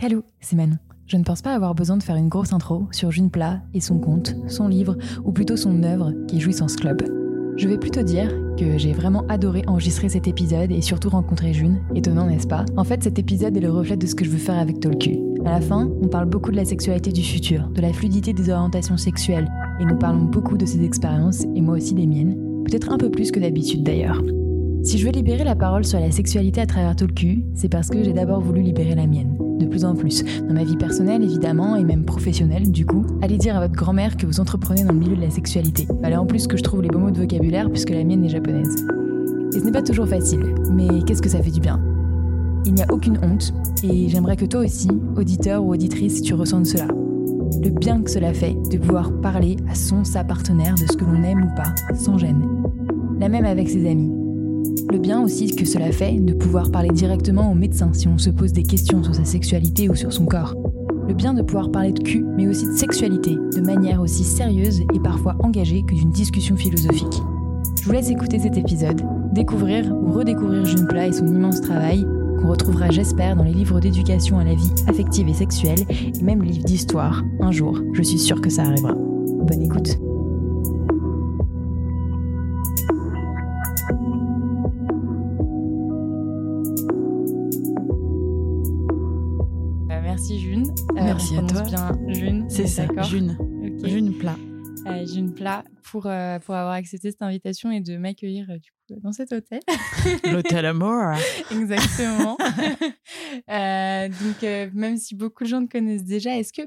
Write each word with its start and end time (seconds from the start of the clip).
Hello, 0.00 0.22
c'est 0.38 0.54
Manon. 0.54 0.76
Je 1.08 1.16
ne 1.16 1.24
pense 1.24 1.42
pas 1.42 1.52
avoir 1.52 1.74
besoin 1.74 1.96
de 1.96 2.04
faire 2.04 2.14
une 2.14 2.28
grosse 2.28 2.52
intro 2.52 2.86
sur 2.92 3.10
June 3.10 3.30
Plat 3.30 3.62
et 3.74 3.80
son 3.80 3.98
conte, 3.98 4.36
son 4.46 4.68
livre, 4.68 4.96
ou 5.24 5.32
plutôt 5.32 5.56
son 5.56 5.82
œuvre 5.82 6.12
qui 6.28 6.36
est 6.36 6.40
Jouissance 6.40 6.76
Club. 6.76 7.02
Je 7.56 7.66
vais 7.66 7.78
plutôt 7.78 8.04
dire 8.04 8.32
que 8.56 8.78
j'ai 8.78 8.92
vraiment 8.92 9.26
adoré 9.28 9.64
enregistrer 9.66 10.08
cet 10.08 10.28
épisode 10.28 10.70
et 10.70 10.82
surtout 10.82 11.08
rencontrer 11.08 11.52
June, 11.52 11.80
étonnant 11.96 12.26
n'est-ce 12.26 12.46
pas? 12.46 12.64
En 12.76 12.84
fait 12.84 13.02
cet 13.02 13.18
épisode 13.18 13.56
est 13.56 13.60
le 13.60 13.72
reflet 13.72 13.96
de 13.96 14.06
ce 14.06 14.14
que 14.14 14.24
je 14.24 14.30
veux 14.30 14.38
faire 14.38 14.58
avec 14.58 14.78
Tolku. 14.78 15.34
À 15.44 15.50
la 15.50 15.60
fin, 15.60 15.90
on 16.00 16.06
parle 16.06 16.28
beaucoup 16.28 16.52
de 16.52 16.56
la 16.56 16.64
sexualité 16.64 17.10
du 17.10 17.24
futur, 17.24 17.66
de 17.66 17.80
la 17.80 17.92
fluidité 17.92 18.32
des 18.32 18.50
orientations 18.50 18.98
sexuelles, 18.98 19.50
et 19.80 19.84
nous 19.84 19.98
parlons 19.98 20.26
beaucoup 20.26 20.56
de 20.56 20.64
ses 20.64 20.84
expériences, 20.84 21.42
et 21.56 21.60
moi 21.60 21.74
aussi 21.74 21.94
des 21.94 22.06
miennes, 22.06 22.62
peut-être 22.64 22.92
un 22.92 22.98
peu 22.98 23.10
plus 23.10 23.32
que 23.32 23.40
d'habitude 23.40 23.82
d'ailleurs. 23.82 24.22
Si 24.82 24.96
je 24.96 25.06
veux 25.06 25.12
libérer 25.12 25.44
la 25.44 25.56
parole 25.56 25.84
sur 25.84 26.00
la 26.00 26.10
sexualité 26.10 26.60
à 26.60 26.66
travers 26.66 26.96
Tolku, 26.96 27.42
c'est 27.54 27.68
parce 27.68 27.88
que 27.88 28.02
j'ai 28.02 28.12
d'abord 28.12 28.40
voulu 28.40 28.62
libérer 28.62 28.94
la 28.94 29.06
mienne 29.06 29.36
de 29.58 29.66
plus 29.66 29.84
en 29.84 29.94
plus. 29.94 30.24
Dans 30.46 30.54
ma 30.54 30.64
vie 30.64 30.76
personnelle, 30.76 31.22
évidemment, 31.22 31.76
et 31.76 31.84
même 31.84 32.04
professionnelle, 32.04 32.70
du 32.70 32.86
coup. 32.86 33.04
Allez 33.22 33.36
dire 33.36 33.56
à 33.56 33.60
votre 33.60 33.74
grand-mère 33.74 34.16
que 34.16 34.24
vous 34.24 34.40
entreprenez 34.40 34.84
dans 34.84 34.92
le 34.92 34.98
milieu 34.98 35.16
de 35.16 35.20
la 35.20 35.30
sexualité. 35.30 35.86
Fallait 36.00 36.16
en 36.16 36.26
plus 36.26 36.46
que 36.46 36.56
je 36.56 36.62
trouve 36.62 36.82
les 36.82 36.88
beaux 36.88 37.00
mots 37.00 37.10
de 37.10 37.18
vocabulaire 37.18 37.68
puisque 37.70 37.90
la 37.90 38.04
mienne 38.04 38.24
est 38.24 38.28
japonaise. 38.28 38.86
Et 39.54 39.58
ce 39.58 39.64
n'est 39.64 39.72
pas 39.72 39.82
toujours 39.82 40.06
facile, 40.06 40.54
mais 40.72 41.02
qu'est-ce 41.06 41.22
que 41.22 41.28
ça 41.28 41.42
fait 41.42 41.50
du 41.50 41.60
bien? 41.60 41.82
Il 42.66 42.74
n'y 42.74 42.82
a 42.82 42.92
aucune 42.92 43.18
honte, 43.22 43.52
et 43.82 44.08
j'aimerais 44.08 44.36
que 44.36 44.44
toi 44.44 44.60
aussi, 44.60 44.88
auditeur 45.16 45.64
ou 45.64 45.72
auditrice, 45.72 46.22
tu 46.22 46.34
ressentes 46.34 46.66
cela. 46.66 46.86
Le 47.62 47.70
bien 47.70 48.02
que 48.02 48.10
cela 48.10 48.34
fait 48.34 48.56
de 48.70 48.76
pouvoir 48.76 49.10
parler 49.20 49.56
à 49.70 49.74
son, 49.74 50.04
sa 50.04 50.22
partenaire 50.22 50.74
de 50.74 50.86
ce 50.90 50.96
que 50.96 51.04
l'on 51.04 51.22
aime 51.22 51.44
ou 51.50 51.56
pas, 51.56 51.74
sans 51.94 52.18
gêne. 52.18 52.46
La 53.18 53.28
même 53.28 53.46
avec 53.46 53.68
ses 53.68 53.88
amis. 53.88 54.17
Le 54.90 54.98
bien 54.98 55.22
aussi 55.22 55.54
que 55.54 55.66
cela 55.66 55.92
fait 55.92 56.18
de 56.18 56.32
pouvoir 56.32 56.70
parler 56.70 56.88
directement 56.88 57.52
au 57.52 57.54
médecin 57.54 57.90
si 57.92 58.08
on 58.08 58.16
se 58.16 58.30
pose 58.30 58.52
des 58.52 58.62
questions 58.62 59.02
sur 59.02 59.14
sa 59.14 59.24
sexualité 59.26 59.90
ou 59.90 59.94
sur 59.94 60.12
son 60.12 60.24
corps. 60.24 60.54
Le 61.06 61.12
bien 61.12 61.34
de 61.34 61.42
pouvoir 61.42 61.70
parler 61.70 61.92
de 61.92 62.02
cul, 62.02 62.24
mais 62.36 62.46
aussi 62.46 62.64
de 62.64 62.72
sexualité, 62.72 63.34
de 63.34 63.60
manière 63.60 64.00
aussi 64.00 64.24
sérieuse 64.24 64.80
et 64.94 65.00
parfois 65.00 65.36
engagée 65.40 65.82
que 65.86 65.94
d'une 65.94 66.10
discussion 66.10 66.56
philosophique. 66.56 67.22
Je 67.78 67.84
vous 67.84 67.92
laisse 67.92 68.10
écouter 68.10 68.38
cet 68.38 68.56
épisode, 68.56 69.02
découvrir 69.32 69.94
ou 69.94 70.10
redécouvrir 70.10 70.64
June 70.64 70.86
Plat 70.86 71.06
et 71.06 71.12
son 71.12 71.26
immense 71.26 71.60
travail, 71.60 72.06
qu'on 72.40 72.48
retrouvera 72.48 72.90
j'espère 72.90 73.36
dans 73.36 73.44
les 73.44 73.52
livres 73.52 73.80
d'éducation 73.80 74.38
à 74.38 74.44
la 74.44 74.54
vie 74.54 74.72
affective 74.86 75.28
et 75.28 75.34
sexuelle, 75.34 75.84
et 75.90 76.22
même 76.22 76.42
le 76.42 76.48
livre 76.48 76.64
d'histoire, 76.64 77.22
un 77.40 77.50
jour, 77.50 77.78
je 77.92 78.02
suis 78.02 78.18
sûre 78.18 78.40
que 78.40 78.50
ça 78.50 78.62
arrivera. 78.62 78.94
Bonne 78.94 79.62
écoute. 79.62 79.98
Merci 91.08 91.36
on 91.38 91.46
à 91.46 91.50
toi. 91.50 91.62
bien 91.62 91.92
June. 92.08 92.46
C'est 92.50 92.66
ça, 92.66 92.86
June. 93.04 93.34
June 93.82 94.18
plat. 94.18 94.36
Euh, 94.86 95.06
June 95.06 95.32
Plat 95.32 95.64
pour, 95.90 96.04
euh, 96.04 96.38
pour 96.38 96.54
avoir 96.54 96.74
accepté 96.74 97.10
cette 97.10 97.22
invitation 97.22 97.70
et 97.70 97.80
de 97.80 97.96
m'accueillir 97.96 98.46
euh, 98.50 98.58
du 98.58 98.70
coup 98.70 99.00
dans 99.02 99.12
cet 99.12 99.32
hôtel. 99.32 99.60
L'hôtel 100.30 100.66
Amour. 100.66 101.14
Exactement. 101.50 102.36
Euh, 103.50 104.08
donc, 104.08 104.42
euh, 104.42 104.70
même 104.74 104.96
si 104.96 105.14
beaucoup 105.14 105.44
de 105.44 105.48
gens 105.48 105.64
te 105.64 105.70
connaissent 105.70 106.04
déjà, 106.04 106.36
est-ce 106.36 106.52
que 106.52 106.62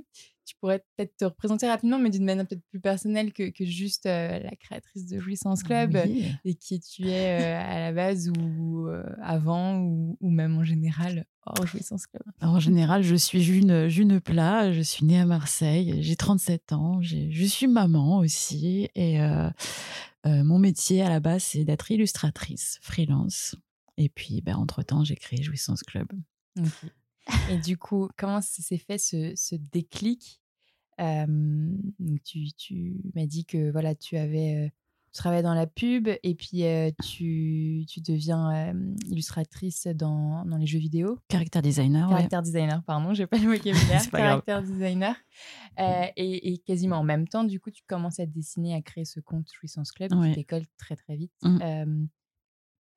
tu 0.51 0.57
pourrais 0.59 0.79
peut-être 0.97 1.15
te 1.15 1.23
représenter 1.25 1.65
rapidement, 1.67 1.97
mais 1.97 2.09
d'une 2.09 2.25
manière 2.25 2.45
peut-être 2.45 2.65
plus 2.69 2.81
personnelle 2.81 3.31
que, 3.31 3.49
que 3.51 3.63
juste 3.63 4.05
euh, 4.05 4.37
la 4.39 4.53
créatrice 4.57 5.05
de 5.07 5.17
Jouissance 5.17 5.63
Club 5.63 5.97
Oui. 6.05 6.25
et 6.43 6.55
qui 6.55 6.81
tu 6.81 7.07
es 7.07 7.41
euh, 7.41 7.57
à 7.57 7.79
la 7.79 7.93
base 7.93 8.29
ou 8.37 8.87
euh, 8.87 9.01
avant 9.21 9.77
ou, 9.79 10.17
ou 10.19 10.29
même 10.29 10.57
en 10.57 10.65
général 10.65 11.25
hors 11.45 11.65
Jouissance 11.65 12.05
Club? 12.05 12.23
En 12.41 12.59
général, 12.59 13.01
je 13.01 13.15
suis 13.15 13.41
June, 13.41 13.87
June 13.87 14.19
Plat. 14.19 14.73
Je 14.73 14.81
suis 14.81 15.05
née 15.05 15.19
à 15.19 15.25
Marseille. 15.25 16.03
J'ai 16.03 16.17
37 16.17 16.73
ans. 16.73 17.01
Je 17.01 17.45
suis 17.45 17.67
maman 17.67 18.17
aussi. 18.17 18.89
Et 18.93 19.21
euh, 19.21 19.49
euh, 20.25 20.43
mon 20.43 20.59
métier 20.59 21.01
à 21.01 21.07
la 21.09 21.21
base, 21.21 21.43
c'est 21.43 21.63
d'être 21.63 21.91
illustratrice, 21.91 22.77
freelance. 22.81 23.55
Et 23.97 24.09
puis, 24.09 24.41
ben, 24.41 24.57
entre-temps, 24.57 25.05
j'ai 25.05 25.15
créé 25.15 25.41
Jouissance 25.41 25.81
Club. 25.83 26.07
Et 27.49 27.57
du 27.57 27.77
coup, 27.77 28.09
comment 28.17 28.41
s'est 28.41 28.77
fait 28.77 28.97
ce, 28.97 29.33
ce 29.35 29.55
déclic 29.55 30.39
Euh, 30.40 30.40
donc 31.27 32.23
tu, 32.23 32.51
tu 32.53 33.01
m'as 33.15 33.25
dit 33.25 33.45
que 33.45 33.71
voilà, 33.71 33.95
tu 33.95 34.17
avais 34.17 34.71
tu 35.13 35.17
travaillais 35.17 35.43
dans 35.43 35.53
la 35.53 35.67
pub 35.67 36.07
et 36.07 36.35
puis 36.35 36.63
euh, 36.63 36.89
tu, 37.03 37.83
tu 37.89 37.99
deviens 37.99 38.69
euh, 38.69 38.95
illustratrice 39.09 39.87
dans, 39.87 40.45
dans 40.45 40.55
les 40.55 40.65
jeux 40.65 40.79
vidéo. 40.79 41.19
Caractère 41.27 41.61
designer, 41.61 42.07
ouais. 42.07 42.15
Caractère 42.15 42.41
designer, 42.41 42.81
pardon, 42.83 43.13
j'ai 43.13 43.27
pas 43.27 43.37
le 43.37 43.43
vocabulaire. 43.51 44.09
Caractère 44.09 44.63
designer. 44.63 45.15
Euh, 45.79 46.05
et, 46.15 46.53
et 46.53 46.57
quasiment 46.59 46.97
en 46.97 47.03
même 47.03 47.27
temps, 47.27 47.43
du 47.43 47.59
coup, 47.59 47.71
tu 47.71 47.83
commences 47.87 48.21
à 48.21 48.25
dessiner, 48.25 48.73
à 48.73 48.81
créer 48.81 49.03
ce 49.03 49.19
compte 49.19 49.47
Jouissance 49.53 49.91
Club. 49.91 50.13
Ouais. 50.13 50.29
Tu 50.29 50.35
décolles 50.35 50.67
très 50.77 50.95
très 50.95 51.17
vite. 51.17 51.33
Mm. 51.43 51.59
Euh, 51.61 52.05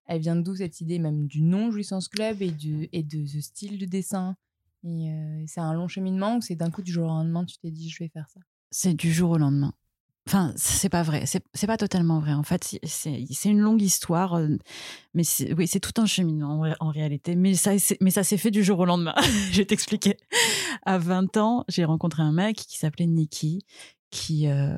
elle 0.06 0.20
vient 0.20 0.36
d'où 0.36 0.54
cette 0.54 0.80
idée 0.80 1.00
même 1.00 1.26
du 1.26 1.42
nom 1.42 1.72
Jouissance 1.72 2.06
Club 2.06 2.42
et, 2.42 2.52
du, 2.52 2.88
et 2.92 3.02
de 3.02 3.26
ce 3.26 3.40
style 3.40 3.76
de 3.76 3.86
dessin? 3.86 4.36
Et 4.84 5.10
euh, 5.10 5.44
c'est 5.46 5.60
un 5.60 5.72
long 5.74 5.88
cheminement 5.88 6.36
ou 6.36 6.40
c'est 6.40 6.54
d'un 6.56 6.70
coup 6.70 6.82
du 6.82 6.92
jour 6.92 7.04
au 7.04 7.08
lendemain 7.08 7.44
tu 7.44 7.56
t'es 7.58 7.70
dit 7.70 7.88
je 7.90 8.02
vais 8.02 8.08
faire 8.08 8.28
ça? 8.28 8.40
C'est 8.70 8.94
du 8.94 9.12
jour 9.12 9.30
au 9.30 9.38
lendemain. 9.38 9.72
Enfin, 10.26 10.54
c'est 10.56 10.88
pas 10.88 11.02
vrai. 11.02 11.24
C'est 11.26 11.66
pas 11.66 11.76
totalement 11.76 12.18
vrai. 12.18 12.32
En 12.32 12.42
fait, 12.42 12.78
c'est- 12.82 13.44
une 13.44 13.60
longue 13.60 13.82
histoire, 13.82 14.34
euh, 14.34 14.48
mais 15.12 15.22
oui, 15.56 15.66
c'est 15.68 15.80
tout 15.80 16.00
un 16.00 16.06
cheminement 16.06 16.60
en, 16.60 16.74
en 16.80 16.90
réalité. 16.90 17.36
Mais 17.36 17.54
ça, 17.54 17.78
c'est- 17.78 17.98
mais 18.00 18.10
ça 18.10 18.24
s'est 18.24 18.38
fait 18.38 18.50
du 18.50 18.64
jour 18.64 18.78
au 18.78 18.84
lendemain. 18.86 19.14
je 19.52 19.58
vais 19.58 19.66
t'expliquer. 19.66 20.16
À 20.86 20.96
20 20.96 21.36
ans, 21.36 21.64
j'ai 21.68 21.84
rencontré 21.84 22.22
un 22.22 22.32
mec 22.32 22.56
qui 22.56 22.78
s'appelait 22.78 23.06
Nicky, 23.06 23.66
qui 24.14 24.46
euh, 24.46 24.76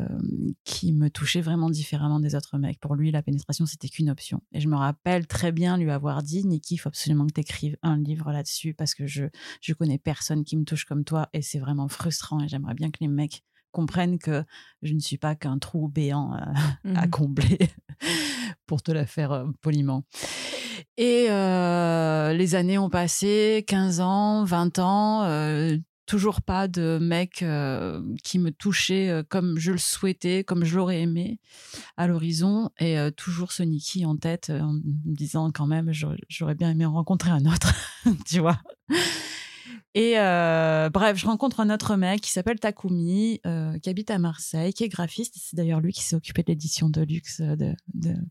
qui 0.64 0.94
me 0.94 1.10
touchait 1.10 1.42
vraiment 1.42 1.68
différemment 1.68 2.20
des 2.20 2.34
autres 2.34 2.56
mecs. 2.56 2.80
Pour 2.80 2.94
lui, 2.94 3.10
la 3.10 3.22
pénétration 3.22 3.66
c'était 3.66 3.88
qu'une 3.90 4.08
option. 4.08 4.40
Et 4.52 4.60
je 4.62 4.68
me 4.68 4.76
rappelle 4.76 5.26
très 5.26 5.52
bien 5.52 5.76
lui 5.76 5.90
avoir 5.90 6.22
dit, 6.22 6.42
Nicky, 6.46 6.74
il 6.74 6.78
faut 6.78 6.88
absolument 6.88 7.26
que 7.26 7.34
tu 7.34 7.40
écrives 7.42 7.76
un 7.82 7.98
livre 7.98 8.32
là-dessus 8.32 8.72
parce 8.72 8.94
que 8.94 9.06
je 9.06 9.24
je 9.60 9.74
connais 9.74 9.98
personne 9.98 10.42
qui 10.42 10.56
me 10.56 10.64
touche 10.64 10.86
comme 10.86 11.04
toi 11.04 11.28
et 11.34 11.42
c'est 11.42 11.58
vraiment 11.58 11.88
frustrant. 11.88 12.40
Et 12.42 12.48
j'aimerais 12.48 12.72
bien 12.74 12.90
que 12.90 12.96
les 13.02 13.08
mecs 13.08 13.42
comprennent 13.72 14.18
que 14.18 14.42
je 14.80 14.94
ne 14.94 15.00
suis 15.00 15.18
pas 15.18 15.34
qu'un 15.34 15.58
trou 15.58 15.88
béant 15.88 16.32
euh, 16.34 16.38
à 16.96 17.04
Mhm. 17.04 17.10
combler, 17.10 17.58
pour 18.66 18.82
te 18.82 18.90
la 18.90 19.04
faire 19.04 19.32
euh, 19.32 19.44
poliment. 19.60 20.04
Et 20.96 21.26
euh, 21.28 22.32
les 22.32 22.54
années 22.54 22.78
ont 22.78 22.88
passé, 22.88 23.64
15 23.68 24.00
ans, 24.00 24.44
20 24.44 24.78
ans, 24.78 25.24
toujours 26.06 26.40
pas 26.40 26.68
de 26.68 26.98
mec 27.00 27.42
euh, 27.42 28.00
qui 28.22 28.38
me 28.38 28.50
touchait 28.50 29.10
euh, 29.10 29.22
comme 29.28 29.58
je 29.58 29.72
le 29.72 29.78
souhaitais, 29.78 30.44
comme 30.44 30.64
je 30.64 30.76
l'aurais 30.76 31.02
aimé 31.02 31.40
à 31.96 32.06
l'horizon, 32.06 32.70
et 32.78 32.98
euh, 32.98 33.10
toujours 33.10 33.52
ce 33.52 33.62
Niki 33.62 34.06
en 34.06 34.16
tête, 34.16 34.50
en 34.50 34.74
me 34.74 34.80
disant 35.14 35.50
quand 35.52 35.66
même, 35.66 35.92
j'aurais 35.92 36.54
bien 36.54 36.70
aimé 36.70 36.86
en 36.86 36.92
rencontrer 36.92 37.30
un 37.30 37.44
autre, 37.44 37.74
tu 38.26 38.40
vois. 38.40 38.58
Et 39.94 40.12
bref, 40.92 41.16
je 41.16 41.26
rencontre 41.26 41.60
un 41.60 41.70
autre 41.70 41.96
mec 41.96 42.20
qui 42.20 42.30
s'appelle 42.30 42.60
Takumi, 42.60 43.40
qui 43.82 43.90
habite 43.90 44.10
à 44.10 44.18
Marseille, 44.18 44.74
qui 44.74 44.84
est 44.84 44.88
graphiste. 44.88 45.34
C'est 45.38 45.56
d'ailleurs 45.56 45.80
lui 45.80 45.94
qui 45.94 46.02
s'est 46.02 46.16
occupé 46.16 46.42
de 46.42 46.52
l'édition 46.52 46.90
de 46.90 47.00
luxe 47.00 47.40
de 47.40 48.22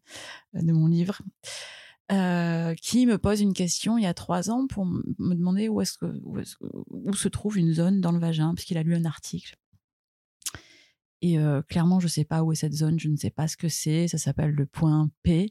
mon 0.54 0.86
livre. 0.86 1.22
Euh, 2.12 2.76
qui 2.76 3.08
me 3.08 3.18
pose 3.18 3.42
une 3.42 3.54
question 3.54 3.98
il 3.98 4.04
y 4.04 4.08
a 4.08 4.14
trois 4.14 4.52
ans 4.52 4.68
pour 4.68 4.86
me 4.86 5.34
demander 5.34 5.70
où 5.70 5.82
se 7.14 7.28
trouve 7.28 7.58
une 7.58 7.74
zone 7.74 8.00
dans 8.00 8.12
le 8.12 8.20
vagin, 8.20 8.54
puisqu'il 8.54 8.78
a 8.78 8.84
lu 8.84 8.96
un 8.96 9.06
article. 9.06 9.58
Et 11.22 11.40
euh, 11.40 11.62
clairement, 11.70 12.00
je 12.00 12.06
ne 12.06 12.10
sais 12.10 12.26
pas 12.26 12.44
où 12.44 12.52
est 12.52 12.56
cette 12.56 12.74
zone, 12.74 13.00
je 13.00 13.08
ne 13.10 13.16
sais 13.16 13.30
pas 13.32 13.48
ce 13.48 13.58
que 13.58 13.70
c'est. 13.70 14.08
Ça 14.08 14.18
s'appelle 14.18 14.52
le 14.52 14.66
point 14.66 15.10
P. 15.24 15.50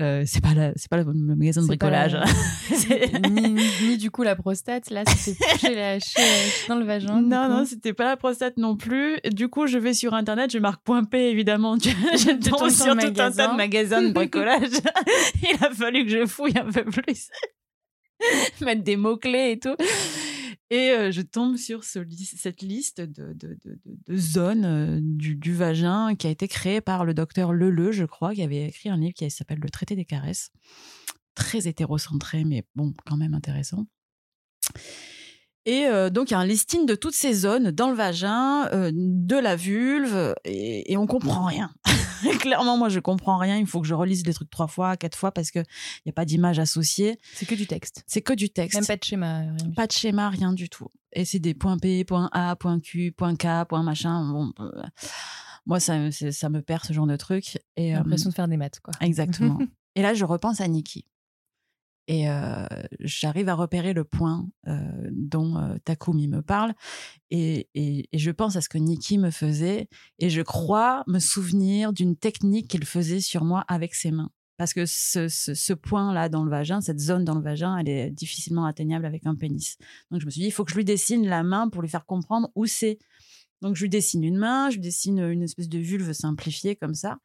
Euh, 0.00 0.22
c'est 0.26 0.40
pas 0.42 0.54
la- 0.54 0.72
c'est 0.74 0.88
pas 0.90 0.96
le, 0.96 1.04
magasin 1.04 1.60
de 1.60 1.66
bricolage. 1.66 2.14
la- 2.14 2.24
ni, 3.28 3.98
du 3.98 4.10
coup 4.10 4.22
la 4.22 4.34
prostate 4.34 4.88
là 4.88 5.04
c'était 5.14 5.74
la, 5.74 5.98
dans 6.66 6.78
le 6.78 6.86
vagin 6.86 7.20
Non, 7.20 7.46
non, 7.50 7.66
c'était 7.66 7.92
pas 7.92 8.06
la 8.06 8.16
prostate 8.16 8.56
non 8.56 8.74
plus. 8.74 9.18
Du 9.32 9.48
coup, 9.48 9.66
je 9.66 9.76
vais 9.76 9.92
sur 9.92 10.14
Internet, 10.14 10.50
je 10.50 10.58
marque 10.58 10.82
point 10.82 11.04
P, 11.04 11.28
évidemment. 11.28 11.76
Je, 11.78 11.90
je 11.90 12.48
tombe 12.48 12.70
sur 12.70 12.96
tout 12.96 13.06
un 13.06 13.30
tas 13.30 13.30
de 13.52 13.56
magasins 13.56 14.00
de 14.02 14.12
bricolage. 14.12 14.70
Il 15.42 15.62
a 15.62 15.70
fallu 15.70 16.06
que 16.06 16.10
je 16.10 16.26
fouille 16.26 16.56
un 16.56 16.70
peu 16.72 16.84
plus. 16.84 17.28
Mettre 18.62 18.82
des 18.82 18.96
mots-clés 18.96 19.52
et 19.52 19.58
tout. 19.58 19.76
Et 20.72 21.12
je 21.12 21.20
tombe 21.20 21.58
sur 21.58 21.84
cette 21.84 22.62
liste 22.62 23.02
de, 23.02 23.36
zones 24.16 25.00
du, 25.18 25.36
du 25.36 25.54
vagin 25.54 26.14
qui 26.14 26.26
a 26.26 26.30
été 26.30 26.48
créée 26.48 26.80
par 26.80 27.04
le 27.04 27.12
docteur 27.12 27.52
Leleu, 27.52 27.92
je 27.92 28.06
crois, 28.06 28.32
qui 28.32 28.42
avait 28.42 28.68
écrit 28.68 28.88
un 28.88 28.96
livre 28.96 29.12
qui 29.12 29.30
s'appelle 29.30 29.58
Le 29.60 29.68
traité 29.68 29.96
des 29.96 30.06
caresses. 30.06 30.50
Très 31.34 31.68
hétérocentré, 31.68 32.44
mais 32.44 32.64
bon, 32.74 32.94
quand 33.04 33.18
même 33.18 33.34
intéressant. 33.34 33.84
Et 35.64 35.86
euh, 35.86 36.10
donc, 36.10 36.30
il 36.30 36.32
y 36.32 36.36
a 36.36 36.40
un 36.40 36.46
listing 36.46 36.86
de 36.86 36.94
toutes 36.94 37.14
ces 37.14 37.32
zones 37.32 37.70
dans 37.70 37.88
le 37.88 37.94
vagin, 37.94 38.68
euh, 38.72 38.90
de 38.92 39.36
la 39.36 39.56
vulve, 39.56 40.34
et, 40.44 40.92
et 40.92 40.96
on 40.96 41.06
comprend 41.06 41.44
rien. 41.44 41.70
Clairement, 42.40 42.76
moi, 42.76 42.88
je 42.88 43.00
comprends 43.00 43.38
rien. 43.38 43.58
Il 43.58 43.66
faut 43.66 43.80
que 43.80 43.86
je 43.86 43.94
relise 43.94 44.24
les 44.26 44.34
trucs 44.34 44.50
trois 44.50 44.66
fois, 44.66 44.96
quatre 44.96 45.16
fois, 45.16 45.32
parce 45.32 45.50
qu'il 45.50 45.64
n'y 46.06 46.10
a 46.10 46.12
pas 46.12 46.24
d'image 46.24 46.58
associée. 46.58 47.18
C'est 47.34 47.46
que 47.46 47.54
du 47.54 47.66
texte. 47.66 48.04
C'est 48.06 48.22
que 48.22 48.32
du 48.32 48.50
texte. 48.50 48.74
Même 48.74 48.86
pas 48.86 48.96
de 48.96 49.04
schéma. 49.04 49.38
Rien 49.40 49.54
du 49.54 49.74
Pas 49.74 49.86
de 49.86 49.92
schéma, 49.92 50.30
rien 50.30 50.52
du 50.52 50.68
tout. 50.68 50.88
Et 51.12 51.24
c'est 51.24 51.38
des 51.38 51.54
points 51.54 51.78
P, 51.78 52.04
point 52.04 52.28
A, 52.32 52.56
point 52.56 52.80
Q, 52.80 53.12
point 53.12 53.36
K, 53.36 53.68
point 53.68 53.82
machin. 53.82 54.32
Bon, 54.32 54.52
euh, 54.60 54.82
moi, 55.66 55.80
ça, 55.80 55.98
me 55.98 56.60
perd 56.60 56.84
ce 56.84 56.92
genre 56.92 57.06
de 57.06 57.16
truc. 57.16 57.58
J'ai 57.76 57.92
euh, 57.92 57.98
l'impression 57.98 58.30
de 58.30 58.34
faire 58.34 58.48
des 58.48 58.56
maths, 58.56 58.80
quoi. 58.80 58.94
Exactement. 59.00 59.58
et 59.94 60.02
là, 60.02 60.14
je 60.14 60.24
repense 60.24 60.60
à 60.60 60.68
Nikki. 60.68 61.06
Et 62.08 62.26
j'arrive 63.00 63.48
à 63.48 63.54
repérer 63.54 63.92
le 63.92 64.04
point 64.04 64.48
dont 65.10 65.78
Takumi 65.84 66.28
me 66.28 66.42
parle. 66.42 66.74
Et, 67.30 67.68
je 68.12 68.30
pense 68.30 68.56
à 68.56 68.60
ce 68.60 68.68
que 68.68 68.78
Nikki 68.78 69.18
me 69.18 69.30
faisait. 69.30 69.88
Et 70.18 70.28
je 70.30 70.42
crois 70.42 71.04
me 71.06 71.18
souvenir 71.18 71.92
d'une 71.92 72.16
technique 72.16 72.68
qu'il 72.68 72.84
faisait 72.84 73.20
sur 73.20 73.44
moi 73.44 73.64
avec 73.68 73.94
ses 73.94 74.10
mains. 74.10 74.30
Parce 74.58 74.74
que 74.74 74.84
ce, 74.86 75.28
ce- 75.28 75.54
ce 75.54 75.72
point-là 75.72 76.28
dans 76.28 76.44
le 76.44 76.50
vagin, 76.50 76.80
cette 76.80 77.00
zone 77.00 77.24
dans 77.24 77.34
le 77.34 77.40
vagin, 77.42 77.76
elle 77.78 77.88
est 77.88 78.10
difficilement 78.10 78.64
atteignable 78.66 79.06
avec 79.06 79.26
un 79.26 79.34
pénis. 79.34 79.76
Donc 80.10 80.20
je 80.20 80.26
me 80.26 80.30
suis 80.30 80.42
dit, 80.42 80.46
il 80.46 80.52
faut 80.52 80.64
que 80.64 80.70
je 80.70 80.76
lui 80.76 80.84
dessine 80.84 81.26
la 81.26 81.42
main 81.42 81.68
pour 81.68 81.82
lui 81.82 81.88
faire 81.88 82.04
comprendre 82.04 82.50
où 82.54 82.66
c'est. 82.66 82.98
Donc 83.62 83.74
je 83.76 83.82
lui 83.82 83.88
dessine 83.88 84.22
une 84.22 84.36
main, 84.36 84.70
je 84.70 84.76
lui 84.76 84.82
dessine 84.82 85.18
une 85.20 85.42
espèce 85.42 85.68
de 85.68 85.78
vulve 85.78 86.12
simplifiée 86.12 86.76
comme 86.76 86.94
ça 86.94 87.18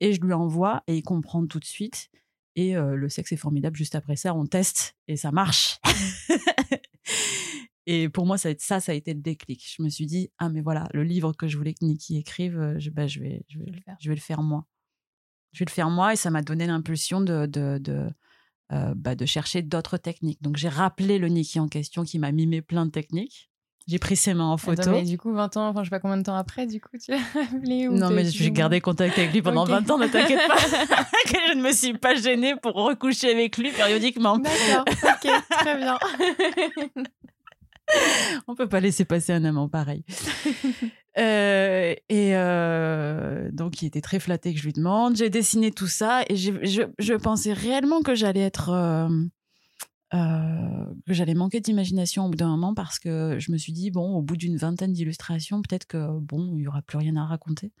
et 0.00 0.12
je 0.12 0.20
lui 0.20 0.32
envoie 0.34 0.82
et 0.86 0.96
il 0.96 1.02
comprend 1.02 1.46
tout 1.46 1.58
de 1.58 1.64
suite. 1.64 2.10
Et 2.54 2.76
euh, 2.76 2.94
le 2.94 3.08
sexe 3.08 3.32
est 3.32 3.36
formidable. 3.36 3.76
Juste 3.76 3.94
après 3.94 4.16
ça, 4.16 4.34
on 4.34 4.46
teste 4.46 4.96
et 5.08 5.16
ça 5.16 5.32
marche. 5.32 5.80
et 7.86 8.08
pour 8.08 8.26
moi, 8.26 8.38
ça, 8.38 8.50
ça, 8.58 8.80
ça 8.80 8.92
a 8.92 8.94
été 8.94 9.14
le 9.14 9.20
déclic. 9.20 9.74
Je 9.76 9.82
me 9.82 9.88
suis 9.88 10.06
dit, 10.06 10.30
ah, 10.38 10.48
mais 10.48 10.60
voilà, 10.60 10.88
le 10.92 11.02
livre 11.02 11.32
que 11.32 11.48
je 11.48 11.56
voulais 11.56 11.74
que 11.74 11.84
Nikki 11.84 12.18
écrive, 12.18 12.76
je, 12.78 12.90
bah, 12.90 13.06
je, 13.06 13.20
vais, 13.20 13.44
je, 13.48 13.58
vais, 13.58 13.66
le 13.66 13.80
faire. 13.80 13.96
je 14.00 14.08
vais 14.08 14.14
le 14.14 14.20
faire 14.20 14.42
moi. 14.42 14.66
Je 15.52 15.60
vais 15.60 15.66
le 15.66 15.70
faire 15.70 15.90
moi 15.90 16.12
et 16.12 16.16
ça 16.16 16.30
m'a 16.30 16.42
donné 16.42 16.66
l'impulsion 16.66 17.20
de, 17.20 17.46
de, 17.46 17.78
de, 17.78 18.08
euh, 18.72 18.94
bah, 18.96 19.14
de 19.14 19.26
chercher 19.26 19.60
d'autres 19.60 19.98
techniques. 19.98 20.40
Donc, 20.40 20.56
j'ai 20.56 20.70
rappelé 20.70 21.18
le 21.18 21.28
Nikki 21.28 21.60
en 21.60 21.68
question 21.68 22.04
qui 22.04 22.18
m'a 22.18 22.32
mimé 22.32 22.62
plein 22.62 22.86
de 22.86 22.90
techniques. 22.90 23.50
J'ai 23.88 23.98
pris 23.98 24.14
ses 24.16 24.32
mains 24.34 24.46
en 24.46 24.56
photo. 24.56 24.80
Attends, 24.82 24.92
mais 24.92 25.02
du 25.02 25.18
coup, 25.18 25.32
20 25.32 25.56
ans, 25.56 25.68
enfin, 25.68 25.80
je 25.82 25.86
sais 25.86 25.90
pas 25.90 25.98
combien 26.00 26.16
de 26.16 26.22
temps 26.22 26.36
après, 26.36 26.66
du 26.66 26.80
coup, 26.80 26.96
tu 27.02 27.12
as 27.12 27.16
appelé 27.54 27.88
ou 27.88 27.94
Non, 27.94 28.10
mais 28.10 28.24
j'ai 28.24 28.50
gardé 28.52 28.80
contact 28.80 29.18
avec 29.18 29.32
lui 29.32 29.42
pendant 29.42 29.64
Ok. 29.64 29.70
20 29.70 29.90
ans, 29.90 29.98
ne 29.98 30.06
t'inquiète 30.06 30.46
pas. 30.46 30.56
que 30.56 31.38
je 31.52 31.56
ne 31.56 31.62
me 31.62 31.72
suis 31.72 31.94
pas 31.94 32.14
gênée 32.14 32.54
pour 32.62 32.74
recoucher 32.74 33.32
avec 33.32 33.58
lui 33.58 33.70
périodiquement. 33.72 34.38
D'accord, 34.38 34.84
ok, 35.02 35.30
très 35.50 35.76
bien. 35.78 35.98
On 38.48 38.54
peut 38.54 38.68
pas 38.68 38.80
laisser 38.80 39.04
passer 39.04 39.32
un 39.32 39.44
amant 39.44 39.68
pareil. 39.68 40.04
Euh, 41.18 41.94
et 42.08 42.34
euh, 42.36 43.50
donc, 43.52 43.82
il 43.82 43.86
était 43.86 44.00
très 44.00 44.18
flatté 44.18 44.54
que 44.54 44.58
je 44.60 44.64
lui 44.64 44.72
demande. 44.72 45.16
J'ai 45.16 45.28
dessiné 45.28 45.70
tout 45.70 45.86
ça 45.88 46.22
et 46.28 46.36
je, 46.36 46.52
je 46.98 47.12
pensais 47.14 47.52
réellement 47.52 48.00
que 48.00 48.14
j'allais 48.14 48.40
être. 48.40 48.70
euh, 48.70 49.08
euh, 50.14 50.86
que 51.06 51.14
j'allais 51.14 51.34
manquer 51.34 51.60
d'imagination 51.60 52.26
au 52.26 52.28
bout 52.30 52.36
d'un 52.36 52.48
moment 52.48 52.74
parce 52.74 52.98
que 52.98 53.36
je 53.38 53.50
me 53.52 53.58
suis 53.58 53.72
dit, 53.72 53.90
bon, 53.90 54.14
au 54.16 54.22
bout 54.22 54.36
d'une 54.36 54.56
vingtaine 54.56 54.92
d'illustrations, 54.92 55.62
peut-être 55.62 55.86
que, 55.86 56.18
bon, 56.20 56.56
il 56.56 56.62
y 56.62 56.68
aura 56.68 56.82
plus 56.82 56.98
rien 56.98 57.16
à 57.16 57.24
raconter. 57.26 57.72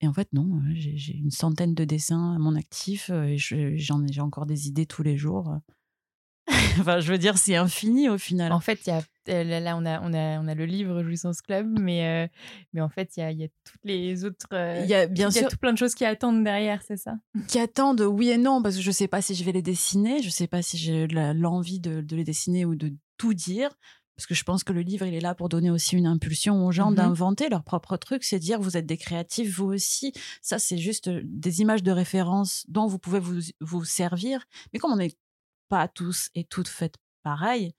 Et 0.00 0.06
en 0.08 0.12
fait, 0.12 0.32
non, 0.32 0.56
euh, 0.58 0.72
j'ai 0.74 1.16
une 1.16 1.30
centaine 1.30 1.74
de 1.74 1.84
dessins 1.84 2.34
à 2.34 2.38
mon 2.38 2.54
actif 2.56 3.10
euh, 3.10 3.24
et 3.24 3.38
je- 3.38 3.76
j'en 3.76 4.04
ai, 4.04 4.12
j'ai 4.12 4.20
encore 4.20 4.46
des 4.46 4.68
idées 4.68 4.86
tous 4.86 5.02
les 5.02 5.16
jours. 5.16 5.58
enfin, 6.80 7.00
je 7.00 7.10
veux 7.10 7.18
dire, 7.18 7.38
c'est 7.38 7.56
infini 7.56 8.08
au 8.08 8.18
final. 8.18 8.52
En 8.52 8.60
fait, 8.60 8.80
il 8.86 8.90
y 8.90 8.92
a, 8.92 9.02
euh, 9.30 9.60
là, 9.60 9.76
on, 9.76 9.86
a, 9.86 10.00
on, 10.02 10.12
a, 10.12 10.40
on 10.40 10.46
a 10.46 10.54
le 10.54 10.66
livre 10.66 11.02
Jouissance 11.02 11.40
Club, 11.40 11.66
mais, 11.80 12.06
euh, 12.26 12.28
mais 12.72 12.80
en 12.82 12.88
fait, 12.90 13.16
il 13.16 13.20
y 13.20 13.22
a, 13.22 13.32
y 13.32 13.44
a 13.44 13.48
toutes 13.64 13.80
les 13.84 14.24
autres. 14.24 14.46
euh, 14.52 14.80
Il 14.84 14.88
y 14.90 14.94
a 14.94 15.06
bien 15.06 15.30
il 15.30 15.34
y 15.34 15.38
a 15.38 15.40
sûr 15.42 15.50
tout 15.50 15.56
plein 15.56 15.72
de 15.72 15.78
choses 15.78 15.94
qui 15.94 16.04
attendent 16.04 16.44
derrière, 16.44 16.82
c'est 16.86 16.98
ça? 16.98 17.14
Qui 17.48 17.58
attendent 17.58 18.02
oui 18.02 18.28
et 18.30 18.36
non 18.38 18.62
parce 18.62 18.76
que 18.76 18.82
je 18.82 18.90
sais 18.90 19.08
pas 19.08 19.22
si 19.22 19.34
je 19.34 19.42
vais 19.44 19.52
les 19.52 19.62
dessiner, 19.62 20.22
je 20.22 20.28
sais 20.28 20.46
pas 20.46 20.60
si 20.62 20.76
j'ai 20.76 21.06
l'envie 21.06 21.80
de, 21.80 22.00
de 22.02 22.16
les 22.16 22.24
dessiner 22.24 22.64
ou 22.66 22.74
de 22.74 22.92
tout 23.16 23.32
dire 23.34 23.70
parce 24.16 24.26
que 24.26 24.34
je 24.36 24.44
pense 24.44 24.62
que 24.62 24.72
le 24.72 24.82
livre 24.82 25.04
il 25.06 25.14
est 25.14 25.20
là 25.20 25.34
pour 25.34 25.48
donner 25.48 25.72
aussi 25.72 25.96
une 25.96 26.06
impulsion 26.06 26.64
aux 26.64 26.70
gens 26.70 26.90
Mhm. 26.90 26.96
d'inventer 26.96 27.48
leur 27.48 27.64
propre 27.64 27.96
truc, 27.96 28.22
c'est 28.22 28.38
dire 28.38 28.60
vous 28.60 28.76
êtes 28.76 28.86
des 28.86 28.96
créatifs 28.96 29.56
vous 29.56 29.64
aussi. 29.72 30.12
Ça 30.40 30.60
c'est 30.60 30.78
juste 30.78 31.08
des 31.08 31.60
images 31.62 31.82
de 31.82 31.90
référence 31.90 32.64
dont 32.68 32.86
vous 32.86 33.00
pouvez 33.00 33.18
vous, 33.18 33.40
vous 33.60 33.84
servir, 33.84 34.44
mais 34.72 34.78
comme 34.78 34.92
on 34.92 34.96
n'est 34.96 35.14
pas 35.74 35.88
tous 35.88 36.30
et 36.36 36.44
toutes 36.44 36.68
faites 36.68 36.94
pareil. 37.24 37.72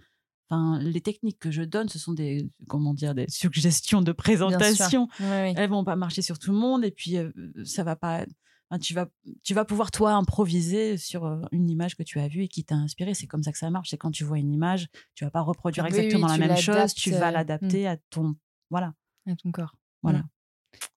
Enfin, 0.50 0.80
les 0.80 1.00
techniques 1.00 1.40
que 1.40 1.50
je 1.50 1.64
donne, 1.64 1.88
ce 1.88 1.98
sont 1.98 2.12
des 2.12 2.50
comment 2.68 2.94
dire 2.94 3.16
des 3.16 3.26
suggestions 3.30 4.02
de 4.02 4.12
présentation. 4.12 5.08
Ouais, 5.22 5.26
ouais. 5.26 5.54
elles 5.56 5.70
vont 5.70 5.86
pas 5.86 5.96
marcher 5.96 6.22
sur 6.22 6.38
tout 6.38 6.52
le 6.52 6.58
monde 6.58 6.84
et 6.84 6.92
puis 6.92 7.18
euh, 7.18 7.32
ça 7.64 7.86
va 7.86 7.96
pas 7.96 8.26
enfin, 8.70 8.80
tu 8.80 8.94
vas 8.94 9.08
tu 9.44 9.54
vas 9.54 9.64
pouvoir 9.64 9.92
toi 9.92 10.12
improviser 10.12 10.98
sur 10.98 11.26
euh, 11.26 11.42
une 11.54 11.70
image 11.70 11.96
que 11.96 12.04
tu 12.04 12.20
as 12.20 12.28
vue 12.28 12.44
et 12.44 12.48
qui 12.50 12.66
t'a 12.66 12.76
inspiré. 12.76 13.14
C'est 13.14 13.28
comme 13.28 13.44
ça 13.44 13.54
que 13.54 13.58
ça 13.58 13.70
marche. 13.70 13.90
C'est 13.92 13.98
quand 13.98 14.12
tu 14.12 14.26
vois 14.26 14.40
une 14.40 14.52
image 14.52 14.88
tu 15.16 15.24
vas 15.24 15.32
pas 15.32 15.42
reproduire 15.42 15.86
Oui, 15.86 15.92
oui, 15.94 16.00
exactement 16.00 16.28
la 16.28 16.38
même 16.38 16.58
chose. 16.58 16.94
tu 16.94 17.12
vas 17.12 17.30
euh, 17.30 17.32
l'adapter 17.32 17.88
à 17.88 17.96
ton 18.10 18.36
voilà. 18.70 18.94
À 19.26 19.36
ton 19.36 19.52
corps. 19.52 19.76
voilà. 20.04 20.24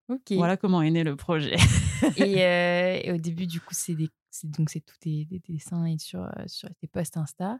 Ok. 0.08 0.32
voilà 0.32 0.56
comment 0.56 0.82
est 0.82 0.90
né 0.90 1.04
le 1.04 1.16
projet. 1.16 1.56
Et, 2.16 2.42
euh, 2.44 3.00
et 3.02 3.12
au 3.12 3.18
début, 3.18 3.46
du 3.46 3.60
coup, 3.60 3.72
c'est 3.72 3.94
des, 3.94 4.08
donc 4.46 4.70
c'est 4.70 4.80
tout 4.80 4.96
des, 5.02 5.24
des 5.26 5.40
dessins 5.48 5.84
et 5.84 5.98
sur, 5.98 6.20
euh, 6.22 6.30
sur 6.46 6.68
tes 6.80 6.86
posts 6.86 7.16
Insta. 7.16 7.58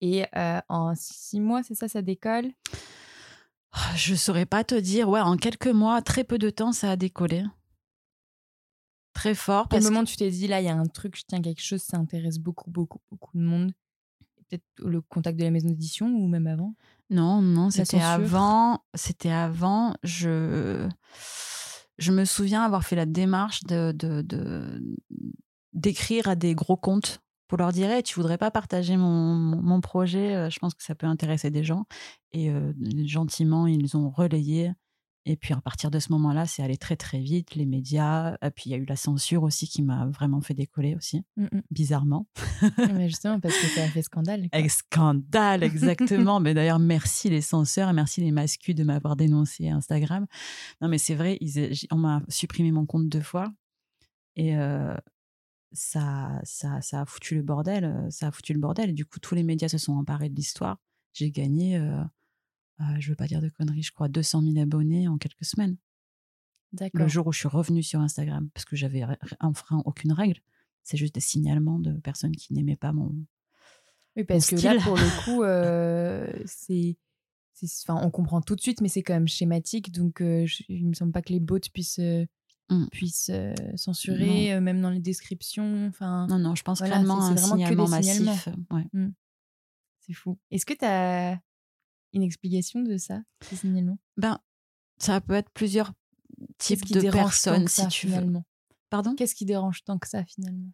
Et 0.00 0.24
euh, 0.36 0.60
en 0.68 0.94
six 0.94 1.40
mois, 1.40 1.62
c'est 1.62 1.74
ça, 1.74 1.88
ça 1.88 2.02
décolle? 2.02 2.50
je 3.96 4.14
saurais 4.14 4.44
pas 4.44 4.64
te 4.64 4.74
dire 4.74 5.08
ouais 5.08 5.20
en 5.20 5.36
quelques 5.38 5.66
mois 5.68 6.02
très 6.02 6.24
peu 6.24 6.36
de 6.36 6.50
temps 6.50 6.72
ça 6.72 6.90
a 6.90 6.96
décollé 6.96 7.42
très 9.14 9.34
fort 9.34 9.68
parce 9.68 9.84
que- 9.84 9.90
moment 9.90 10.04
tu 10.04 10.16
t'es 10.16 10.30
dit, 10.30 10.46
là, 10.46 10.60
il 10.60 10.64
y 10.66 10.68
a 10.68 10.74
un 10.76 10.86
truc, 10.86 11.16
je 11.16 11.22
tiens 11.26 11.40
quelque 11.40 11.62
chose, 11.62 11.82
ça 11.82 11.96
intéresse 11.96 12.38
beaucoup, 12.38 12.70
beaucoup, 12.70 12.98
beaucoup 13.10 13.36
de 13.36 13.42
monde 13.42 13.72
Peut-être 14.48 14.64
le 14.78 15.00
contact 15.00 15.38
de 15.38 15.44
la 15.44 15.50
maison 15.50 15.68
d'édition 15.68 16.06
ou 16.08 16.28
même 16.28 16.46
avant? 16.46 16.74
Non, 17.08 17.40
non, 17.40 17.70
c'était 17.70 18.00
avant. 18.02 18.84
C'était 18.94 19.30
avant. 19.30 19.94
Je, 20.02 20.86
je 21.96 22.12
me 22.12 22.26
souviens 22.26 22.62
avoir 22.62 22.84
fait 22.84 22.96
la 22.96 23.06
démarche 23.06 23.62
de, 23.64 23.92
de, 23.92 24.20
de- 24.20 24.82
d'écrire 25.72 26.28
à 26.28 26.34
des 26.36 26.54
gros 26.54 26.76
comptes 26.76 27.20
pour 27.48 27.58
leur 27.58 27.72
dire 27.72 27.90
Hey, 27.90 28.02
tu 28.02 28.14
voudrais 28.14 28.38
pas 28.38 28.50
partager 28.50 28.96
mon, 28.96 29.34
mon, 29.34 29.80
projet 29.80 30.34
Euh, 30.34 30.50
Je 30.50 30.58
pense 30.58 30.74
que 30.74 30.82
ça 30.82 30.94
peut 30.94 31.06
intéresser 31.06 31.50
des 31.50 31.64
gens. 31.64 31.84
Et 32.32 32.50
euh, 32.50 32.72
gentiment, 33.04 33.66
ils 33.66 33.96
ont 33.96 34.10
relayé. 34.10 34.72
Et 35.24 35.36
puis 35.36 35.54
à 35.54 35.60
partir 35.60 35.92
de 35.92 36.00
ce 36.00 36.10
moment-là, 36.10 36.46
c'est 36.46 36.64
allé 36.64 36.76
très 36.76 36.96
très 36.96 37.20
vite. 37.20 37.54
Les 37.54 37.64
médias. 37.66 38.36
Et 38.42 38.50
puis 38.50 38.64
il 38.66 38.72
y 38.72 38.74
a 38.74 38.78
eu 38.78 38.84
la 38.86 38.96
censure 38.96 39.44
aussi 39.44 39.68
qui 39.68 39.80
m'a 39.82 40.06
vraiment 40.06 40.40
fait 40.40 40.54
décoller 40.54 40.96
aussi, 40.96 41.22
Mm, 41.36 41.44
mm. 41.44 41.60
bizarrement. 41.70 42.26
Mais 42.92 43.08
Justement, 43.08 43.38
parce 43.38 43.56
que 43.56 43.66
ça 43.68 43.84
a 43.84 43.86
fait 43.88 44.02
scandale. 44.02 44.48
quoi. 44.48 44.58
Avec 44.58 44.70
scandale, 44.72 45.62
exactement. 45.62 46.40
mais 46.40 46.54
d'ailleurs, 46.54 46.80
merci 46.80 47.30
les 47.30 47.40
censeurs 47.40 47.90
et 47.90 47.92
merci 47.92 48.20
les 48.20 48.32
mascus 48.32 48.74
de 48.74 48.82
m'avoir 48.82 49.14
dénoncé 49.14 49.68
Instagram. 49.68 50.26
Non, 50.80 50.88
mais 50.88 50.98
c'est 50.98 51.14
vrai, 51.14 51.38
ils- 51.40 51.86
on 51.92 51.96
m'a 51.98 52.20
supprimé 52.28 52.72
mon 52.72 52.84
compte 52.84 53.08
deux 53.08 53.20
fois. 53.22 53.52
Et 54.34 54.56
euh, 54.56 54.96
ça, 55.72 56.40
ça, 56.44 56.80
ça 56.80 57.02
a 57.02 57.04
foutu 57.06 57.34
le 57.34 57.42
bordel. 57.42 57.84
euh, 57.84 58.10
Ça 58.10 58.28
a 58.28 58.30
foutu 58.32 58.52
le 58.52 58.58
bordel. 58.60 58.90
Et 58.90 58.92
du 58.92 59.04
coup, 59.04 59.18
tous 59.20 59.34
les 59.34 59.42
médias 59.42 59.68
se 59.68 59.78
sont 59.78 59.94
emparés 59.94 60.28
de 60.28 60.34
l'histoire. 60.34 60.78
J'ai 61.12 61.30
gagné, 61.30 61.76
euh, 61.76 62.00
euh, 62.80 62.84
je 62.98 63.10
veux 63.10 63.16
pas 63.16 63.26
dire 63.26 63.40
de 63.42 63.48
conneries, 63.48 63.82
je 63.82 63.92
crois 63.92 64.08
200 64.08 64.42
000 64.42 64.58
abonnés 64.58 65.08
en 65.08 65.18
quelques 65.18 65.44
semaines. 65.44 65.76
D'accord. 66.72 67.02
Le 67.02 67.08
jour 67.08 67.26
où 67.26 67.32
je 67.32 67.38
suis 67.38 67.48
revenue 67.48 67.82
sur 67.82 68.00
Instagram, 68.00 68.48
parce 68.54 68.64
que 68.64 68.76
j'avais 68.76 69.02
enfreint 69.40 69.82
aucune 69.84 70.12
règle. 70.12 70.40
C'est 70.82 70.96
juste 70.96 71.14
des 71.14 71.20
signalements 71.20 71.78
de 71.78 71.92
personnes 72.00 72.34
qui 72.34 72.54
n'aimaient 72.54 72.76
pas 72.76 72.92
mon, 72.92 73.14
Oui, 74.16 74.24
parce 74.24 74.50
mon 74.52 74.58
que 74.58 74.64
là, 74.64 74.80
pour 74.82 74.96
le 74.96 75.24
coup, 75.24 75.42
euh, 75.44 76.32
c'est. 76.46 76.96
Enfin, 77.86 78.00
on 78.04 78.10
comprend 78.10 78.40
tout 78.40 78.56
de 78.56 78.60
suite, 78.60 78.80
mais 78.80 78.88
c'est 78.88 79.02
quand 79.02 79.12
même 79.12 79.28
schématique. 79.28 79.92
Donc, 79.92 80.20
euh, 80.20 80.46
je- 80.46 80.64
il 80.68 80.88
me 80.88 80.94
semble 80.94 81.12
pas 81.12 81.22
que 81.22 81.32
les 81.32 81.38
bots 81.40 81.60
puissent, 81.72 82.00
Mm. 82.70 82.86
puissent 82.90 83.30
euh, 83.32 83.54
censurer, 83.76 84.54
euh, 84.54 84.60
même 84.60 84.80
dans 84.80 84.90
les 84.90 85.00
descriptions. 85.00 85.86
Enfin, 85.88 86.26
Non, 86.28 86.38
non, 86.38 86.54
je 86.54 86.62
pense 86.62 86.78
Voilà, 86.78 86.96
clairement 86.96 87.20
c'est- 87.20 87.32
un 87.32 87.34
vraiment 87.34 87.54
que 87.68 87.74
des 87.74 87.86
signalement 87.86 88.32
massif. 88.34 88.48
Ouais. 88.70 88.86
c'est 90.00 90.12
fou. 90.14 90.38
Est-ce 90.50 90.64
que 90.66 90.74
tu 90.74 90.84
as 90.84 91.38
une 92.12 92.22
explication 92.22 92.80
de 92.80 92.96
ça, 92.96 93.20
ces 93.42 93.56
signalements? 93.56 93.98
Ben, 94.16 94.38
ça 94.98 95.20
peut 95.20 95.34
être 95.34 95.50
plusieurs 95.50 95.92
types 96.58 96.90
de 96.92 97.10
personnes, 97.10 97.68
si 97.68 97.86
tu 97.88 98.06
veux. 98.08 98.32
Pardon? 98.90 99.14
Qu'est-ce 99.14 99.34
qui 99.34 99.44
dérange 99.44 99.84
tant 99.84 99.98
que 99.98 100.08
ça, 100.08 100.24
finalement? 100.24 100.70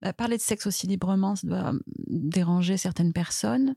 Bah, 0.00 0.12
Parler 0.12 0.36
de 0.36 0.42
sexe 0.42 0.66
aussi 0.66 0.86
librement, 0.86 1.34
ça 1.36 1.46
doit 1.46 1.68
hum, 1.70 1.80
déranger 2.08 2.76
certaines 2.76 3.12
personnes. 3.12 3.74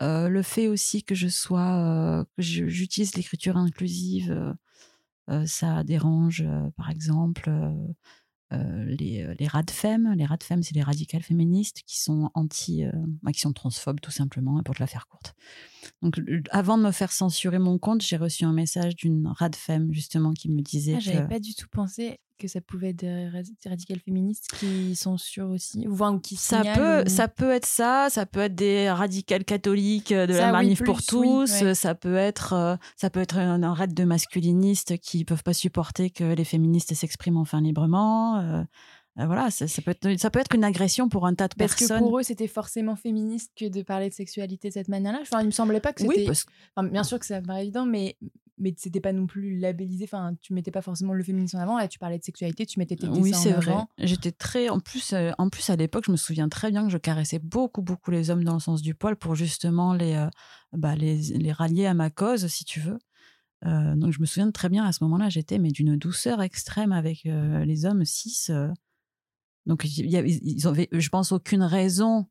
Euh, 0.00 0.28
le 0.28 0.42
fait 0.42 0.68
aussi 0.68 1.02
que 1.02 1.14
je 1.14 1.28
sois, 1.28 2.20
euh, 2.20 2.24
que 2.36 2.42
j'utilise 2.42 3.14
l'écriture 3.16 3.56
inclusive, 3.56 4.30
euh, 4.30 4.52
euh, 4.52 4.54
ça 5.46 5.84
dérange, 5.84 6.42
euh, 6.46 6.70
par 6.76 6.90
exemple, 6.90 7.50
euh, 8.52 8.84
les, 8.84 9.26
les 9.38 9.46
radfem. 9.46 10.14
Les 10.14 10.24
radfem, 10.24 10.62
c'est 10.62 10.74
les 10.74 10.82
radicales 10.82 11.22
féministes 11.22 11.82
qui 11.86 12.00
sont 12.00 12.30
anti, 12.34 12.84
bah, 13.22 13.32
qui 13.32 13.40
sont 13.40 13.52
transphobes 13.52 14.00
tout 14.00 14.10
simplement, 14.10 14.62
pour 14.62 14.74
te 14.74 14.80
la 14.80 14.86
faire 14.86 15.06
courte. 15.08 15.34
Donc, 16.02 16.20
avant 16.50 16.78
de 16.78 16.84
me 16.84 16.92
faire 16.92 17.12
censurer 17.12 17.58
mon 17.58 17.78
compte, 17.78 18.02
j'ai 18.02 18.16
reçu 18.16 18.44
un 18.44 18.52
message 18.52 18.94
d'une 18.96 19.26
radfem 19.26 19.92
justement 19.92 20.32
qui 20.32 20.50
me 20.50 20.62
disait 20.62 20.94
ah, 20.96 21.00
J'avais 21.00 21.26
pas 21.26 21.40
du 21.40 21.54
tout 21.54 21.68
pensé 21.70 22.18
que 22.36 22.48
ça 22.48 22.60
pouvait 22.60 22.90
être 22.90 22.96
des 22.96 23.28
radicales 23.28 24.00
féministes 24.00 24.46
qui 24.58 24.94
censurent 24.94 25.50
aussi 25.50 25.86
ou, 25.86 26.18
qui 26.18 26.36
ça 26.36 26.62
peut 26.74 27.08
ça 27.08 27.28
peut 27.28 27.50
être 27.50 27.66
ça 27.66 28.08
ça 28.10 28.26
peut 28.26 28.40
être 28.40 28.54
des 28.54 28.90
radicales 28.90 29.44
catholiques 29.44 30.12
de 30.12 30.32
la 30.32 30.52
manif 30.52 30.82
pour 30.82 31.02
tous 31.02 31.46
ça 31.74 31.94
peut 31.94 32.16
être 32.16 32.78
ça 32.96 33.10
peut 33.10 33.20
être 33.20 33.38
un, 33.38 33.74
raid 33.74 33.94
de 33.94 34.04
masculinistes 34.04 34.98
qui 34.98 35.24
peuvent 35.24 35.42
pas 35.42 35.54
supporter 35.54 36.10
que 36.10 36.24
les 36.24 36.44
féministes 36.44 36.94
s'expriment 36.94 37.38
enfin 37.38 37.60
librement 37.60 38.38
euh, 38.38 38.62
euh, 39.18 39.24
voilà, 39.24 39.50
ça, 39.50 39.64
peut 39.82 39.92
être, 39.92 40.20
ça 40.20 40.30
peut 40.30 40.38
être 40.38 40.54
une 40.54 40.64
agression 40.64 41.08
pour 41.08 41.26
un 41.26 41.34
tas 41.34 41.48
de 41.48 41.54
personnes. 41.54 41.88
Parce 41.88 42.00
que 42.00 42.04
pour 42.04 42.18
eux, 42.18 42.22
c'était 42.22 42.48
forcément 42.48 42.96
féministe 42.96 43.50
que 43.56 43.66
de 43.66 43.82
parler 43.82 44.10
de 44.10 44.14
sexualité 44.14 44.68
de 44.68 44.74
cette 44.74 44.88
manière-là. 44.88 45.20
Enfin, 45.22 45.40
il 45.40 45.46
me 45.46 45.52
semblait 45.52 45.80
pas 45.80 45.94
que 45.94 46.02
c'était. 46.02 46.28
Oui, 46.28 46.90
bien 46.90 47.02
sûr 47.02 47.18
que 47.18 47.24
ça 47.24 47.40
paraît 47.40 47.62
évident, 47.62 47.86
mais 47.86 48.18
mais 48.58 48.74
c'était 48.76 49.00
pas 49.00 49.12
non 49.12 49.26
plus 49.26 49.58
labellisé. 49.58 50.04
Enfin, 50.04 50.34
tu 50.40 50.54
mettais 50.54 50.70
pas 50.70 50.82
forcément 50.82 51.12
le 51.12 51.22
féminisme 51.22 51.58
en 51.58 51.60
avant. 51.60 51.78
Là, 51.78 51.88
tu 51.88 51.98
parlais 51.98 52.18
de 52.18 52.24
sexualité, 52.24 52.66
tu 52.66 52.78
mettais 52.78 52.96
tes 52.96 53.06
dessins 53.06 53.20
Oui, 53.20 53.34
c'est 53.34 53.52
vrai. 53.52 53.74
J'étais 53.98 54.32
très. 54.32 54.68
En 54.68 54.80
plus, 54.80 55.12
euh, 55.12 55.32
en 55.38 55.48
plus 55.48 55.68
à 55.70 55.76
l'époque, 55.76 56.04
je 56.06 56.12
me 56.12 56.16
souviens 56.16 56.48
très 56.48 56.70
bien 56.70 56.84
que 56.84 56.90
je 56.90 56.98
caressais 56.98 57.38
beaucoup, 57.38 57.82
beaucoup 57.82 58.10
les 58.10 58.30
hommes 58.30 58.44
dans 58.44 58.54
le 58.54 58.60
sens 58.60 58.82
du 58.82 58.94
poil 58.94 59.16
pour 59.16 59.34
justement 59.34 59.92
les, 59.92 60.14
euh, 60.14 60.28
bah, 60.72 60.94
les, 60.96 61.16
les 61.16 61.52
rallier 61.52 61.86
à 61.86 61.94
ma 61.94 62.10
cause, 62.10 62.46
si 62.46 62.64
tu 62.64 62.80
veux. 62.80 62.98
donc 63.62 64.12
je 64.12 64.20
me 64.20 64.26
souviens 64.26 64.50
très 64.50 64.68
bien 64.68 64.84
à 64.84 64.92
ce 64.92 65.02
moment-là, 65.04 65.28
j'étais 65.28 65.58
mais 65.58 65.70
d'une 65.70 65.96
douceur 65.96 66.40
extrême 66.42 66.92
avec 66.92 67.24
les 67.24 67.84
hommes 67.84 68.04
cis. 68.04 68.48
Donc, 69.66 69.84
ils 69.84 70.66
avaient, 70.66 70.88
je 70.92 71.08
pense, 71.08 71.32
aucune 71.32 71.62
raison. 71.62 72.26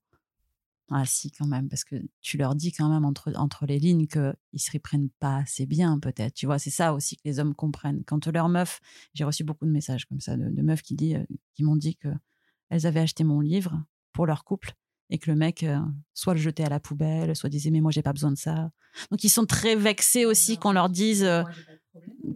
Ah, 0.92 1.04
si, 1.06 1.32
quand 1.32 1.48
même, 1.48 1.68
parce 1.68 1.84
que 1.84 1.96
tu 2.22 2.38
leur 2.38 2.54
dis 2.54 2.72
quand 2.72 2.90
même 2.90 3.06
entre, 3.06 3.34
entre 3.38 3.66
les 3.66 3.80
lignes 3.80 4.06
qu'ils 4.06 4.36
ne 4.54 4.60
se 4.60 4.72
reprennent 4.72 5.10
pas 5.20 5.38
assez 5.38 5.66
bien, 5.66 6.00
peut-être. 6.00 6.36
Tu 6.36 6.46
vois, 6.46 6.60
c'est 6.60 6.70
ça 6.70 6.94
aussi 6.94 7.16
que 7.18 7.24
les 7.26 7.40
hommes 7.40 7.56
comprennent. 7.56 8.04
Quand 8.06 8.28
leur 8.28 8.50
meuf, 8.50 8.82
j'ai 9.16 9.24
reçu 9.24 9.44
beaucoup 9.44 9.66
de 9.66 9.72
messages 9.72 10.06
comme 10.06 10.20
ça, 10.20 10.38
de, 10.38 10.62
meufs 10.62 10.84
qui, 10.84 10.94
dit, 10.94 11.16
euh, 11.16 11.24
qui 11.56 11.64
m'ont 11.64 11.76
dit 11.76 11.96
qu'elles 11.96 12.86
avaient 12.86 13.00
acheté 13.00 13.24
mon 13.24 13.40
livre 13.40 13.84
pour 14.14 14.28
leur 14.28 14.44
couple 14.44 14.76
et 15.10 15.18
que 15.18 15.30
le 15.30 15.36
mec 15.36 15.64
euh, 15.64 15.80
soit 16.14 16.34
le 16.34 16.40
jetait 16.40 16.64
à 16.64 16.70
la 16.70 16.80
poubelle, 16.80 17.36
soit 17.36 17.50
disait 17.50 17.72
mais 17.72 17.82
moi 17.82 17.92
j'ai 17.92 18.02
pas 18.02 18.14
besoin 18.14 18.32
de 18.32 18.38
ça. 18.38 18.72
Donc 19.12 19.24
ils 19.24 19.30
sont 19.30 19.46
très 19.46 19.76
vexés 19.76 20.26
aussi 20.26 20.58
qu'on 20.58 20.72
leur 20.72 20.90
dise 20.90 21.24
euh, 21.24 21.44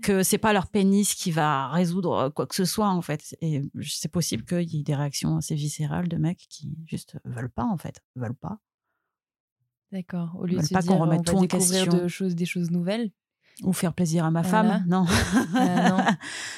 que 0.01 0.23
c'est 0.23 0.37
pas 0.37 0.53
leur 0.53 0.67
pénis 0.67 1.13
qui 1.13 1.31
va 1.31 1.69
résoudre 1.69 2.13
euh, 2.13 2.29
quoi 2.29 2.45
que 2.47 2.55
ce 2.55 2.65
soit 2.65 2.89
en 2.89 3.01
fait. 3.01 3.35
Et 3.41 3.61
c'est 3.81 4.11
possible 4.11 4.43
qu'il 4.45 4.75
y 4.75 4.79
ait 4.79 4.83
des 4.83 4.95
réactions 4.95 5.37
assez 5.37 5.55
viscérales 5.55 6.07
de 6.07 6.17
mecs 6.17 6.45
qui 6.49 6.71
juste 6.85 7.17
veulent 7.25 7.49
pas 7.49 7.65
en 7.65 7.77
fait, 7.77 8.01
veulent 8.15 8.35
pas. 8.35 8.59
D'accord. 9.91 10.35
Au 10.37 10.45
lieu 10.45 10.57
de 10.57 10.63
se 10.63 10.73
pas 10.73 10.83
qu'on 10.83 10.97
remette 10.97 11.25
tout 11.25 11.35
en 11.35 11.47
question, 11.47 11.85
de 11.85 12.07
choses, 12.07 12.35
des 12.35 12.45
choses 12.45 12.71
nouvelles. 12.71 13.11
Ou 13.63 13.73
faire 13.73 13.93
plaisir 13.93 14.23
à 14.23 14.31
ma 14.31 14.43
femme, 14.43 14.85
non. 14.87 15.05
non. 15.53 15.97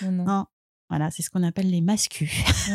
non. 0.11 0.23
non. 0.23 0.45
Voilà, 0.91 1.09
c'est 1.09 1.23
ce 1.23 1.29
qu'on 1.29 1.41
appelle 1.41 1.71
les 1.71 1.79
mascus 1.79 2.29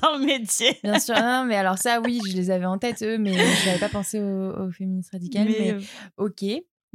dans 0.00 0.16
le 0.16 0.24
métier. 0.24 0.78
Bien 0.84 1.00
sûr, 1.00 1.16
non, 1.16 1.44
mais 1.44 1.56
alors 1.56 1.78
ça, 1.78 2.00
oui, 2.00 2.20
je 2.24 2.36
les 2.36 2.50
avais 2.50 2.64
en 2.64 2.78
tête, 2.78 3.02
eux, 3.02 3.18
mais 3.18 3.32
je 3.32 3.66
n'avais 3.66 3.80
pas 3.80 3.88
pensé 3.88 4.20
aux, 4.20 4.70
féministes 4.70 5.10
radicales. 5.10 5.48
Mais, 5.48 5.72
euh, 5.72 5.80
ok, 6.16 6.44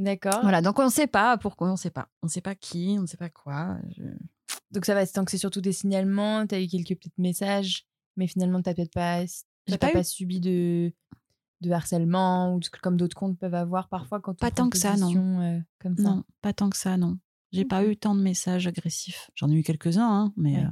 d'accord. 0.02 0.42
Voilà, 0.42 0.62
donc 0.62 0.80
on 0.80 0.86
ne 0.86 0.90
sait 0.90 1.08
pas 1.08 1.38
pourquoi, 1.38 1.68
on 1.70 1.74
ne 1.74 1.78
sait 1.78 1.90
pas. 1.90 2.10
On 2.22 2.28
ne 2.28 2.32
sait 2.32 2.42
pas 2.42 2.56
qui, 2.56 2.96
on 2.98 3.04
ne 3.04 3.08
sait 3.08 3.18
pas 3.18 3.30
quoi. 3.30 3.78
Donc 4.72 4.86
ça 4.86 4.94
va, 4.94 5.06
tant 5.06 5.26
que 5.26 5.32
c'est 5.32 5.38
surtout 5.38 5.62
des 5.62 5.72
signalements, 5.72 6.46
tu 6.48 6.56
as 6.56 6.62
eu 6.62 6.68
quelques 6.68 6.98
petits 6.98 7.12
messages, 7.18 7.86
mais 8.18 8.28
finalement, 8.28 8.62
tu 8.62 8.70
n'as 8.70 8.76
peut-être 8.76 8.94
pas, 8.94 9.24
pas, 9.80 10.04
subi 10.04 10.40
de, 10.40 10.94
de 11.62 11.72
harcèlement 11.72 12.56
ou 12.56 12.60
comme 12.82 12.98
d'autres 12.98 13.16
comptes 13.16 13.38
peuvent 13.38 13.56
avoir 13.56 13.90
parfois 13.90 14.20
quand 14.20 14.38
Pas 14.38 14.52
tant 14.52 14.70
que 14.70 14.78
ça, 14.78 14.96
non. 14.98 15.42
Euh, 15.42 15.60
comme 15.80 15.98
ça. 15.98 16.04
Non, 16.04 16.24
pas 16.42 16.54
tant 16.54 16.70
que 16.70 16.78
ça, 16.78 16.98
non. 16.98 17.18
J'ai 17.52 17.66
pas 17.66 17.86
eu 17.86 17.98
tant 17.98 18.16
de 18.16 18.22
messages 18.22 18.66
agressifs. 18.68 19.30
J'en 19.36 19.50
ai 19.50 19.56
eu 19.56 19.64
quelques-uns, 19.64 20.08
hein, 20.08 20.34
mais 20.38 20.64
euh, 20.64 20.70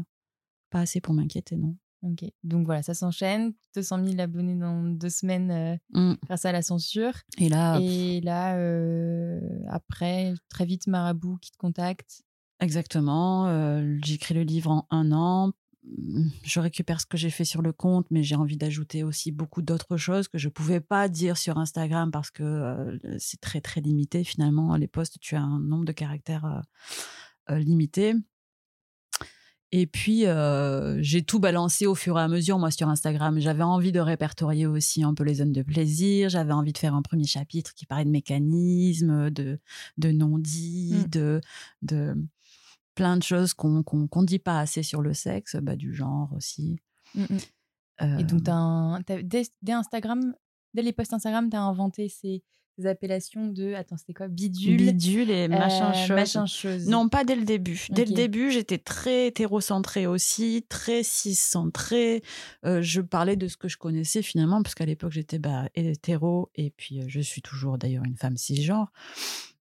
pas 0.70 0.80
assez 0.80 1.02
pour 1.02 1.14
m'inquiéter, 1.14 1.58
non. 1.58 1.76
Ok, 2.02 2.24
donc 2.44 2.66
voilà, 2.66 2.82
ça 2.82 2.94
s'enchaîne. 2.94 3.54
200 3.76 4.06
000 4.06 4.20
abonnés 4.20 4.56
dans 4.56 4.84
deux 4.84 5.10
semaines 5.10 5.52
euh, 5.52 5.76
mmh. 5.94 6.16
grâce 6.26 6.46
à 6.46 6.52
la 6.52 6.62
censure. 6.62 7.14
Et 7.38 7.50
là, 7.50 7.78
et 7.82 8.22
là 8.22 8.56
euh, 8.58 9.40
après, 9.68 10.34
très 10.50 10.66
vite, 10.66 10.88
Marabout 10.88 11.38
qui 11.42 11.52
te 11.52 11.58
contacte. 11.58 12.24
Exactement. 12.62 13.48
J'écris 14.04 14.34
le 14.34 14.44
livre 14.44 14.72
en 14.72 14.86
un 14.92 15.12
an 15.12 15.54
je 16.44 16.60
récupère 16.60 17.02
ce 17.02 17.06
que 17.06 17.18
j'ai 17.18 17.30
fait 17.30 17.46
sur 17.46 17.62
le 17.62 17.72
compte, 17.72 18.06
mais 18.12 18.24
j'ai 18.24 18.36
envie 18.36 18.58
d'ajouter 18.58 19.04
aussi 19.04 19.32
beaucoup 19.32 19.62
d'autres 19.62 19.98
choses 19.98 20.28
que 20.28 20.38
je 20.38 20.48
ne 20.48 20.52
pouvais 20.52 20.82
pas 20.82 21.08
dire 21.08 21.38
sur 21.38 21.58
Instagram 21.58 22.12
parce 22.12 22.32
que 22.32 22.44
euh, 22.44 22.98
c'est 23.18 23.40
très 23.40 23.62
très 23.62 23.82
limité 23.82 24.24
finalement. 24.24 24.76
Les 24.76 24.88
posts, 24.88 25.20
tu 25.20 25.36
as 25.36 25.42
un 25.42 25.60
nombre 25.60 25.86
de 25.86 25.92
caractères 25.92 26.46
euh, 26.46 27.54
euh, 27.54 27.60
limité. 27.60 28.14
Et 29.72 29.86
puis, 29.86 30.26
j'ai 31.00 31.22
tout 31.22 31.40
balancé 31.40 31.86
au 31.86 31.96
fur 31.96 32.18
et 32.18 32.22
à 32.22 32.28
mesure, 32.28 32.58
moi, 32.58 32.72
sur 32.72 32.90
Instagram. 32.90 33.40
J'avais 33.40 33.64
envie 33.64 33.92
de 33.92 34.00
répertorier 34.00 34.66
aussi 34.66 35.04
un 35.04 35.14
peu 35.14 35.24
les 35.24 35.36
zones 35.36 35.54
de 35.54 35.62
plaisir. 35.62 36.30
J'avais 36.30 36.54
envie 36.54 36.74
de 36.74 36.78
faire 36.78 36.96
un 36.96 37.02
premier 37.02 37.26
chapitre 37.26 37.74
qui 37.74 37.86
parlait 37.86 38.06
de 38.06 38.10
mécanismes, 38.10 39.30
de, 39.30 39.60
de 39.98 40.12
non-dits, 40.12 41.04
mmh. 41.06 41.10
de, 41.10 41.42
de, 41.84 42.16
plein 42.96 43.16
de 43.16 43.24
choses 43.24 43.54
qu'on 43.54 43.70
ne 43.72 44.26
dit 44.26 44.40
pas 44.40 44.60
assez 44.60 44.84
sur 44.84 45.02
le 45.02 45.14
sexe, 45.14 45.56
bah, 45.62 45.76
du 45.76 45.94
genre 45.94 46.34
aussi. 46.36 46.80
Mmh 47.16 47.38
et 48.02 48.24
donc, 48.24 48.48
as 48.48 49.00
dès, 49.24 49.74
Instagram, 49.74 50.34
dès 50.74 50.82
les 50.82 50.94
posts 50.94 51.12
Instagram, 51.12 51.50
tu 51.50 51.58
as 51.58 51.62
inventé 51.62 52.08
ces, 52.08 52.44
appellations 52.86 53.48
de, 53.48 53.74
attends, 53.74 53.98
c'était 53.98 54.14
quoi 54.14 54.28
Bidule 54.28 54.78
Bidule 54.78 55.30
et 55.30 55.48
machin, 55.48 55.92
euh, 55.94 56.16
machin 56.16 56.46
chose. 56.46 56.88
Non, 56.88 57.10
pas 57.10 57.24
dès 57.24 57.36
le 57.36 57.46
début. 57.46 57.88
Dès 57.90 58.06
le 58.06 58.14
début, 58.14 58.52
j'étais 58.52 58.78
très 58.78 59.28
hétérocentrée 59.28 60.08
aussi, 60.08 60.66
très 60.70 61.04
ciscentrée. 61.04 62.24
Euh, 62.66 62.82
je 62.82 63.02
parlais 63.02 63.36
de 63.36 63.48
ce 63.48 63.58
que 63.58 63.68
je 63.68 63.78
connaissais 63.78 64.22
finalement, 64.22 64.62
parce 64.62 64.76
qu'à 64.76 64.86
l'époque, 64.86 65.12
j'étais 65.12 65.40
bah, 65.40 65.70
hétéro, 65.76 66.50
et 66.56 66.72
puis 66.72 67.00
euh, 67.00 67.06
je 67.08 67.20
suis 67.20 67.42
toujours 67.42 67.78
d'ailleurs 67.78 68.04
une 68.06 68.18
femme 68.18 68.38
cisgenre 68.38 68.92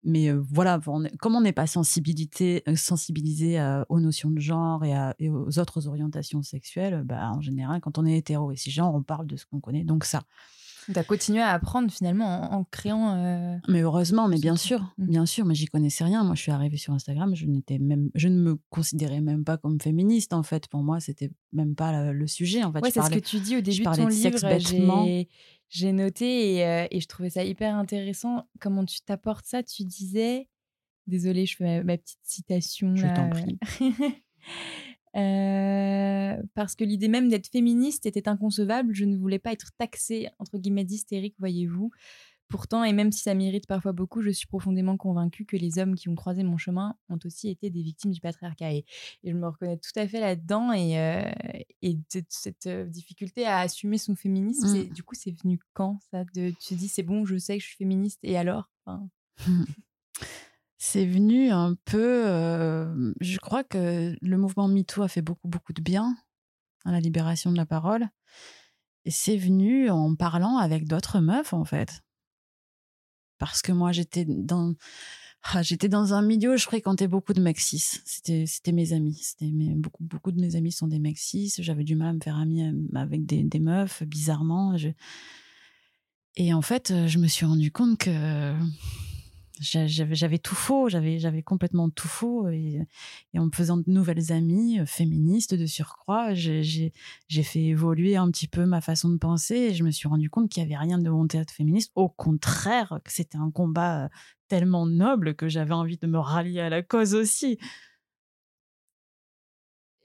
mais 0.06 0.30
voilà, 0.34 0.82
comme 1.22 1.36
on 1.36 1.40
n'est 1.40 1.54
pas 1.54 1.66
sensibilisé 1.66 2.66
aux 3.88 4.02
notions 4.02 4.30
de 4.30 4.40
genre 4.42 4.84
et, 4.84 5.30
aux 5.30 5.60
autres 5.60 5.88
orientations 5.88 6.42
sexuelles, 6.42 7.04
bah, 7.06 7.32
en 7.32 7.40
général, 7.40 7.80
quand 7.80 7.98
on 7.98 8.06
est 8.06 8.18
hétéro 8.18 8.52
et 8.52 8.58
cisgenre, 8.58 8.94
on 8.94 9.02
parle 9.02 9.28
de 9.28 9.38
ce 9.38 9.46
qu'on 9.46 9.62
connaît. 9.62 9.86
Donc 9.86 10.04
ça. 10.04 10.24
Tu 10.92 10.98
as 11.00 11.04
continué 11.04 11.42
à 11.42 11.50
apprendre 11.52 11.92
finalement 11.92 12.54
en, 12.54 12.64
créant. 12.66 13.60
Mais 13.68 13.82
heureusement, 13.82 14.28
mais 14.28 14.40
bien 14.40 14.56
sûr, 14.56 14.82
mmh. 14.98 15.08
bien 15.08 15.26
sûr, 15.26 15.46
mais 15.46 15.56
j'y 15.56 15.66
connaissais 15.66 16.04
rien. 16.04 16.24
Moi, 16.24 16.36
je 16.36 16.42
suis 16.42 16.52
arrivée 16.52 16.78
sur 16.78 16.94
Instagram, 16.94 17.36
je 17.36 17.46
n'étais 17.46 17.80
même, 17.80 18.10
je 18.16 18.28
ne 18.28 18.40
me 18.40 18.60
considérais 18.70 19.22
même 19.22 19.44
pas 19.44 19.58
comme 19.58 19.80
féministe 19.80 20.34
en 20.34 20.44
fait. 20.44 20.68
Pour 20.68 20.84
moi, 20.84 21.00
c'était 21.00 21.32
même 21.52 21.76
pas 21.76 22.12
le, 22.12 22.28
sujet 22.28 22.64
en 22.64 22.72
fait. 22.72 22.80
Ouais, 22.80 22.92
c'est 22.92 23.02
ce 23.02 23.10
que 23.10 23.20
tu 23.20 23.40
dis 23.40 23.58
au 23.58 23.62
début 23.62 23.84
de 23.84 23.96
ton 23.96 24.08
livre 24.08 25.26
j'ai 25.74 25.92
noté 25.92 26.64
euh, 26.64 26.86
et, 26.92 27.00
je 27.00 27.08
trouvais 27.08 27.32
ça 27.32 27.44
hyper 27.44 27.76
intéressant. 27.76 28.48
Comment 28.60 28.86
tu 28.86 29.02
t'apportes 29.02 29.48
ça? 29.48 29.64
Tu 29.64 29.84
disais, 29.84 30.48
désolée, 31.08 31.48
je 31.48 31.56
fais 31.56 31.84
ma, 31.84 31.98
petite 31.98 32.20
citation. 32.22 32.96
Je 32.96 33.08
t'en 33.08 33.30
prie. 33.30 33.58
Euh, 35.16 36.42
parce 36.56 36.76
que 36.76 36.84
l'idée 36.84 37.08
même 37.08 37.30
d'être 37.30 37.48
féministe 37.48 38.06
était 38.06 38.28
inconcevable. 38.28 38.94
Je 38.94 39.06
ne 39.06 39.18
voulais 39.18 39.40
pas 39.40 39.52
être 39.52 39.72
taxée, 39.78 40.30
entre 40.40 40.58
guillemets, 40.58 40.86
d'hystérique, 40.86 41.36
voyez-vous. 41.40 41.92
Pourtant, 42.50 42.84
et 42.84 42.94
même 42.94 43.12
si 43.12 43.22
ça 43.22 43.34
m'irrite 43.34 43.66
parfois 43.66 43.94
beaucoup, 43.94 44.22
je 44.22 44.30
suis 44.30 44.46
profondément 44.46 44.96
convaincue 44.96 45.44
que 45.46 45.58
les 45.58 45.80
hommes 45.80 45.96
qui 45.96 46.10
ont 46.10 46.16
croisé 46.16 46.44
mon 46.44 46.58
chemin 46.58 46.96
ont 47.10 47.18
aussi 47.26 47.50
été 47.50 47.72
des 47.72 47.82
victimes 47.82 48.12
du 48.12 48.22
patriarcat. 48.22 48.74
Et, 48.74 48.86
je 49.24 49.32
me 49.34 49.48
reconnais 49.48 49.78
tout 49.78 49.92
à 49.96 50.08
fait 50.08 50.20
là-dedans. 50.20 50.72
Et, 50.72 51.00
euh, 51.00 51.24
et 51.82 51.98
cette, 52.30 52.68
euh, 52.68 52.86
difficulté 52.86 53.46
à 53.46 53.60
assumer 53.60 53.98
son 53.98 54.16
féminisme, 54.16 54.68
mmh. 54.68 54.94
du 54.94 55.04
coup, 55.04 55.16
c'est 55.16 55.32
venu 55.32 55.60
quand 55.74 56.00
ça 56.12 56.26
de, 56.36 56.52
Tu 56.52 56.70
te 56.70 56.74
dis, 56.76 56.90
c'est 56.90 57.02
bon, 57.02 57.26
je 57.26 57.38
sais 57.38 57.58
que 57.58 57.64
je 57.64 57.70
suis 57.70 57.78
féministe, 57.78 58.20
et 58.24 58.38
alors? 58.38 58.70
C'est 60.86 61.06
venu 61.06 61.50
un 61.50 61.76
peu. 61.86 62.28
Euh, 62.28 63.14
je 63.22 63.38
crois 63.38 63.64
que 63.64 64.18
le 64.20 64.38
mouvement 64.38 64.68
MeToo 64.68 65.02
a 65.02 65.08
fait 65.08 65.22
beaucoup, 65.22 65.48
beaucoup 65.48 65.72
de 65.72 65.82
bien 65.82 66.18
à 66.84 66.92
la 66.92 67.00
libération 67.00 67.54
de 67.54 67.56
la 67.56 67.66
parole. 67.66 68.10
Et 69.06 69.12
c'est 69.12 69.38
venu 69.38 69.90
en 69.90 70.14
parlant 70.16 70.58
avec 70.58 70.86
d'autres 70.86 71.22
meufs, 71.22 71.54
en 71.54 71.64
fait 71.64 72.04
parce 73.40 73.62
que 73.62 73.74
moi 73.74 73.92
j'étais 73.92 74.26
dans 74.26 74.74
ah, 75.44 75.62
j'étais 75.62 75.90
dans 75.90 76.14
un 76.14 76.22
milieu 76.22 76.54
où 76.54 76.58
je 76.58 76.64
fréquentais 76.64 77.08
beaucoup 77.08 77.34
de 77.34 77.42
mecs 77.42 77.60
cis. 77.60 77.84
C'était 78.06 78.46
c'était 78.46 78.72
mes 78.74 78.94
amis. 78.94 79.20
C'était 79.22 79.52
beaucoup 79.52 80.04
beaucoup 80.04 80.32
de 80.32 80.40
mes 80.40 80.56
amis 80.56 80.72
sont 80.72 80.88
des 80.88 81.00
mecs 81.00 81.18
cis. 81.18 81.54
J'avais 81.60 81.84
du 81.84 81.96
mal 81.96 82.10
à 82.10 82.14
me 82.14 82.22
faire 82.22 82.38
amie 82.38 82.62
avec 82.94 83.26
des, 83.26 83.44
des 83.44 83.60
meufs 83.60 84.04
bizarrement. 84.04 84.76
Et 86.36 86.54
en 86.54 86.62
fait, 86.62 86.94
je 87.08 87.20
me 87.20 87.28
suis 87.28 87.46
rendu 87.46 87.72
compte 87.72 87.98
que 88.00 88.54
j'avais 89.64 90.38
tout 90.38 90.56
faux, 90.56 90.90
j'avais 90.90 91.42
complètement 91.44 91.90
tout 91.90 92.08
faux 92.08 92.50
et, 92.50 92.82
en 93.36 93.46
me 93.46 93.52
faisant 93.52 93.78
de 93.78 93.84
nouvelles 93.88 94.32
amies 94.32 94.80
euh, 94.80 94.86
féministes 94.86 95.54
de 95.54 95.66
surcroît, 95.66 96.34
j'ai 96.34 96.92
fait 97.30 97.64
évoluer 97.64 98.16
un 98.16 98.30
petit 98.30 98.48
peu 98.48 98.66
ma 98.66 98.82
façon 98.82 99.10
de 99.10 99.18
penser 99.18 99.56
et 99.56 99.74
je 99.74 99.84
me 99.84 99.92
suis 99.92 100.08
rendu 100.08 100.30
compte 100.30 100.50
qu'il 100.50 100.62
y 100.62 100.66
avait 100.66 100.78
rien 100.78 101.00
de 101.00 101.10
mon 101.10 101.28
théâtre 101.28 101.54
féministe, 101.54 101.92
au 101.96 102.10
contraire, 102.10 103.00
que 103.04 103.12
c'était 103.12 103.38
un 103.38 103.52
combat 103.52 104.06
euh, 104.06 104.10
tellement 104.48 104.86
noble 104.86 105.36
que 105.36 105.48
j'avais 105.48 105.74
envie 105.74 105.98
de 105.98 106.08
me 106.08 106.20
rallier 106.20 106.60
à 106.60 106.70
la 106.70 106.84
cause 106.84 107.16
aussi. 107.16 107.58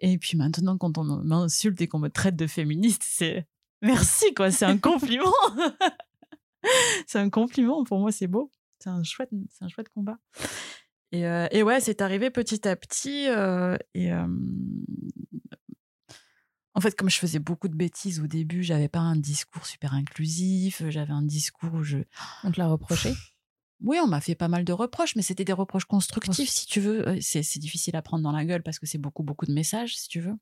Et 0.00 0.16
puis 0.18 0.36
maintenant, 0.38 0.78
quand 0.78 0.96
on 0.98 1.04
m'insulte 1.04 1.80
et 1.80 1.88
qu'on 1.88 1.98
me 1.98 2.08
traite 2.08 2.36
de 2.36 2.46
féministe, 2.46 3.02
c'est 3.04 3.46
merci 3.82 4.32
quoi, 4.34 4.50
c'est 4.50 4.64
un 4.64 4.78
compliment. 4.78 5.32
c'est 7.06 7.18
un 7.18 7.30
compliment 7.30 7.82
pour 7.84 7.98
moi, 7.98 8.12
c'est 8.12 8.28
beau 8.28 8.50
c'est 8.78 8.90
un 8.90 9.02
chouette, 9.02 9.30
c'est 9.50 9.64
un 9.64 9.68
chouette 9.68 9.88
combat. 9.88 10.18
Et, 11.12 11.26
euh, 11.26 11.46
et 11.50 11.62
ouais, 11.62 11.80
c'est 11.80 12.02
arrivé 12.02 12.30
petit 12.30 12.66
à 12.68 12.76
petit. 12.76 13.28
Euh, 13.28 13.76
et 13.94 14.12
en 16.74 16.80
fait, 16.80 16.94
comme 16.94 17.10
je 17.10 17.18
faisais 17.18 17.38
beaucoup 17.38 17.68
de 17.68 17.74
bêtises 17.74 18.20
au 18.20 18.26
début, 18.26 18.62
j'avais 18.62 18.88
pas 18.88 19.00
un 19.00 19.16
discours 19.16 19.66
super 19.66 19.94
inclusif. 19.94 20.82
J'avais 20.88 21.12
un 21.12 21.22
discours 21.22 21.74
où 21.74 21.82
je. 21.82 21.98
On 22.44 22.52
te 22.52 22.60
l'a 22.60 22.68
reproché? 22.68 23.14
Oui, 23.80 23.98
on 24.02 24.06
m'a 24.06 24.20
fait 24.20 24.34
pas 24.34 24.48
mal 24.48 24.64
de 24.64 24.72
reproches, 24.72 25.14
mais 25.16 25.22
c'était 25.22 25.44
des 25.44 25.52
reproches 25.52 25.84
constructifs, 25.84 26.50
si 26.50 26.66
tu 26.66 26.80
veux. 26.80 27.20
C'est, 27.20 27.42
c'est 27.42 27.60
difficile 27.60 27.96
à 27.96 28.02
prendre 28.02 28.22
dans 28.22 28.32
la 28.32 28.44
gueule 28.44 28.62
parce 28.62 28.78
que 28.78 28.86
c'est 28.86 28.98
beaucoup, 28.98 29.22
beaucoup 29.22 29.46
de 29.46 29.52
messages, 29.52 29.96
si 29.96 30.08
tu 30.08 30.20
veux. 30.20 30.34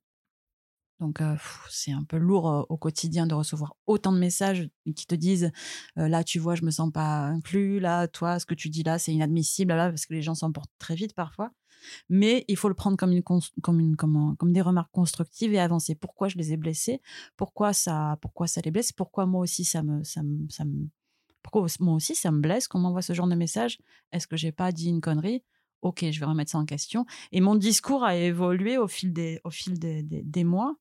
Donc 1.00 1.20
c'est 1.68 1.92
un 1.92 2.04
peu 2.04 2.16
lourd 2.16 2.66
au 2.70 2.76
quotidien 2.78 3.26
de 3.26 3.34
recevoir 3.34 3.76
autant 3.86 4.12
de 4.12 4.18
messages 4.18 4.68
qui 4.94 5.06
te 5.06 5.14
disent 5.14 5.50
là 5.96 6.24
tu 6.24 6.38
vois 6.38 6.54
je 6.54 6.64
me 6.64 6.70
sens 6.70 6.90
pas 6.90 7.26
inclus 7.26 7.80
là 7.80 8.08
toi 8.08 8.38
ce 8.38 8.46
que 8.46 8.54
tu 8.54 8.70
dis 8.70 8.82
là 8.82 8.98
c'est 8.98 9.12
inadmissible 9.12 9.74
parce 9.74 10.06
que 10.06 10.14
les 10.14 10.22
gens 10.22 10.34
s'emportent 10.34 10.72
très 10.78 10.94
vite 10.94 11.14
parfois. 11.14 11.50
Mais 12.08 12.44
il 12.48 12.56
faut 12.56 12.68
le 12.68 12.74
prendre 12.74 12.96
comme 12.96 13.12
une 13.12 13.22
comme 13.96 14.52
des 14.52 14.62
remarques 14.62 14.92
constructives 14.92 15.52
et 15.54 15.58
avancer. 15.60 15.94
Pourquoi 15.94 16.28
je 16.28 16.38
les 16.38 16.52
ai 16.52 16.56
blessés? 16.56 17.00
Pourquoi 17.36 17.72
ça 17.72 18.16
pourquoi 18.20 18.46
ça 18.46 18.60
les 18.64 18.70
blesse? 18.70 18.92
Pourquoi 18.92 19.26
moi 19.26 19.42
aussi 19.42 19.64
ça 19.64 19.82
me 19.82 20.02
ça 20.02 20.22
me, 20.22 20.48
ça 20.48 20.64
me 20.64 20.88
pourquoi 21.42 21.66
moi 21.80 21.94
aussi 21.94 22.14
ça 22.14 22.30
me 22.32 22.40
blesse 22.40 22.68
qu'on 22.68 22.78
m'envoie 22.80 23.02
ce 23.02 23.12
genre 23.12 23.28
de 23.28 23.34
message 23.34 23.78
est-ce 24.12 24.26
que 24.26 24.36
j'ai 24.36 24.52
pas 24.52 24.72
dit 24.72 24.88
une 24.88 25.00
connerie? 25.00 25.42
Ok, 25.82 26.04
je 26.10 26.18
vais 26.18 26.26
remettre 26.26 26.50
ça 26.50 26.58
en 26.58 26.64
question. 26.64 27.04
Et 27.32 27.40
mon 27.40 27.54
discours 27.54 28.02
a 28.02 28.16
évolué 28.16 28.78
au 28.78 28.88
fil 28.88 29.12
des, 29.12 29.40
au 29.44 29.50
fil 29.50 29.78
des, 29.78 30.02
des 30.02 30.44
mois. 30.44 30.74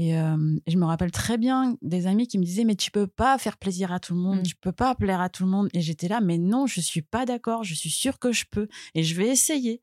Et, 0.00 0.12
je 0.12 0.78
me 0.78 0.84
rappelle 0.84 1.10
très 1.10 1.38
bien 1.38 1.76
des 1.82 2.06
amis 2.06 2.28
qui 2.28 2.38
me 2.38 2.44
disaient 2.44 2.64
mais 2.64 2.76
tu 2.76 2.90
peux 2.92 3.08
pas 3.08 3.36
faire 3.36 3.58
plaisir 3.58 3.92
à 3.92 3.98
tout 3.98 4.14
le 4.14 4.20
monde, 4.20 4.38
mmh. 4.40 4.44
tu 4.44 4.56
peux 4.56 4.72
pas 4.72 4.94
plaire 4.94 5.20
à 5.20 5.28
tout 5.28 5.44
le 5.44 5.50
monde. 5.50 5.68
Et 5.74 5.80
j'étais 5.80 6.08
là 6.08 6.20
mais 6.20 6.38
non, 6.38 6.66
je 6.66 6.80
suis 6.80 7.02
pas 7.02 7.26
d'accord, 7.26 7.64
je 7.64 7.74
suis 7.74 7.90
sûre 7.90 8.18
que 8.18 8.32
je 8.32 8.44
peux 8.50 8.68
et 8.94 9.02
je 9.02 9.14
vais 9.16 9.28
essayer. 9.28 9.82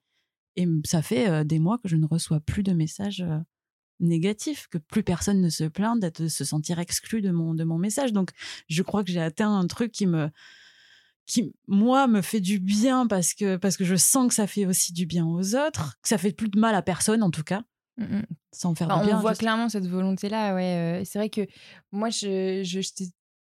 Et 0.55 0.67
ça 0.85 1.01
fait 1.01 1.43
des 1.43 1.59
mois 1.59 1.77
que 1.79 1.89
je 1.89 1.97
ne 1.97 2.05
reçois 2.05 2.39
plus 2.39 2.63
de 2.63 2.71
messages 2.71 3.25
négatifs, 3.99 4.67
que 4.69 4.77
plus 4.77 5.03
personne 5.03 5.41
ne 5.41 5.49
se 5.49 5.63
plaint 5.63 5.99
d'être 5.99 6.23
de 6.23 6.27
se 6.27 6.43
sentir 6.43 6.79
exclu 6.79 7.21
de 7.21 7.31
mon 7.31 7.53
de 7.53 7.63
mon 7.63 7.77
message. 7.77 8.13
Donc 8.13 8.31
je 8.67 8.81
crois 8.83 9.03
que 9.03 9.11
j'ai 9.11 9.21
atteint 9.21 9.53
un 9.53 9.67
truc 9.67 9.91
qui 9.91 10.07
me 10.07 10.29
qui 11.25 11.53
moi 11.67 12.07
me 12.07 12.21
fait 12.21 12.41
du 12.41 12.59
bien 12.59 13.07
parce 13.07 13.33
que 13.33 13.57
parce 13.57 13.77
que 13.77 13.85
je 13.85 13.95
sens 13.95 14.27
que 14.27 14.33
ça 14.33 14.47
fait 14.47 14.65
aussi 14.65 14.93
du 14.93 15.05
bien 15.05 15.25
aux 15.25 15.55
autres, 15.55 15.97
que 16.01 16.09
ça 16.09 16.17
fait 16.17 16.31
plus 16.31 16.49
de 16.49 16.59
mal 16.59 16.75
à 16.75 16.81
personne 16.81 17.23
en 17.23 17.31
tout 17.31 17.43
cas. 17.43 17.63
Mmh. 17.97 18.21
Sans 18.51 18.75
faire 18.75 18.89
On 18.89 19.19
voit 19.19 19.35
clairement 19.35 19.69
cette 19.69 19.87
volonté-là. 19.87 20.55
Ouais, 20.55 21.03
c'est 21.05 21.19
vrai 21.19 21.29
que 21.29 21.47
moi, 21.91 22.09
je, 22.09 22.61
je, 22.63 22.81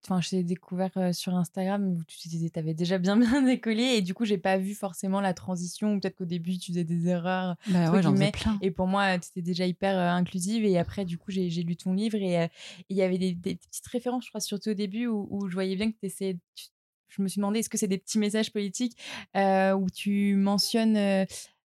Enfin, 0.06 0.22
je 0.22 0.30
t'ai 0.30 0.44
découvert 0.44 0.92
sur 1.14 1.36
Instagram 1.36 1.86
où 1.86 2.04
tu 2.08 2.30
avais 2.56 2.74
déjà 2.74 2.98
bien 2.98 3.18
bien 3.18 3.42
décollé 3.42 3.84
et 3.84 4.02
du 4.02 4.14
coup 4.14 4.24
j'ai 4.24 4.38
pas 4.38 4.58
vu 4.58 4.74
forcément 4.74 5.20
la 5.20 5.34
transition 5.34 6.00
peut-être 6.00 6.16
qu'au 6.16 6.26
début 6.26 6.58
tu 6.58 6.72
faisais 6.72 6.86
des 6.86 7.10
erreurs 7.10 7.58
bah 7.68 7.92
ouais, 7.92 8.32
plein. 8.32 8.58
et 8.62 8.72
pour 8.72 8.88
moi 8.88 9.20
tu 9.20 9.28
étais 9.28 9.42
déjà 9.42 9.66
hyper 9.66 9.98
inclusive 9.98 10.64
et 10.64 10.78
après 10.78 11.04
du 11.04 11.18
coup 11.18 11.32
j'ai 11.32 11.50
lu 11.50 11.76
ton 11.76 11.92
livre 11.92 12.16
et 12.16 12.50
il 12.88 12.96
y 12.96 13.02
avait 13.02 13.18
des, 13.18 13.36
petites 13.36 13.88
références 13.88 14.24
je 14.24 14.30
crois 14.30 14.40
surtout 14.40 14.70
au 14.70 14.74
début 14.74 15.08
où, 15.08 15.28
où 15.30 15.50
je 15.50 15.54
voyais 15.54 15.76
bien 15.76 15.92
que 15.92 15.98
tu 16.00 16.06
essayais 16.06 16.38
je 17.10 17.22
me 17.22 17.28
suis 17.28 17.40
demandé 17.40 17.60
est-ce 17.60 17.70
que 17.70 17.78
c'est 17.78 17.88
des 17.88 17.98
petits 17.98 18.20
messages 18.20 18.54
politiques 18.54 18.98
où 19.36 19.88
tu 19.94 20.36
mentionnes 20.36 20.96
euh, 20.96 21.26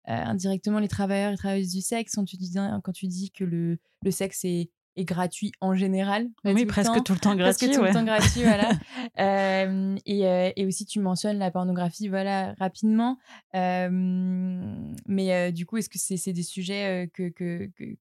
indirectement 0.05 0.79
les 0.79 0.87
travailleurs 0.87 1.31
et 1.31 1.37
travailleuses 1.37 1.71
du 1.71 1.81
sexe 1.81 2.15
quand 2.15 2.25
tu 2.25 2.37
dis, 2.37 2.53
quand 2.83 2.91
tu 2.91 3.07
dis 3.07 3.31
que 3.31 3.43
le, 3.43 3.79
le 4.03 4.11
sexe 4.11 4.43
est, 4.45 4.69
est 4.95 5.05
gratuit 5.05 5.51
en 5.61 5.73
général. 5.75 6.29
Oui, 6.43 6.65
presque 6.65 7.03
tout 7.03 7.13
le 7.13 7.19
temps 7.19 7.35
gratuit. 7.35 7.67
Presque 7.67 7.75
tout 7.75 7.83
le 7.83 7.93
temps 7.93 8.03
gratuit, 8.03 8.43
voilà. 8.43 8.71
Euh, 9.19 9.95
et, 10.05 10.25
euh, 10.25 10.51
et, 10.55 10.65
aussi, 10.65 10.85
tu 10.85 10.99
mentionnes 10.99 11.37
la 11.37 11.51
pornographie, 11.51 12.07
voilà, 12.07 12.55
rapidement. 12.59 13.17
mais 13.53 15.51
du 15.51 15.65
coup, 15.65 15.77
est-ce 15.77 15.89
que 15.89 15.99
c'est 15.99 16.33
des 16.33 16.43
sujets 16.43 17.09
que, 17.13 17.29
que, 17.29 17.69
que, 17.75 17.95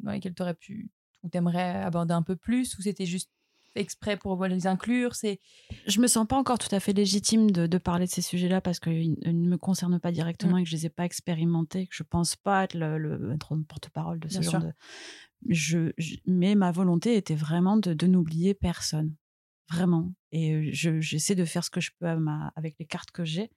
dans 0.00 0.12
lesquels 0.12 0.34
tu 0.34 0.42
aurais 0.42 0.54
pu, 0.54 0.88
ou 1.22 1.28
t'aimerais 1.28 1.82
aborder 1.82 2.14
un 2.14 2.22
peu 2.22 2.36
plus, 2.36 2.78
ou 2.78 2.82
c'était 2.82 3.06
juste 3.06 3.30
exprès 3.76 4.16
pour 4.16 4.44
les 4.46 4.66
inclure 4.66 5.14
C'est. 5.14 5.40
Je 5.86 6.00
me 6.00 6.06
sens 6.06 6.26
pas 6.26 6.36
encore 6.36 6.58
tout 6.58 6.74
à 6.74 6.80
fait 6.80 6.92
légitime 6.92 7.50
de, 7.50 7.78
parler 7.78 8.06
de 8.06 8.10
ces 8.10 8.22
sujets-là 8.22 8.60
parce 8.60 8.80
qu'ils 8.80 9.16
ne 9.24 9.48
me 9.48 9.56
concernent 9.56 10.00
pas 10.00 10.12
directement 10.12 10.56
mmh. 10.56 10.60
et 10.60 10.64
que 10.64 10.70
je 10.70 10.76
les 10.76 10.86
ai 10.86 10.90
pas 10.90 11.04
expérimentés, 11.04 11.86
que 11.86 11.94
je 11.94 12.02
pense 12.02 12.36
pas 12.36 12.64
être 12.64 12.74
le, 12.74 13.36
porte-parole 13.68 14.18
de 14.18 14.28
ce 14.28 14.42
genre 14.42 14.60
de. 14.60 14.72
Je, 15.48 15.92
mais 16.26 16.54
ma 16.54 16.72
volonté 16.72 17.16
était 17.16 17.34
vraiment 17.34 17.76
de, 17.76 18.06
n'oublier 18.06 18.54
personne, 18.54 19.14
vraiment. 19.70 20.12
Et 20.32 20.72
j'essaie 20.72 21.34
de 21.34 21.44
faire 21.44 21.64
ce 21.64 21.70
que 21.70 21.80
je 21.80 21.90
peux 21.98 22.06
avec 22.56 22.76
les 22.78 22.86
cartes 22.86 23.10
que 23.10 23.24
j'ai 23.24 23.50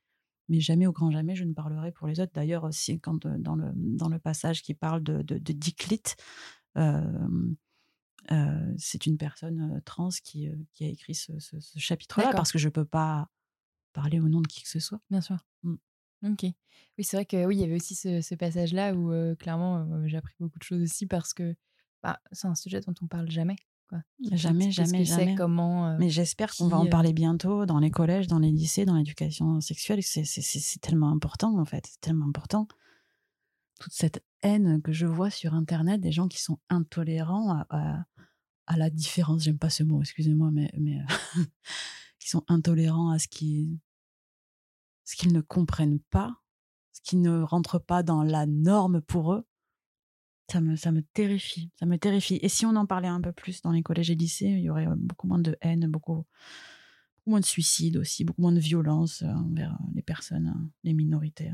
mais 0.50 0.60
jamais 0.60 0.88
au 0.88 0.92
grand 0.92 1.12
jamais 1.12 1.36
je 1.36 1.44
ne 1.44 1.54
parlerai 1.54 1.92
pour 1.92 2.08
les 2.08 2.20
autres. 2.20 2.32
D'ailleurs, 2.34 2.64
aussi, 2.64 3.00
quand 3.00 3.28
dans 3.28 3.56
le, 3.56 3.72
dans 3.76 4.10
le 4.10 4.18
passage 4.18 4.64
qui 4.64 4.74
parle 4.74 5.04
de, 5.04 5.22
de, 5.22 5.38
de 5.38 5.54
Diclite, 5.54 6.16
c'est 8.78 9.06
une 9.06 9.18
personne 9.18 9.82
trans 9.86 10.10
qui, 10.24 10.50
qui 10.74 10.86
a 10.86 10.88
écrit 10.88 11.16
ce, 11.16 11.34
chapitre-là 11.78 12.32
parce 12.34 12.52
que 12.52 12.58
je 12.58 12.68
ne 12.68 12.72
peux 12.72 12.86
pas 12.86 13.30
parler 13.94 14.20
au 14.20 14.30
nom 14.30 14.42
de 14.42 14.48
qui 14.48 14.64
que 14.64 14.70
ce 14.70 14.80
soit. 14.80 15.00
Bien 15.10 15.22
sûr. 15.22 15.38
Mmh. 15.64 15.76
Ok. 16.26 16.44
Oui, 16.44 17.04
c'est 17.04 17.18
vrai 17.18 17.26
que 17.26 17.46
oui, 17.46 17.56
il 17.56 17.62
y 17.62 17.64
avait 17.64 17.76
aussi 17.76 17.96
ce, 17.96 18.36
passage-là 18.36 18.94
où 18.94 19.36
clairement 19.36 20.08
j'ai 20.08 20.18
appris 20.18 20.36
beaucoup 20.40 20.60
de 20.60 20.64
choses 20.64 20.82
aussi 20.82 21.06
parce 21.06 21.34
que 21.34 21.56
bah, 22.04 22.20
c'est 22.32 22.48
un 22.48 22.56
sujet 22.56 22.82
dont 22.82 22.94
on 23.02 23.08
parle 23.08 23.30
jamais. 23.30 23.56
Quoi. 23.88 24.00
Jamais, 24.32 24.72
jamais, 24.72 25.04
jamais. 25.04 25.36
Comment, 25.36 25.98
Mais 25.98 26.10
j'espère 26.10 26.54
qu'on 26.56 26.68
va 26.68 26.78
en 26.78 26.86
parler 26.86 27.12
bientôt 27.12 27.66
dans 27.66 27.80
les 27.80 27.90
collèges, 27.90 28.28
dans 28.28 28.38
les 28.38 28.52
lycées, 28.52 28.86
dans 28.86 28.96
l'éducation 28.96 29.60
sexuelle. 29.62 30.04
C'est 30.04 30.82
tellement 30.82 31.10
important 31.10 31.58
en 31.58 31.66
fait, 31.66 31.88
c'est 31.88 32.02
tellement 32.02 32.28
important 32.28 32.68
toute 33.80 33.94
cette 33.94 34.24
haine 34.42 34.82
que 34.82 34.92
je 34.92 35.06
vois 35.06 35.30
sur 35.30 35.54
Internet, 35.54 36.02
des 36.02 36.12
gens 36.12 36.28
qui 36.28 36.42
sont 36.42 36.60
intolérants 36.70 37.64
à, 37.70 38.06
la 38.78 38.90
différence, 38.90 39.44
j'aime 39.44 39.58
pas 39.58 39.70
ce 39.70 39.84
mot, 39.84 40.02
excusez-moi, 40.02 40.52
mais, 40.52 40.72
euh, 40.76 41.44
qui 42.20 42.30
sont 42.30 42.44
intolérants 42.48 43.10
à 43.10 43.20
ce 43.20 43.28
ce 45.06 45.16
qu'ils 45.16 45.34
ne 45.34 45.42
comprennent 45.42 46.00
pas, 46.12 46.36
ce 46.94 47.02
qui 47.02 47.18
ne 47.18 47.42
rentre 47.42 47.80
pas 47.80 48.04
dans 48.04 48.22
la 48.22 48.46
norme 48.46 49.02
pour 49.02 49.34
eux, 49.34 49.48
ça 50.52 50.62
me, 50.62 50.76
ça 50.76 50.92
me 50.92 51.02
terrifie, 51.02 51.72
ça 51.80 51.86
me 51.86 51.98
terrifie. 51.98 52.40
Et 52.42 52.50
si 52.50 52.66
on 52.66 52.76
en 52.76 52.86
parlait 52.86 53.08
un 53.08 53.22
peu 53.22 53.32
plus 53.32 53.62
dans 53.62 53.72
les 53.72 53.84
collèges 53.84 54.12
et 54.12 54.16
lycées, 54.16 54.48
il 54.48 54.62
y 54.62 54.70
aurait 54.70 54.88
beaucoup 54.98 55.28
moins 55.28 55.40
de 55.40 55.58
haine, 55.62 55.88
beaucoup, 55.88 56.26
beaucoup 57.18 57.30
moins 57.30 57.40
de 57.40 57.46
suicides 57.46 57.98
aussi, 57.98 58.24
beaucoup 58.26 58.42
moins 58.42 58.52
de 58.52 58.60
violence 58.60 59.22
euh, 59.22 59.28
envers 59.28 59.78
les 59.94 60.02
personnes, 60.02 60.48
hein, 60.48 60.70
les 60.84 60.94
minorités. 60.94 61.52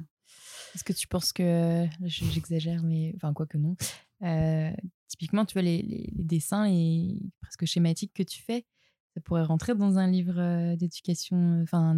Est-ce 0.74 0.84
que 0.84 0.94
tu 0.94 1.08
penses 1.08 1.32
que, 1.32 1.86
j'exagère, 2.04 2.84
mais 2.84 3.14
enfin, 3.16 3.34
quoi 3.34 3.46
que 3.46 3.58
non, 3.58 3.76
euh, 4.24 4.72
typiquement, 5.08 5.46
tu 5.46 5.54
vois, 5.54 5.62
les, 5.62 6.10
dessins 6.14 6.68
et 6.70 7.20
presque 7.42 7.66
schématiques 7.66 8.14
que 8.14 8.24
tu 8.24 8.42
fais, 8.42 8.66
ça 9.14 9.22
pourrait 9.22 9.44
rentrer 9.44 9.76
dans 9.76 9.98
un 9.98 10.10
livre 10.10 10.38
euh, 10.38 10.76
d'éducation 10.76 11.38
euh, 11.38 11.64
enfin, 11.64 11.96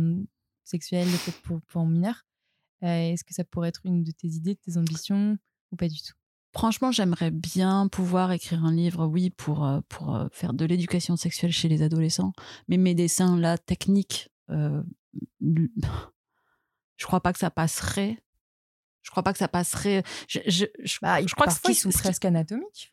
sexuelle 0.63 1.07
pour, 1.43 1.61
pour, 1.61 1.85
mineurs. 1.85 2.25
Est-ce 2.81 3.23
que 3.23 3.33
ça 3.33 3.43
pourrait 3.43 3.69
être 3.69 3.81
une 3.85 4.03
de 4.03 4.11
tes 4.11 4.27
idées, 4.27 4.53
de 4.53 4.59
tes 4.59 4.77
ambitions 4.77 5.37
ou 5.71 5.75
pas 5.75 5.87
du 5.87 5.99
tout? 5.99 6.13
Franchement, 6.53 6.91
j'aimerais 6.91 7.31
bien 7.31 7.87
pouvoir 7.87 8.31
écrire 8.31 8.63
un 8.63 8.71
livre, 8.71 9.07
oui, 9.07 9.31
pour, 9.31 9.67
pour 9.89 10.27
faire 10.31 10.53
de 10.53 10.63
l'éducation 10.65 11.15
sexuelle 11.15 11.51
chez 11.51 11.69
les 11.69 11.81
adolescents. 11.81 12.33
Mais 12.67 12.77
mes 12.77 12.93
dessins, 12.93 13.37
là, 13.37 13.57
techniques, 13.57 14.29
euh, 14.49 14.83
je 15.41 17.05
crois 17.05 17.21
pas 17.21 17.33
que 17.33 17.39
ça 17.39 17.51
passerait 17.51 18.17
je 19.07 19.11
crois 19.11 19.23
pas 19.23 19.31
que 19.31 19.39
ça 19.39 19.47
passerait. 19.47 20.03
Je, 20.27 20.39
je, 20.47 20.65
je, 20.83 20.97
bah, 21.01 21.19
crois 21.37 21.47
qu'ils 21.47 21.75
sont 21.75 21.91
presque 21.91 22.25
anatomiques. 22.25 22.91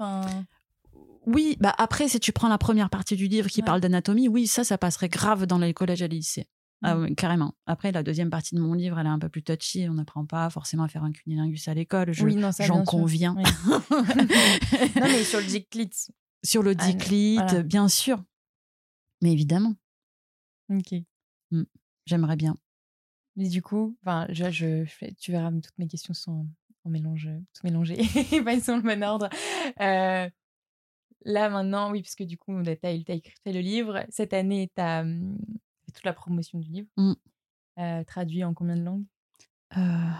Oui, 1.26 1.56
bah 1.58 1.74
après, 1.76 2.06
si 2.06 2.20
tu 2.20 2.30
prends 2.30 2.48
la 2.48 2.56
première 2.56 2.88
partie 2.88 3.16
du 3.16 3.26
livre 3.26 3.50
qui 3.50 3.62
parle 3.62 3.80
d'anatomie, 3.80 4.28
oui, 4.28 4.46
ça, 4.46 4.62
ça 4.62 4.78
passerait 4.78 5.08
grave 5.08 5.46
dans 5.46 5.58
les 5.58 5.74
collèges 5.74 6.02
et 6.02 6.08
les 6.08 6.18
lycées. 6.18 6.46
Ah 6.82 6.94
mmh. 6.94 7.16
carrément. 7.16 7.54
Après, 7.66 7.90
la 7.90 8.04
deuxième 8.04 8.30
partie 8.30 8.54
de 8.54 8.60
mon 8.60 8.74
livre, 8.74 8.96
elle 9.00 9.06
est 9.06 9.10
un 9.10 9.18
peu 9.18 9.28
plus 9.28 9.42
touchy. 9.42 9.88
On 9.88 9.94
n'apprend 9.94 10.24
pas 10.24 10.48
forcément 10.50 10.84
à 10.84 10.88
faire 10.88 11.02
un 11.02 11.10
cunilingus 11.10 11.66
à 11.66 11.74
l'école. 11.74 12.12
oui, 12.20 12.36
non, 12.36 12.50
j'en 12.60 12.84
conviens. 12.84 13.34
non, 13.90 14.04
mais 14.94 15.24
sur 15.24 15.40
le 15.40 15.46
diclite. 15.46 16.12
Sur 16.44 16.62
le 16.62 16.76
ah, 16.78 16.86
diclite, 16.86 17.56
bien 17.64 17.88
sûr. 17.88 18.22
Mais 19.20 19.32
évidemment. 19.32 19.74
Ok. 20.68 20.94
Mmh. 21.50 21.62
J'aimerais 22.06 22.36
bien. 22.36 22.56
Mais 23.36 23.48
du 23.48 23.62
coup, 23.62 23.96
enfin, 24.02 24.26
je, 24.30 24.50
je, 24.50 24.84
tu 25.18 25.32
verras, 25.32 25.50
toutes 25.50 25.78
mes 25.78 25.88
questions 25.88 26.14
sont 26.14 26.46
en 26.84 26.90
mélange, 26.90 27.28
tout 27.52 27.62
mélangé, 27.64 27.96
pas 28.44 28.60
sont 28.60 28.76
le 28.76 28.82
bon 28.82 29.02
ordre. 29.02 29.28
Euh, 29.80 30.28
là, 31.24 31.50
maintenant, 31.50 31.90
oui, 31.90 32.02
parce 32.02 32.14
que 32.14 32.24
du 32.24 32.38
coup, 32.38 32.62
tu 32.62 32.70
as, 32.82 32.90
écrit 32.90 33.34
le 33.46 33.60
livre. 33.60 34.04
Cette 34.10 34.32
année, 34.32 34.70
tu 34.74 34.80
as 34.80 35.02
mmh, 35.02 35.38
fait 35.86 35.92
toute 35.92 36.04
la 36.04 36.12
promotion 36.12 36.58
du 36.58 36.70
livre. 36.70 36.88
Mmh. 36.96 37.12
Euh, 37.78 38.04
traduit 38.04 38.44
en 38.44 38.54
combien 38.54 38.76
de 38.76 38.82
langues? 38.82 39.06
Euh, 39.76 40.10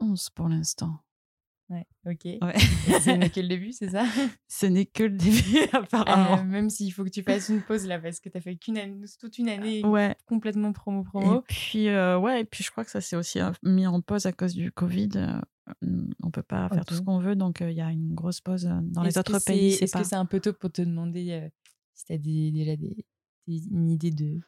11 0.00 0.30
pour 0.30 0.48
l'instant. 0.48 0.98
Ouais, 1.68 1.86
ok. 2.06 2.26
Ce 3.04 3.10
n'est 3.10 3.30
que 3.30 3.40
le 3.40 3.48
début, 3.48 3.72
c'est 3.72 3.90
ça? 3.90 4.04
Ce 4.48 4.66
n'est 4.66 4.86
que 4.86 5.04
le 5.04 5.16
début, 5.16 5.58
apparemment. 5.72 6.38
Euh, 6.40 6.44
même 6.44 6.70
s'il 6.70 6.92
faut 6.92 7.04
que 7.04 7.10
tu 7.10 7.22
fasses 7.22 7.48
une 7.48 7.62
pause 7.62 7.86
là, 7.86 7.98
parce 7.98 8.20
que 8.20 8.28
tu 8.28 8.36
as 8.36 8.40
fait 8.40 8.56
qu'une 8.56 8.78
année, 8.78 9.06
toute 9.18 9.38
une 9.38 9.48
année 9.48 9.84
ouais. 9.84 10.16
complètement 10.26 10.72
promo-promo. 10.72 11.40
Et 11.40 11.42
puis, 11.48 11.88
euh, 11.88 12.18
ouais, 12.18 12.42
et 12.42 12.44
puis 12.44 12.64
je 12.64 12.70
crois 12.70 12.84
que 12.84 12.90
ça 12.90 13.00
s'est 13.00 13.16
aussi 13.16 13.40
euh, 13.40 13.50
mis 13.62 13.86
en 13.86 14.00
pause 14.00 14.26
à 14.26 14.32
cause 14.32 14.54
du 14.54 14.72
Covid. 14.72 15.10
on 16.22 16.30
peut 16.30 16.42
pas 16.42 16.68
faire 16.68 16.84
tout 16.84 16.94
ce 16.94 17.02
qu'on 17.02 17.18
veut, 17.18 17.36
donc 17.36 17.60
il 17.60 17.72
y 17.72 17.80
a 17.80 17.90
une 17.90 18.14
grosse 18.14 18.40
pause 18.40 18.68
dans 18.82 19.02
les 19.02 19.16
autres 19.18 19.38
pays. 19.44 19.74
Est-ce 19.74 19.96
que 19.96 20.04
c'est 20.04 20.16
un 20.16 20.26
peu 20.26 20.40
tôt 20.40 20.52
pour 20.52 20.70
te 20.70 20.82
demander 20.82 21.50
si 21.94 22.06
tu 22.06 22.12
as 22.12 22.18
déjà 22.18 22.76
des, 22.76 23.06
une 23.46 23.90
idée 23.90 24.10
de, 24.10 24.40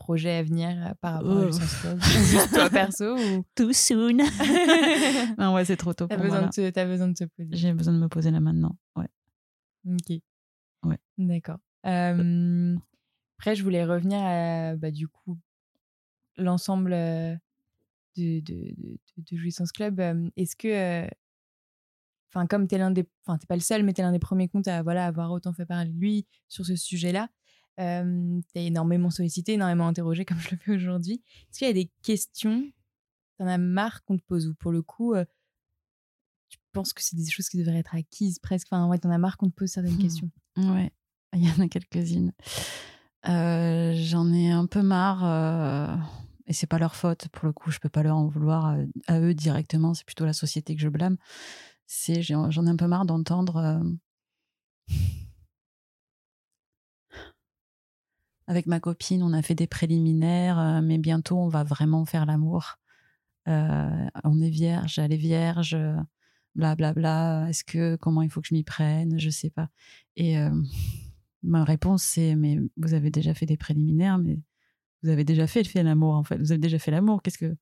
projet 0.00 0.30
à 0.38 0.42
venir 0.42 0.70
euh, 0.70 0.94
par 1.00 1.14
rapport 1.14 1.38
à 1.38 1.52
Sens 1.52 1.80
Club 1.80 2.00
Juste 2.00 2.52
toi 2.52 2.70
perso 2.70 3.16
ou... 3.16 3.44
Too 3.54 3.72
soon. 3.72 4.16
non, 5.38 5.54
ouais, 5.54 5.64
c'est 5.64 5.76
trop 5.76 5.92
tôt 5.92 6.06
t'as 6.06 6.16
pour 6.16 6.24
besoin 6.24 6.40
moi. 6.40 6.48
De 6.48 6.70
te, 6.70 6.86
besoin 6.86 7.08
de 7.08 7.14
te 7.14 7.24
poser. 7.24 7.48
J'ai 7.52 7.72
besoin 7.72 7.92
de 7.94 7.98
me 7.98 8.08
poser 8.08 8.30
là 8.30 8.40
maintenant. 8.40 8.76
Ouais. 8.96 9.08
Ok. 9.86 10.18
Ouais. 10.84 10.98
D'accord. 11.18 11.58
Euh, 11.86 12.76
après, 13.38 13.54
je 13.54 13.62
voulais 13.62 13.84
revenir 13.84 14.18
à, 14.22 14.74
bah, 14.76 14.90
du 14.90 15.06
coup, 15.06 15.38
l'ensemble 16.36 16.92
euh, 16.94 17.34
de, 18.16 18.40
de, 18.40 18.74
de, 18.76 18.98
de, 19.18 19.36
Jouissance 19.36 19.70
Club. 19.70 20.00
Est-ce 20.36 20.56
que 20.56 21.06
enfin 22.32 22.46
comme 22.46 22.68
tu 22.68 22.76
es 22.76 22.78
l'un 22.78 22.90
des 22.90 23.06
enfin 23.26 23.38
t'es 23.38 23.46
pas 23.46 23.56
le 23.56 23.60
seul 23.60 23.82
mais 23.82 23.92
tu 23.92 24.00
es 24.00 24.04
l'un 24.04 24.12
des 24.12 24.20
premiers 24.20 24.46
comptes 24.46 24.68
à 24.68 24.84
voilà 24.84 25.04
avoir 25.04 25.32
autant 25.32 25.52
fait 25.52 25.66
parler 25.66 25.90
de 25.90 25.98
lui 25.98 26.26
sur 26.46 26.64
ce 26.64 26.76
sujet-là 26.76 27.28
euh, 27.80 28.40
tu 28.52 28.60
énormément 28.60 29.10
sollicité, 29.10 29.54
énormément 29.54 29.88
interrogé 29.88 30.24
comme 30.26 30.38
je 30.38 30.50
le 30.50 30.56
fais 30.56 30.72
aujourd'hui. 30.72 31.22
Est-ce 31.50 31.58
qu'il 31.58 31.68
y 31.68 31.70
a 31.70 31.74
des 31.74 31.90
questions, 32.02 32.62
tu 33.36 33.42
en 33.42 33.46
as 33.46 33.58
marre 33.58 34.04
qu'on 34.04 34.18
te 34.18 34.24
pose 34.24 34.46
ou 34.46 34.54
pour 34.54 34.72
le 34.72 34.82
coup, 34.82 35.14
tu 36.48 36.58
penses 36.72 36.92
que 36.92 37.02
c'est 37.02 37.16
des 37.16 37.30
choses 37.30 37.48
qui 37.48 37.58
devraient 37.58 37.78
être 37.78 37.94
acquises 37.94 38.38
presque? 38.38 38.68
Enfin, 38.70 38.88
ouais, 38.88 39.04
en 39.04 39.10
as 39.10 39.18
marre 39.18 39.36
qu'on 39.36 39.48
te 39.48 39.54
pose 39.54 39.70
certaines 39.70 39.94
mmh. 39.94 39.98
questions 39.98 40.30
Ouais, 40.56 40.92
il 41.34 41.46
y 41.46 41.50
en 41.50 41.64
a 41.64 41.68
quelques-unes. 41.68 42.32
J'en 43.24 44.32
ai 44.32 44.50
un 44.50 44.66
peu 44.66 44.82
marre. 44.82 45.98
Et 46.46 46.52
c'est 46.52 46.66
pas 46.66 46.78
leur 46.78 46.96
faute, 46.96 47.28
pour 47.28 47.46
le 47.46 47.52
coup, 47.52 47.70
je 47.70 47.78
peux 47.78 47.88
pas 47.88 48.02
leur 48.02 48.16
en 48.16 48.26
vouloir 48.26 48.76
à, 49.06 49.20
eux 49.20 49.34
directement, 49.34 49.94
c'est 49.94 50.04
plutôt 50.04 50.24
la 50.24 50.32
société 50.32 50.74
que 50.74 50.82
je 50.82 50.88
blâme. 50.88 51.16
C'est 51.86 52.22
j'en 52.22 52.66
ai 52.66 52.68
un 52.68 52.76
peu 52.76 52.88
marre 52.88 53.04
d'entendre 53.04 53.84
avec 58.50 58.66
ma 58.66 58.80
copine, 58.80 59.22
on 59.22 59.32
a 59.32 59.42
fait 59.42 59.54
des 59.54 59.68
préliminaires, 59.68 60.58
euh, 60.58 60.80
mais 60.82 60.98
bientôt 60.98 61.38
on 61.38 61.46
va 61.46 61.62
vraiment 61.62 62.04
faire 62.04 62.26
l'amour. 62.26 62.78
Euh, 63.46 64.08
on 64.24 64.40
est 64.40 64.50
vierge, 64.50 64.98
elle 64.98 65.12
est 65.12 65.16
vierge, 65.16 65.76
blablabla. 66.56 66.92
Bla, 66.92 67.42
bla. 67.42 67.48
Est-ce 67.48 67.62
que 67.62 67.94
comment 67.94 68.22
il 68.22 68.30
faut 68.30 68.40
que 68.40 68.48
je 68.48 68.54
m'y 68.54 68.64
prenne? 68.64 69.20
Je 69.20 69.30
sais 69.30 69.50
pas. 69.50 69.68
Et 70.16 70.36
euh, 70.36 70.50
ma 71.44 71.62
réponse 71.62 72.02
c'est 72.02 72.34
mais 72.34 72.58
vous 72.76 72.92
avez 72.92 73.10
déjà 73.10 73.34
fait 73.34 73.46
des 73.46 73.56
préliminaires, 73.56 74.18
mais 74.18 74.40
vous 75.04 75.10
avez 75.10 75.22
déjà 75.22 75.46
fait, 75.46 75.62
fait 75.62 75.84
l'amour 75.84 76.16
en 76.16 76.24
fait. 76.24 76.38
Vous 76.38 76.50
avez 76.50 76.60
déjà 76.60 76.80
fait 76.80 76.90
l'amour. 76.90 77.22
Qu'est-ce 77.22 77.38
que 77.38 77.56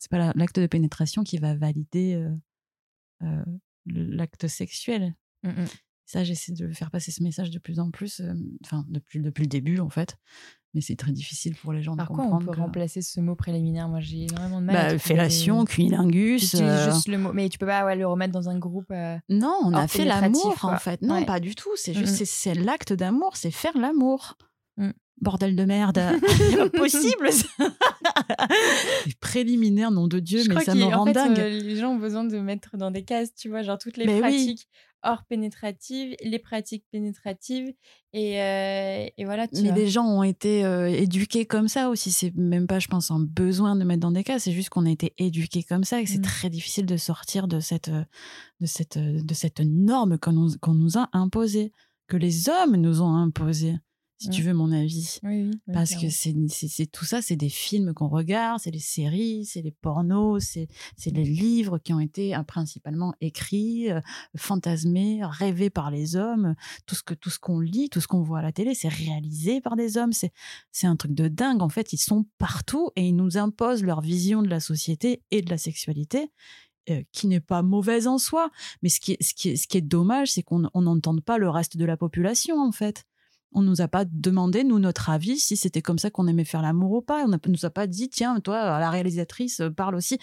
c'est 0.00 0.10
pas 0.10 0.32
l'acte 0.34 0.58
de 0.58 0.66
pénétration 0.66 1.22
qui 1.22 1.38
va 1.38 1.54
valider 1.54 2.20
l'acte 3.86 4.48
sexuel. 4.48 5.14
Mmh, 5.44 5.50
mmh. 5.50 5.66
Ça, 6.06 6.22
j'essaie 6.22 6.52
de 6.52 6.72
faire 6.72 6.90
passer 6.90 7.10
ce 7.10 7.22
message 7.22 7.50
de 7.50 7.58
plus 7.58 7.80
en 7.80 7.90
plus, 7.90 8.22
enfin, 8.64 8.84
depuis, 8.88 9.20
depuis 9.20 9.42
le 9.42 9.48
début, 9.48 9.80
en 9.80 9.90
fait. 9.90 10.16
Mais 10.76 10.82
c'est 10.82 10.94
très 10.94 11.10
difficile 11.10 11.54
pour 11.56 11.72
les 11.72 11.82
gens 11.82 11.96
Par 11.96 12.04
de 12.04 12.08
comprendre. 12.10 12.30
Par 12.30 12.38
quoi 12.38 12.52
on 12.52 12.54
peut 12.54 12.60
remplacer 12.60 13.00
ce 13.00 13.18
mot 13.18 13.34
préliminaire? 13.34 13.88
Moi, 13.88 14.00
j'ai 14.00 14.24
énormément 14.24 14.60
de 14.60 14.66
mal. 14.66 14.92
Bah, 14.92 14.98
fellation, 14.98 15.64
des... 15.64 15.72
cunilingus. 15.72 16.54
Euh... 16.54 16.92
juste 16.92 17.08
le 17.08 17.16
mot. 17.16 17.32
Mais 17.32 17.48
tu 17.48 17.56
peux 17.56 17.64
pas 17.64 17.86
ouais, 17.86 17.96
le 17.96 18.06
remettre 18.06 18.34
dans 18.34 18.50
un 18.50 18.58
groupe. 18.58 18.90
Euh... 18.90 19.16
Non, 19.30 19.58
on 19.64 19.72
a 19.72 19.88
fait 19.88 20.04
l'amour, 20.04 20.54
en 20.64 20.76
fait. 20.76 21.00
Non, 21.00 21.24
pas 21.24 21.40
du 21.40 21.54
tout. 21.54 21.70
C'est 21.76 21.94
juste, 21.94 22.22
c'est 22.26 22.54
l'acte 22.54 22.92
d'amour, 22.92 23.36
c'est 23.36 23.50
faire 23.50 23.76
l'amour. 23.78 24.36
Mmh. 24.76 24.90
Bordel 25.22 25.56
de 25.56 25.64
merde. 25.64 25.98
Impossible 26.60 27.30
Préliminaire, 29.20 29.90
nom 29.90 30.08
de 30.08 30.18
Dieu, 30.18 30.42
Je 30.42 30.50
mais 30.50 30.62
ça 30.62 30.74
me 30.74 30.84
rend 30.84 31.04
en 31.04 31.06
fait, 31.06 31.12
dingue. 31.14 31.40
Euh, 31.40 31.48
les 31.48 31.76
gens 31.76 31.92
ont 31.92 31.98
besoin 31.98 32.24
de 32.24 32.38
mettre 32.38 32.76
dans 32.76 32.90
des 32.90 33.02
cases, 33.02 33.34
tu 33.34 33.48
vois, 33.48 33.62
genre 33.62 33.78
toutes 33.78 33.96
les 33.96 34.04
mais 34.04 34.20
pratiques. 34.20 34.68
Oui 34.70 34.76
hors 35.06 35.24
pénétrative, 35.24 36.14
les 36.22 36.38
pratiques 36.38 36.84
pénétratives 36.90 37.72
et, 38.12 38.42
euh, 38.42 39.06
et 39.16 39.24
voilà. 39.24 39.46
Mais 39.52 39.72
les 39.72 39.88
gens 39.88 40.06
ont 40.06 40.22
été 40.22 40.64
euh, 40.64 40.88
éduqués 40.88 41.46
comme 41.46 41.68
ça 41.68 41.88
aussi. 41.88 42.10
C'est 42.10 42.34
même 42.34 42.66
pas, 42.66 42.78
je 42.78 42.88
pense, 42.88 43.10
un 43.10 43.20
besoin 43.20 43.76
de 43.76 43.84
mettre 43.84 44.00
dans 44.00 44.10
des 44.10 44.24
cas. 44.24 44.38
C'est 44.38 44.52
juste 44.52 44.68
qu'on 44.68 44.86
a 44.86 44.90
été 44.90 45.14
éduqués 45.18 45.62
comme 45.62 45.84
ça 45.84 46.00
et 46.00 46.04
que 46.04 46.10
c'est 46.10 46.18
mmh. 46.18 46.22
très 46.22 46.50
difficile 46.50 46.86
de 46.86 46.96
sortir 46.96 47.48
de 47.48 47.60
cette, 47.60 47.90
de 47.90 48.66
cette, 48.66 48.98
de 48.98 49.34
cette 49.34 49.60
norme 49.60 50.18
qu'on 50.18 50.32
nous, 50.32 50.58
qu'on 50.60 50.74
nous 50.74 50.98
a 50.98 51.08
imposée, 51.12 51.72
que 52.08 52.16
les 52.16 52.48
hommes 52.48 52.76
nous 52.76 53.02
ont 53.02 53.14
imposée 53.14 53.76
si 54.18 54.30
tu 54.30 54.42
veux 54.42 54.54
mon 54.54 54.72
avis. 54.72 55.18
Oui, 55.22 55.44
oui, 55.44 55.72
Parce 55.72 55.94
que 55.94 56.08
c'est, 56.08 56.34
tout 56.90 57.04
ça, 57.04 57.20
c'est 57.20 57.36
des 57.36 57.50
films 57.50 57.92
qu'on 57.92 58.08
regarde, 58.08 58.60
c'est 58.60 58.70
les 58.70 58.78
séries, 58.78 59.44
c'est 59.44 59.60
les 59.60 59.70
pornos, 59.70 60.42
c'est, 60.42 60.68
c'est 60.96 61.10
les 61.10 61.24
livres 61.24 61.78
qui 61.78 61.92
ont 61.92 62.00
été 62.00 62.34
euh, 62.34 62.42
principalement 62.42 63.14
écrits, 63.20 63.90
euh, 63.90 64.00
fantasmés, 64.36 65.20
rêvés 65.22 65.70
par 65.70 65.90
les 65.90 66.16
hommes. 66.16 66.54
Tout 66.86 66.94
ce, 66.94 67.02
que, 67.02 67.14
tout 67.14 67.30
ce 67.30 67.38
qu'on 67.38 67.60
lit, 67.60 67.90
tout 67.90 68.00
ce 68.00 68.08
qu'on 68.08 68.22
voit 68.22 68.38
à 68.38 68.42
la 68.42 68.52
télé, 68.52 68.74
c'est 68.74 68.88
réalisé 68.88 69.60
par 69.60 69.76
des 69.76 69.98
hommes. 69.98 70.12
C'est, 70.12 70.32
c'est 70.72 70.86
un 70.86 70.96
truc 70.96 71.12
de 71.12 71.28
dingue. 71.28 71.62
En 71.62 71.68
fait, 71.68 71.92
ils 71.92 71.98
sont 71.98 72.26
partout 72.38 72.90
et 72.96 73.06
ils 73.06 73.16
nous 73.16 73.36
imposent 73.36 73.84
leur 73.84 74.00
vision 74.00 74.42
de 74.42 74.48
la 74.48 74.60
société 74.60 75.22
et 75.30 75.42
de 75.42 75.50
la 75.50 75.58
sexualité. 75.58 76.30
Euh, 76.88 77.02
qui 77.10 77.26
n'est 77.26 77.40
pas 77.40 77.62
mauvaise 77.62 78.06
en 78.06 78.16
soi, 78.16 78.48
mais 78.80 78.88
ce 78.88 79.00
qui 79.00 79.14
est, 79.14 79.20
ce 79.20 79.34
qui 79.34 79.48
est, 79.48 79.56
ce 79.56 79.66
qui 79.66 79.76
est 79.76 79.80
dommage, 79.80 80.30
c'est 80.30 80.44
qu'on 80.44 80.60
n'entende 80.60 81.20
pas 81.20 81.36
le 81.36 81.50
reste 81.50 81.76
de 81.76 81.84
la 81.84 81.96
population, 81.96 82.60
en 82.60 82.70
fait 82.70 83.04
on 83.52 83.62
nous 83.62 83.80
a 83.80 83.88
pas 83.88 84.04
demandé 84.04 84.64
nous 84.64 84.78
notre 84.78 85.10
avis 85.10 85.38
si 85.38 85.56
c'était 85.56 85.82
comme 85.82 85.98
ça 85.98 86.10
qu'on 86.10 86.26
aimait 86.26 86.44
faire 86.44 86.62
l'amour 86.62 86.92
ou 86.92 87.02
pas. 87.02 87.24
On 87.24 87.28
ne 87.28 87.38
nous 87.48 87.64
a 87.64 87.70
pas 87.70 87.86
dit 87.86 88.08
tiens 88.08 88.38
toi 88.40 88.78
la 88.78 88.90
réalisatrice 88.90 89.60
euh, 89.60 89.70
parle 89.70 89.94
aussi. 89.94 90.18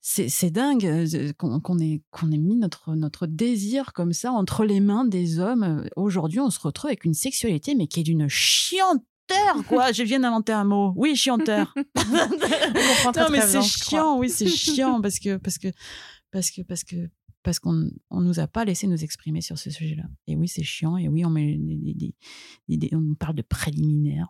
c'est 0.00 0.50
dingue 0.50 0.86
euh, 0.86 1.32
qu'on 1.36 1.78
ait, 1.78 2.02
qu'on 2.10 2.30
ait 2.30 2.38
mis 2.38 2.56
notre, 2.56 2.94
notre 2.94 3.26
désir 3.26 3.92
comme 3.92 4.12
ça 4.12 4.32
entre 4.32 4.64
les 4.64 4.80
mains 4.80 5.04
des 5.04 5.40
hommes. 5.40 5.88
Aujourd'hui, 5.96 6.40
on 6.40 6.50
se 6.50 6.60
retrouve 6.60 6.88
avec 6.88 7.04
une 7.04 7.14
sexualité, 7.14 7.74
mais 7.74 7.86
qui 7.86 8.00
est 8.00 8.04
d'une 8.04 8.28
chianteur, 8.28 9.04
quoi. 9.66 9.92
Je 9.92 10.02
viens 10.02 10.20
d'inventer 10.20 10.52
un 10.52 10.64
mot. 10.64 10.92
Oui, 10.96 11.16
chianteur. 11.16 11.74
non, 11.96 13.26
mais 13.30 13.40
c'est 13.40 13.62
chiant, 13.62 14.18
oui, 14.18 14.28
c'est 14.30 14.46
chiant 14.48 15.00
parce 15.00 15.18
que, 15.18 15.36
parce 15.36 15.58
que, 15.58 15.68
parce 16.30 16.50
que, 16.50 16.62
parce 16.62 16.84
que, 16.84 17.08
parce 17.44 17.60
qu'on 17.60 17.72
ne 17.72 17.90
nous 18.10 18.40
a 18.40 18.48
pas 18.48 18.64
laissé 18.64 18.88
nous 18.88 19.04
exprimer 19.04 19.42
sur 19.42 19.58
ce 19.58 19.70
sujet-là. 19.70 20.02
Et 20.26 20.34
oui, 20.34 20.48
c'est 20.48 20.64
chiant. 20.64 20.96
Et 20.96 21.06
oui, 21.08 21.24
on, 21.24 21.30
met 21.30 21.56
on 22.92 23.14
parle 23.14 23.36
de 23.36 23.42
préliminaire. 23.42 24.28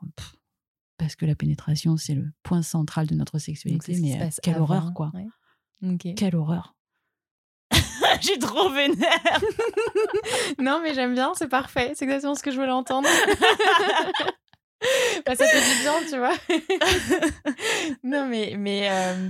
parce 0.99 1.17
que 1.17 1.25
la 1.25 1.35
pénétration, 1.35 1.97
c'est 1.97 2.15
le 2.15 2.31
point 2.43 2.61
central 2.63 3.07
de 3.07 3.15
notre 3.15 3.39
sexualité. 3.39 3.99
Mais 4.01 4.21
euh, 4.21 4.29
quelle 4.43 4.59
horreur, 4.59 4.93
quoi. 4.95 5.11
Quelle 6.17 6.37
horreur. 6.37 6.75
J'ai 8.21 8.39
trop 8.39 8.69
vénère. 8.71 9.41
non, 10.59 10.81
mais 10.83 10.93
j'aime 10.95 11.15
bien, 11.15 11.33
c'est 11.35 11.49
parfait. 11.49 11.93
C'est 11.95 12.05
exactement 12.05 12.35
ce 12.35 12.43
que 12.43 12.51
je 12.51 12.59
voulais 12.59 12.71
entendre. 12.71 13.09
bah, 15.27 15.35
ça 15.35 15.47
fait 15.47 15.61
du 15.61 15.81
bien, 15.83 15.95
tu 16.09 16.19
vois. 16.19 16.35
non, 18.03 18.27
mais, 18.27 18.57
mais 18.59 18.89
euh, 18.91 19.29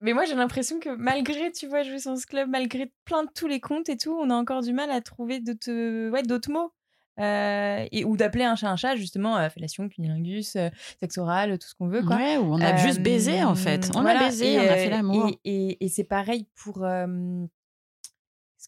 mais 0.00 0.14
moi, 0.14 0.24
j'ai 0.24 0.34
l'impression 0.34 0.80
que 0.80 0.90
malgré, 0.96 1.52
tu 1.52 1.66
vois, 1.66 1.82
Jouissance 1.82 2.24
Club, 2.24 2.48
malgré 2.48 2.92
plein 3.04 3.24
de 3.24 3.30
tous 3.34 3.46
les 3.46 3.60
comptes 3.60 3.88
et 3.88 3.96
tout, 3.96 4.12
on 4.12 4.30
a 4.30 4.34
encore 4.34 4.62
du 4.62 4.72
mal 4.72 4.90
à 4.90 5.00
trouver 5.00 5.40
d'autres 5.40 6.10
ouais, 6.10 6.22
d'autres 6.22 6.50
mots. 6.50 6.72
Euh, 7.18 7.86
et, 7.92 8.04
ou 8.04 8.16
d'appeler 8.16 8.44
un 8.44 8.56
chat 8.56 8.70
un 8.70 8.76
chat, 8.76 8.96
justement, 8.96 9.36
euh, 9.36 9.50
fellation, 9.50 9.88
cunilingus, 9.90 10.56
euh, 10.56 10.70
sexe 11.00 11.18
oral, 11.18 11.58
tout 11.58 11.68
ce 11.68 11.74
qu'on 11.74 11.88
veut. 11.88 12.02
Quoi. 12.02 12.16
Ouais, 12.16 12.38
ou 12.38 12.54
on 12.54 12.60
a 12.60 12.76
juste 12.76 13.02
baisé, 13.02 13.44
en 13.44 13.54
fait. 13.54 13.90
On 13.94 14.06
a 14.06 14.18
baisé, 14.18 14.58
on 14.58 14.62
a 14.62 14.76
fait 14.76 14.88
l'amour. 14.88 15.30
Et, 15.44 15.84
et, 15.84 15.88
c'est 15.88 16.04
pareil 16.04 16.46
pour. 16.54 16.76
ce 16.76 17.48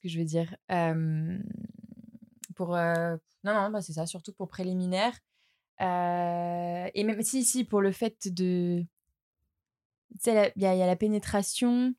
que 0.03 0.09
je 0.09 0.19
veux 0.19 0.25
dire 0.25 0.55
Pour. 2.55 2.77
non, 2.77 3.19
non, 3.45 3.71
bah, 3.71 3.81
c'est 3.81 3.95
ça, 3.95 4.05
surtout 4.07 4.33
pour 4.35 4.49
préliminaire. 4.49 5.15
et 5.81 7.05
même 7.05 7.23
si, 7.23 7.45
si, 7.45 7.65
pour 7.65 7.81
le 7.81 7.93
fait 7.93 8.29
de 8.31 8.85
il 10.27 10.53
y, 10.63 10.67
a 10.67 10.87
la 10.87 10.97
pénétration, 10.97 11.95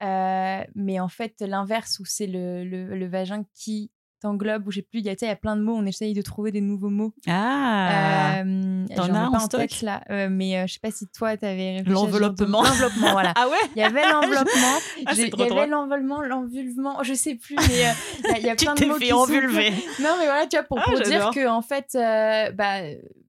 mais 0.00 1.00
en 1.00 1.08
fait, 1.08 1.34
l'inverse, 1.40 1.98
où 2.00 2.04
c'est 2.04 2.26
le, 2.26 2.64
le, 2.64 3.06
vagin 3.06 3.44
qui 3.54 3.90
englobe, 4.24 4.68
où 4.68 4.70
j'ai 4.70 4.82
plus, 4.82 5.00
il 5.00 5.06
y, 5.06 5.08
a, 5.08 5.14
il 5.20 5.24
y 5.24 5.28
a 5.28 5.34
plein 5.34 5.56
de 5.56 5.62
mots, 5.62 5.74
on 5.74 5.84
essaye 5.84 6.14
de 6.14 6.22
trouver 6.22 6.52
des 6.52 6.60
nouveaux 6.60 6.90
mots. 6.90 7.12
Ah 7.26 8.36
Euh, 8.44 8.86
T'en 8.94 9.06
j'en 9.06 9.14
ai 9.14 9.18
as 9.18 9.30
pas 9.32 9.38
en 9.44 9.48
tête 9.48 9.82
là, 9.82 10.00
Euh, 10.10 10.28
mais 10.30 10.58
euh, 10.58 10.66
je 10.68 10.74
sais 10.74 10.78
pas 10.80 10.92
si 10.92 11.08
toi 11.08 11.36
t'avais 11.36 11.72
réfléchi 11.78 11.90
L'enveloppement. 11.92 12.62
L'enveloppement, 12.62 13.10
voilà. 13.12 13.32
Ah 13.36 13.48
ouais? 13.48 13.56
Il 13.74 13.80
y 13.80 13.84
avait 13.84 14.02
l'enveloppement, 14.12 14.78
Ah, 15.06 15.12
il 15.14 15.18
y 15.28 15.42
avait 15.42 15.66
l'enveloppement, 15.66 16.20
l'envulvement, 16.22 17.02
je 17.02 17.14
sais 17.14 17.34
plus, 17.34 17.56
mais 17.56 17.86
euh, 17.88 17.92
il 18.18 18.30
y 18.30 18.34
a- 18.34 18.38
il 18.38 18.46
y, 18.46 18.50
a 18.50 18.54
Tu 18.56 18.64
plein 18.64 18.74
de 18.74 18.78
t'es 18.80 18.86
mots 18.86 18.94
fait 18.94 19.04
qui 19.06 19.10
sont- 19.10 19.16
envulver. 19.16 19.70
Non, 20.00 20.14
mais 20.20 20.26
voilà, 20.26 20.46
tu 20.46 20.56
vois, 20.56 20.64
pour, 20.66 20.78
Ah, 20.78 20.84
pour 20.88 21.00
dire 21.00 21.30
que 21.34 21.48
en 21.48 21.62
fait, 21.62 21.88
euh, 21.96 22.52
bah, 22.52 22.82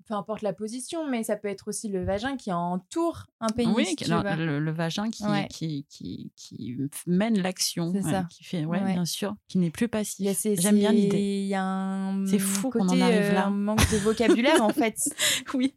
peu 0.05 0.13
importe 0.13 0.41
la 0.41 0.53
position, 0.53 1.09
mais 1.09 1.23
ça 1.23 1.35
peut 1.35 1.47
être 1.47 1.67
aussi 1.67 1.87
le 1.89 2.03
vagin 2.03 2.37
qui 2.37 2.51
entoure 2.51 3.25
un 3.39 3.47
pénis. 3.49 3.75
Oui, 3.75 3.95
non, 4.09 4.21
le, 4.23 4.59
le 4.59 4.71
vagin 4.71 5.09
qui, 5.09 5.23
Ouais. 5.25 5.47
qui, 5.49 5.85
qui, 5.89 6.31
qui 6.35 6.77
mène 7.07 7.39
l'action. 7.41 7.91
C'est 7.93 8.03
ouais, 8.03 8.11
ça. 8.11 8.27
Qui 8.29 8.43
fait, 8.43 8.65
ouais, 8.65 8.79
bien 8.83 9.05
sûr, 9.05 9.35
qui 9.47 9.57
n'est 9.57 9.71
plus 9.71 9.87
passif. 9.87 10.37
J'aime 10.59 10.77
bien 10.77 10.91
l'idée. 10.91 11.49
C'est 12.29 12.39
fou 12.39 12.69
qu'on 12.69 12.87
en 12.87 13.01
arrive 13.01 13.21
euh, 13.21 13.33
là. 13.33 13.45
un 13.47 13.51
manque 13.51 13.89
de 13.91 13.97
vocabulaire 13.97 14.61
en 14.63 14.69
fait. 14.69 14.97
Oui. 15.53 15.75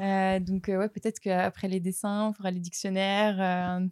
Euh, 0.00 0.40
donc 0.40 0.68
euh, 0.68 0.78
ouais, 0.78 0.88
peut-être 0.88 1.20
qu'après 1.20 1.68
les 1.68 1.80
dessins, 1.80 2.28
on 2.28 2.32
fera 2.32 2.50
les 2.50 2.60
dictionnaires, 2.60 3.40
euh, 3.40 3.84
un, 3.84 3.88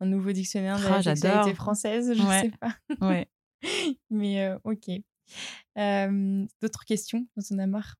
un 0.00 0.06
nouveau 0.06 0.32
dictionnaire 0.32 0.78
de 0.78 0.84
Ah, 0.86 1.00
la 1.02 1.16
sexualité 1.16 1.54
française, 1.54 2.12
je 2.14 2.22
sais 2.22 2.52
pas. 2.60 2.76
Ouais. 3.06 3.28
Mais 4.10 4.44
euh, 4.44 4.58
ok. 4.64 4.90
Euh, 5.78 6.46
D'autres 6.62 6.84
questions 6.84 7.26
On 7.36 7.54
en 7.54 7.58
a 7.58 7.66
marre. 7.66 7.94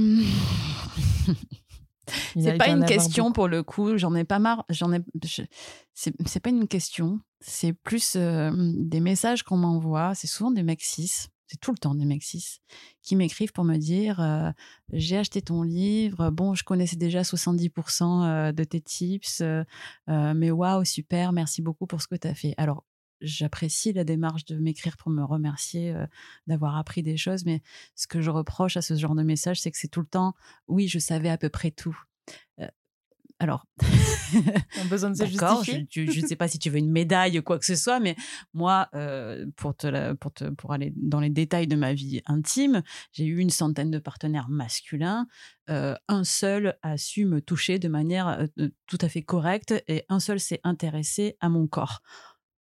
Euh, 0.00 1.34
Il 2.34 2.42
C'est 2.42 2.58
pas 2.58 2.68
une 2.68 2.84
question 2.84 3.24
beaucoup. 3.24 3.34
pour 3.34 3.48
le 3.48 3.62
coup. 3.62 3.96
J'en 3.96 4.14
ai 4.16 4.24
pas 4.24 4.38
marre. 4.40 4.64
J'en 4.68 4.92
ai. 4.92 4.98
je- 5.24 5.42
C'est 5.94 6.40
pas 6.40 6.50
une 6.50 6.66
question. 6.66 7.20
C'est 7.40 7.72
plus 7.72 8.14
euh, 8.16 8.50
des 8.76 9.00
messages 9.00 9.42
qu'on 9.44 9.56
m'envoie. 9.56 10.14
C'est 10.14 10.26
souvent 10.26 10.50
des 10.50 10.62
mecs 10.64 10.82
cis. 10.82 11.28
C'est 11.46 11.58
tout 11.60 11.72
le 11.72 11.78
temps 11.78 11.94
des 11.96 12.04
mecs 12.04 12.22
cis 12.22 12.60
qui 13.02 13.16
m'écrivent 13.16 13.52
pour 13.52 13.64
me 13.64 13.76
dire 13.76 14.20
euh, 14.20 14.50
j'ai 14.92 15.18
acheté 15.18 15.42
ton 15.42 15.62
livre. 15.62 16.30
Bon, 16.30 16.54
je 16.54 16.62
connaissais 16.64 16.94
déjà 16.96 17.22
70% 17.22 18.24
euh, 18.24 18.52
de 18.52 18.62
tes 18.64 18.80
tips, 18.80 19.42
mais 20.06 20.50
waouh, 20.52 20.84
super, 20.84 21.32
merci 21.32 21.60
beaucoup 21.62 21.86
pour 21.88 22.02
ce 22.02 22.06
que 22.08 22.14
tu 22.14 22.28
as 22.28 22.34
fait. 22.34 22.54
Alors, 22.56 22.84
j'apprécie 23.20 23.92
la 23.92 24.04
démarche 24.04 24.44
de 24.44 24.56
m'écrire 24.56 24.96
pour 24.96 25.10
me 25.10 25.22
remercier 25.24 25.90
euh, 25.94 26.06
d'avoir 26.46 26.76
appris 26.76 27.02
des 27.02 27.16
choses, 27.16 27.44
mais 27.44 27.62
ce 27.94 28.06
que 28.06 28.20
je 28.20 28.30
reproche 28.30 28.76
à 28.76 28.82
ce 28.82 28.94
genre 28.96 29.14
de 29.14 29.22
message, 29.22 29.60
c'est 29.60 29.70
que 29.70 29.78
c'est 29.78 29.88
tout 29.88 30.00
le 30.00 30.06
temps 30.06 30.34
oui, 30.68 30.88
je 30.88 30.98
savais 30.98 31.28
à 31.30 31.38
peu 31.38 31.48
près 31.48 31.70
tout. 31.70 31.96
Euh, 32.60 32.66
alors, 33.38 33.64
On 34.76 34.80
a 34.82 34.84
besoin 34.84 35.10
de 35.10 35.16
se 35.16 35.24
d'accord, 35.24 35.64
je 35.64 35.72
justifier? 35.72 36.12
ne 36.22 36.26
sais 36.28 36.36
pas 36.36 36.46
si 36.46 36.58
tu 36.58 36.68
veux 36.70 36.78
une 36.78 36.90
médaille 36.90 37.38
ou 37.38 37.42
quoi 37.42 37.58
que 37.58 37.64
ce 37.64 37.74
soit, 37.74 37.98
mais 37.98 38.14
moi, 38.52 38.88
euh, 38.94 39.46
pour, 39.56 39.74
te 39.74 39.86
la- 39.86 40.14
pour, 40.14 40.32
te- 40.32 40.44
pour 40.50 40.72
aller 40.72 40.92
dans 40.96 41.20
les 41.20 41.30
détails 41.30 41.66
de 41.66 41.76
ma 41.76 41.94
vie 41.94 42.20
intime, 42.26 42.82
j'ai 43.12 43.24
eu 43.24 43.38
une 43.38 43.50
centaine 43.50 43.90
de 43.90 43.98
partenaires 43.98 44.48
masculins. 44.50 45.26
Euh, 45.70 45.94
un 46.08 46.24
seul 46.24 46.76
a 46.82 46.96
su 46.98 47.24
me 47.24 47.40
toucher 47.40 47.78
de 47.78 47.88
manière 47.88 48.46
euh, 48.58 48.68
tout 48.86 48.98
à 49.00 49.08
fait 49.08 49.22
correcte 49.22 49.72
et 49.88 50.04
un 50.08 50.20
seul 50.20 50.38
s'est 50.38 50.60
intéressé 50.64 51.36
à 51.40 51.48
mon 51.48 51.66
corps. 51.66 52.02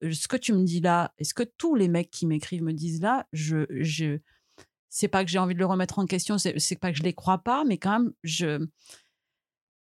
Ce 0.01 0.27
que 0.27 0.38
tu 0.38 0.53
me 0.53 0.63
dis 0.63 0.79
là, 0.79 1.13
et 1.17 1.23
ce 1.23 1.33
que 1.33 1.43
tous 1.43 1.75
les 1.75 1.88
mecs 1.88 2.12
qui 2.12 2.25
m'écrivent 2.25 2.63
me 2.63 2.73
disent 2.73 3.01
là, 3.01 3.27
je, 3.33 3.65
je, 3.69 4.19
c'est 4.89 5.07
pas 5.07 5.23
que 5.23 5.29
j'ai 5.29 5.39
envie 5.39 5.53
de 5.53 5.60
le 5.60 5.65
remettre 5.65 5.99
en 5.99 6.05
question, 6.05 6.38
c'est 6.38 6.60
c'est 6.60 6.75
pas 6.75 6.91
que 6.91 6.97
je 6.97 7.03
les 7.03 7.13
crois 7.13 7.39
pas, 7.39 7.63
mais 7.63 7.77
quand 7.77 7.99
même, 7.99 8.13
je 8.23 8.65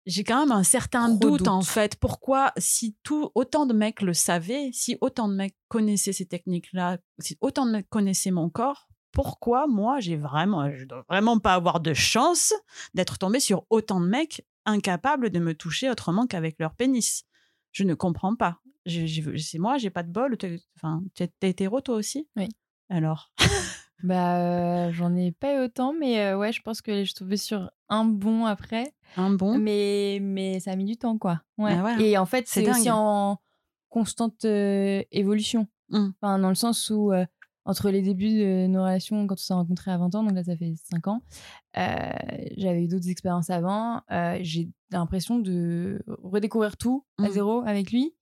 j'ai 0.05 0.23
quand 0.23 0.39
même 0.39 0.51
un 0.51 0.63
certain 0.63 1.09
doute, 1.09 1.47
en 1.47 1.61
fait. 1.61 1.95
Pourquoi, 1.97 2.51
si 2.57 2.95
tout 3.03 3.31
autant 3.35 3.65
de 3.65 3.73
mecs 3.73 4.01
le 4.01 4.13
savaient, 4.13 4.71
si 4.73 4.97
autant 5.01 5.27
de 5.27 5.35
mecs 5.35 5.55
connaissaient 5.67 6.13
ces 6.13 6.25
techniques-là, 6.25 6.97
si 7.19 7.37
autant 7.41 7.65
de 7.65 7.71
mecs 7.71 7.89
connaissaient 7.89 8.31
mon 8.31 8.49
corps, 8.49 8.87
pourquoi 9.11 9.67
moi 9.67 9.99
j'ai 9.99 10.17
vraiment, 10.17 10.71
je 10.71 10.85
dois 10.85 11.03
vraiment 11.09 11.39
pas 11.39 11.53
avoir 11.53 11.79
de 11.79 11.93
chance 11.93 12.53
d'être 12.93 13.17
tombée 13.17 13.39
sur 13.39 13.65
autant 13.69 13.99
de 13.99 14.07
mecs 14.07 14.45
incapables 14.65 15.29
de 15.29 15.39
me 15.39 15.53
toucher 15.53 15.89
autrement 15.89 16.25
qu'avec 16.27 16.57
leur 16.59 16.73
pénis? 16.75 17.25
Je 17.71 17.83
ne 17.83 17.93
comprends 17.93 18.35
pas. 18.35 18.59
C'est 18.85 19.59
moi, 19.59 19.77
j'ai 19.77 19.89
pas 19.89 20.03
de 20.03 20.11
bol. 20.11 20.37
T'es- 20.37 20.59
Enfin, 20.77 21.01
t'es 21.15 21.29
hétéro 21.49 21.81
toi 21.81 21.95
aussi? 21.95 22.27
Oui. 22.35 22.47
Alors? 22.89 23.31
Bah, 24.01 24.37
euh, 24.87 24.93
j'en 24.93 25.13
ai 25.13 25.33
pas 25.33 25.55
eu 25.55 25.65
autant, 25.65 25.91
mais 25.91 26.21
euh, 26.21 26.37
ouais, 26.37 26.53
je 26.53 26.61
pense 26.61 26.81
que 26.81 26.99
je 26.99 27.03
suis 27.03 27.13
tombée 27.15 27.35
sur 27.35 27.69
un 27.89 28.05
bon 28.05 28.45
après. 28.45 28.93
Un 29.17 29.31
bon? 29.31 29.57
Mais, 29.59 30.19
mais 30.21 30.61
ça 30.61 30.71
a 30.71 30.77
mis 30.77 30.85
du 30.85 30.95
temps, 30.95 31.17
quoi. 31.17 31.41
Ouais. 31.57 31.73
Ah 31.77 31.83
ouais. 31.83 32.01
Et 32.01 32.17
en 32.17 32.25
fait, 32.25 32.47
C'est 32.47 32.69
aussi 32.69 32.89
en 32.89 33.39
constante 33.89 34.45
euh, 34.45 35.03
évolution. 35.11 35.67
Mm. 35.89 36.11
Enfin, 36.21 36.39
dans 36.39 36.47
le 36.47 36.55
sens 36.55 36.89
où, 36.91 37.11
entre 37.65 37.89
les 37.89 38.01
débuts 38.01 38.29
de 38.39 38.67
nos 38.67 38.83
relations, 38.83 39.27
quand 39.27 39.33
on 39.33 39.37
s'est 39.37 39.53
rencontrés 39.53 39.91
à 39.91 39.97
20 39.97 40.15
ans, 40.15 40.23
donc 40.23 40.33
là, 40.33 40.45
ça 40.45 40.55
fait 40.55 40.75
5 40.89 41.07
ans, 41.09 41.21
j'avais 41.75 42.83
eu 42.83 42.87
d'autres 42.87 43.09
expériences 43.09 43.49
avant. 43.49 44.01
J'ai 44.39 44.69
l'impression 44.91 45.39
de 45.39 46.01
redécouvrir 46.07 46.77
tout 46.77 47.03
à 47.17 47.23
Mm. 47.27 47.31
zéro 47.31 47.63
avec 47.65 47.91
lui. 47.91 48.15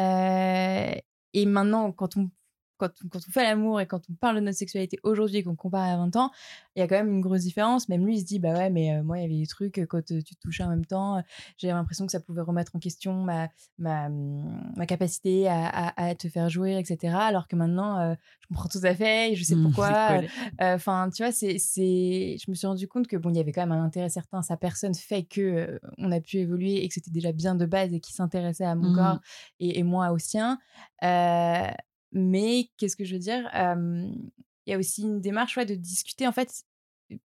Euh, 0.00 0.94
et 1.32 1.46
maintenant, 1.46 1.92
quand 1.92 2.16
on, 2.16 2.30
quand, 2.78 2.90
on- 3.04 3.08
quand 3.08 3.20
on 3.28 3.30
fait 3.32 3.42
l'amour 3.42 3.80
et 3.80 3.86
quand 3.86 4.02
on 4.10 4.14
parle 4.14 4.36
de 4.36 4.40
notre 4.40 4.58
sexualité 4.58 4.98
aujourd'hui 5.02 5.38
et 5.38 5.42
qu'on 5.44 5.56
compare 5.56 5.84
à 5.88 5.96
20 5.96 6.14
ans, 6.16 6.30
il 6.74 6.80
y 6.80 6.82
a 6.82 6.88
quand 6.88 6.96
même 6.96 7.08
une 7.12 7.20
grosse 7.20 7.42
différence. 7.42 7.88
Même 7.88 8.04
lui, 8.06 8.16
il 8.16 8.20
se 8.20 8.24
dit, 8.26 8.38
bah 8.38 8.52
ouais, 8.54 8.70
mais 8.70 8.94
euh, 8.96 9.02
moi, 9.02 9.18
il 9.18 9.22
y 9.22 9.24
avait 9.24 9.38
des 9.40 9.46
trucs, 9.46 9.78
euh, 9.78 9.86
quand 9.86 9.98
euh, 10.12 10.20
tu 10.22 10.34
te 10.34 10.40
touchais 10.40 10.62
en 10.64 10.68
même 10.68 10.84
temps, 10.86 11.22
j'avais 11.58 11.72
l'impression 11.72 12.06
que 12.06 12.12
ça 12.12 12.20
pouvait 12.20 12.42
remettre 12.42 12.76
en 12.76 12.78
question 12.78 13.14
ma, 13.14 13.48
ma, 13.78 14.06
hum, 14.06 14.72
ma 14.76 14.86
capacité 14.86 15.48
à, 15.48 15.66
à, 15.66 16.04
à 16.08 16.14
te 16.14 16.28
faire 16.28 16.48
jouir, 16.48 16.78
etc. 16.78 17.18
Alors 17.26 17.48
que 17.48 17.56
maintenant, 17.56 18.14
je 18.40 18.46
comprends 18.48 18.68
tout 18.68 18.80
à 18.82 18.94
fait, 18.94 19.32
et 19.32 19.34
je 19.36 19.44
sais 19.44 19.56
Mmh, 19.56 19.62
pourquoi. 19.62 20.20
Enfin, 20.60 21.10
tu 21.14 21.22
vois, 21.22 21.32
c'est, 21.32 21.58
c'est, 21.58 22.36
je 22.44 22.50
me 22.50 22.54
suis 22.54 22.66
rendu 22.66 22.88
compte 22.88 23.06
que 23.06 23.16
bon, 23.16 23.30
il 23.30 23.36
y 23.36 23.40
avait 23.40 23.52
quand 23.52 23.62
même 23.66 23.72
un 23.72 23.84
intérêt 23.84 24.08
certain. 24.08 24.42
Sa 24.42 24.56
personne 24.56 24.94
fait 24.94 25.24
que 25.24 25.80
on 25.98 26.12
a 26.12 26.20
pu 26.20 26.38
évoluer 26.38 26.84
et 26.84 26.88
que 26.88 26.94
c'était 26.94 27.10
déjà 27.10 27.32
bien 27.32 27.54
de 27.54 27.66
base 27.66 27.92
et 27.92 28.00
qu'il 28.00 28.14
s'intéressait 28.14 28.64
à 28.64 28.74
mon 28.74 28.88
Mhm. 28.88 28.92
corps 28.92 29.20
et, 29.60 29.78
et 29.78 29.82
moi 29.82 30.10
au 30.12 30.18
sien. 30.18 30.58
Euh, 31.02 31.68
mais 32.16 32.70
qu'est-ce 32.78 32.96
que 32.96 33.04
je 33.04 33.14
veux 33.14 33.20
dire? 33.20 33.48
Il 33.54 34.72
y 34.72 34.74
a 34.74 34.78
aussi 34.78 35.02
une 35.02 35.20
démarche 35.20 35.56
ouais, 35.56 35.66
de 35.66 35.74
discuter. 35.74 36.26
En 36.26 36.32
fait, 36.32 36.64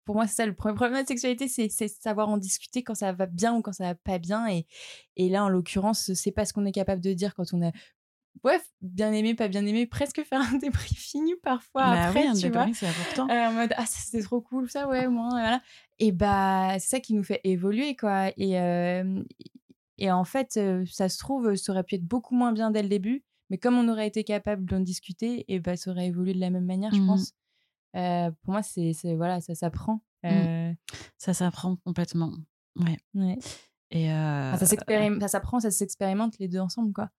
pour 0.05 0.15
moi, 0.15 0.27
c'est 0.27 0.35
ça 0.35 0.45
le 0.45 0.53
premier 0.53 0.75
problème 0.75 0.93
de 0.95 1.01
la 1.01 1.05
sexualité, 1.05 1.47
c'est, 1.47 1.69
savoir 1.87 2.29
en 2.29 2.37
discuter 2.37 2.83
quand 2.83 2.95
ça 2.95 3.11
va 3.11 3.25
bien 3.25 3.55
ou 3.55 3.61
quand 3.61 3.73
ça 3.73 3.83
va 3.85 3.95
pas 3.95 4.19
bien. 4.19 4.47
Et, 4.47 4.67
et 5.17 5.27
là, 5.27 5.43
en 5.43 5.49
l'occurrence, 5.49 6.13
c'est 6.13 6.31
pas 6.31 6.45
ce 6.45 6.53
qu'on 6.53 6.65
est 6.65 6.71
capable 6.71 7.01
de 7.01 7.13
dire 7.13 7.33
quand 7.35 7.53
on 7.53 7.61
a 7.61 7.71
ouais, 8.43 8.59
bien 8.81 9.11
aimé, 9.11 9.33
pas 9.33 9.47
bien 9.47 9.65
aimé, 9.65 9.85
presque 9.87 10.23
faire 10.23 10.41
un 10.41 10.57
débriefing 10.59 11.35
parfois 11.41 11.83
Bah 11.91 12.07
après, 12.07 12.29
oui, 12.29 12.39
tu 12.39 12.49
vois? 12.49 12.67
c'est 12.73 12.87
important. 12.87 13.27
Euh, 13.29 13.47
en 13.47 13.53
mode 13.53 13.73
ah 13.77 13.85
c'était 13.85 14.23
trop 14.23 14.41
cool 14.41 14.69
ça 14.69 14.87
ouais 14.87 15.07
moi 15.07 15.29
voilà 15.29 15.61
et 15.99 16.11
bah 16.11 16.77
c'est 16.79 16.87
ça 16.87 16.99
qui 16.99 17.13
nous 17.13 17.23
fait 17.23 17.41
évoluer 17.43 17.95
quoi 17.95 18.29
et 18.37 18.59
euh, 18.59 19.23
et 19.97 20.11
en 20.11 20.25
fait 20.25 20.59
ça 20.85 21.09
se 21.09 21.17
trouve 21.17 21.55
ça 21.55 21.71
aurait 21.71 21.83
pu 21.83 21.95
être 21.95 22.05
beaucoup 22.05 22.35
moins 22.35 22.51
bien 22.51 22.71
dès 22.71 22.83
le 22.83 22.89
début 22.89 23.23
mais 23.49 23.57
comme 23.57 23.75
on 23.77 23.87
aurait 23.89 24.07
été 24.07 24.23
capable 24.23 24.65
d'en 24.65 24.79
discuter 24.79 25.45
et 25.53 25.59
bah 25.59 25.75
ça 25.77 25.91
aurait 25.91 26.07
évolué 26.07 26.33
de 26.33 26.39
la 26.39 26.49
même 26.49 26.65
manière 26.65 26.93
je 26.93 26.99
Mhm. 27.01 27.07
pense 27.07 27.33
Euh, 27.95 28.29
pour 28.43 28.51
moi 28.53 28.61
c'est 28.63 28.93
voilà 29.15 29.39
ça 29.41 29.55
s'apprend 29.55 30.01
Euh, 30.25 30.73
Ça 31.17 31.33
s'apprend 31.35 31.75
complètement. 31.85 32.31
Ouais. 32.77 32.97
ouais. 33.13 33.37
Et 33.91 34.11
euh, 34.11 34.51
Enfin, 34.53 34.65
ça 34.65 35.27
s'apprend 35.27 35.59
ça 35.59 35.69
s'expérimente 35.71 36.37
les 36.39 36.47
deux 36.47 36.59
ensemble 36.59 36.91
quoi 36.93 37.09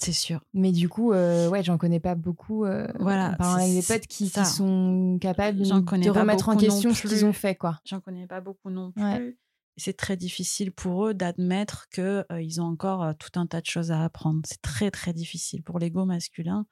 c'est 0.00 0.12
sûr. 0.12 0.40
mais 0.54 0.70
du 0.72 0.88
coup 0.88 1.12
euh, 1.12 1.48
ouais 1.48 1.62
j'en 1.64 1.76
connais 1.76 1.98
pas 2.00 2.14
beaucoup 2.14 2.64
euh, 2.64 2.86
Voilà, 3.00 3.34
parlant 3.36 3.56
avec 3.60 3.72
des 3.72 3.82
potes 3.82 4.06
qui, 4.06 4.28
sont 4.28 5.18
capables 5.20 5.58
de 5.58 6.10
remettre 6.10 6.48
en 6.48 6.56
question 6.56 6.94
ce 6.94 7.06
qu'ils 7.06 7.24
ont 7.24 7.32
fait 7.32 7.56
quoi 7.56 7.80
J'en 7.84 8.00
connais 8.00 8.26
pas 8.26 8.40
beaucoup 8.40 8.70
non 8.70 8.92
plus. 8.92 9.02
Ouais. 9.02 9.36
C'est 9.78 9.96
très 9.96 10.16
difficile 10.16 10.72
pour 10.72 11.06
eux 11.06 11.14
d'admettre 11.14 11.88
que 11.90 12.24
euh, 12.30 12.42
ils 12.42 12.60
ont 12.60 12.64
encore 12.66 13.02
euh, 13.02 13.12
tout 13.18 13.38
un 13.40 13.46
tas 13.46 13.60
de 13.60 13.66
choses 13.66 13.90
à 13.90 14.04
apprendre. 14.04 14.40
C'est 14.44 14.60
très 14.60 14.90
très 14.90 15.12
difficile 15.12 15.62
pour 15.62 15.78
l'ego 15.78 16.04
masculin. 16.04 16.66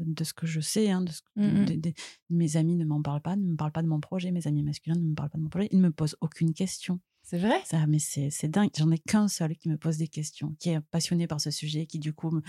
De 0.00 0.22
ce 0.22 0.32
que 0.32 0.46
je 0.46 0.60
sais, 0.60 0.90
hein, 0.90 1.00
de 1.00 1.10
ce 1.10 1.22
que- 1.22 1.40
de- 1.64 1.74
de- 1.74 1.92
mes 2.30 2.56
amis 2.56 2.76
ne 2.76 2.84
m'en 2.84 3.02
parlent 3.02 3.20
pas, 3.20 3.34
ne 3.34 3.42
me 3.44 3.56
parlent 3.56 3.72
pas 3.72 3.82
de 3.82 3.88
mon 3.88 3.98
projet, 3.98 4.30
mes 4.30 4.46
amis 4.46 4.62
masculins 4.62 4.94
ne 4.96 5.02
me 5.08 5.14
parlent 5.16 5.30
pas 5.30 5.38
de 5.38 5.42
mon 5.42 5.48
projet, 5.48 5.68
ils 5.72 5.78
ne 5.78 5.82
me 5.82 5.90
posent 5.90 6.16
aucune 6.20 6.52
question. 6.54 7.00
c'est 7.22 7.38
vrai? 7.38 7.60
Ça, 7.64 7.84
mais 7.88 7.98
c'est 7.98 8.48
dingue. 8.48 8.70
J'en 8.78 8.90
ai 8.92 8.98
qu'un 8.98 9.26
seul 9.28 9.56
qui 9.56 9.68
me 9.68 9.76
pose 9.76 9.96
des 9.98 10.06
questions, 10.08 10.54
qui 10.60 10.70
est 10.70 10.80
passionné 10.92 11.26
par 11.26 11.40
ce 11.40 11.50
sujet, 11.50 11.84
qui 11.86 11.98
du 11.98 12.12
coup 12.14 12.40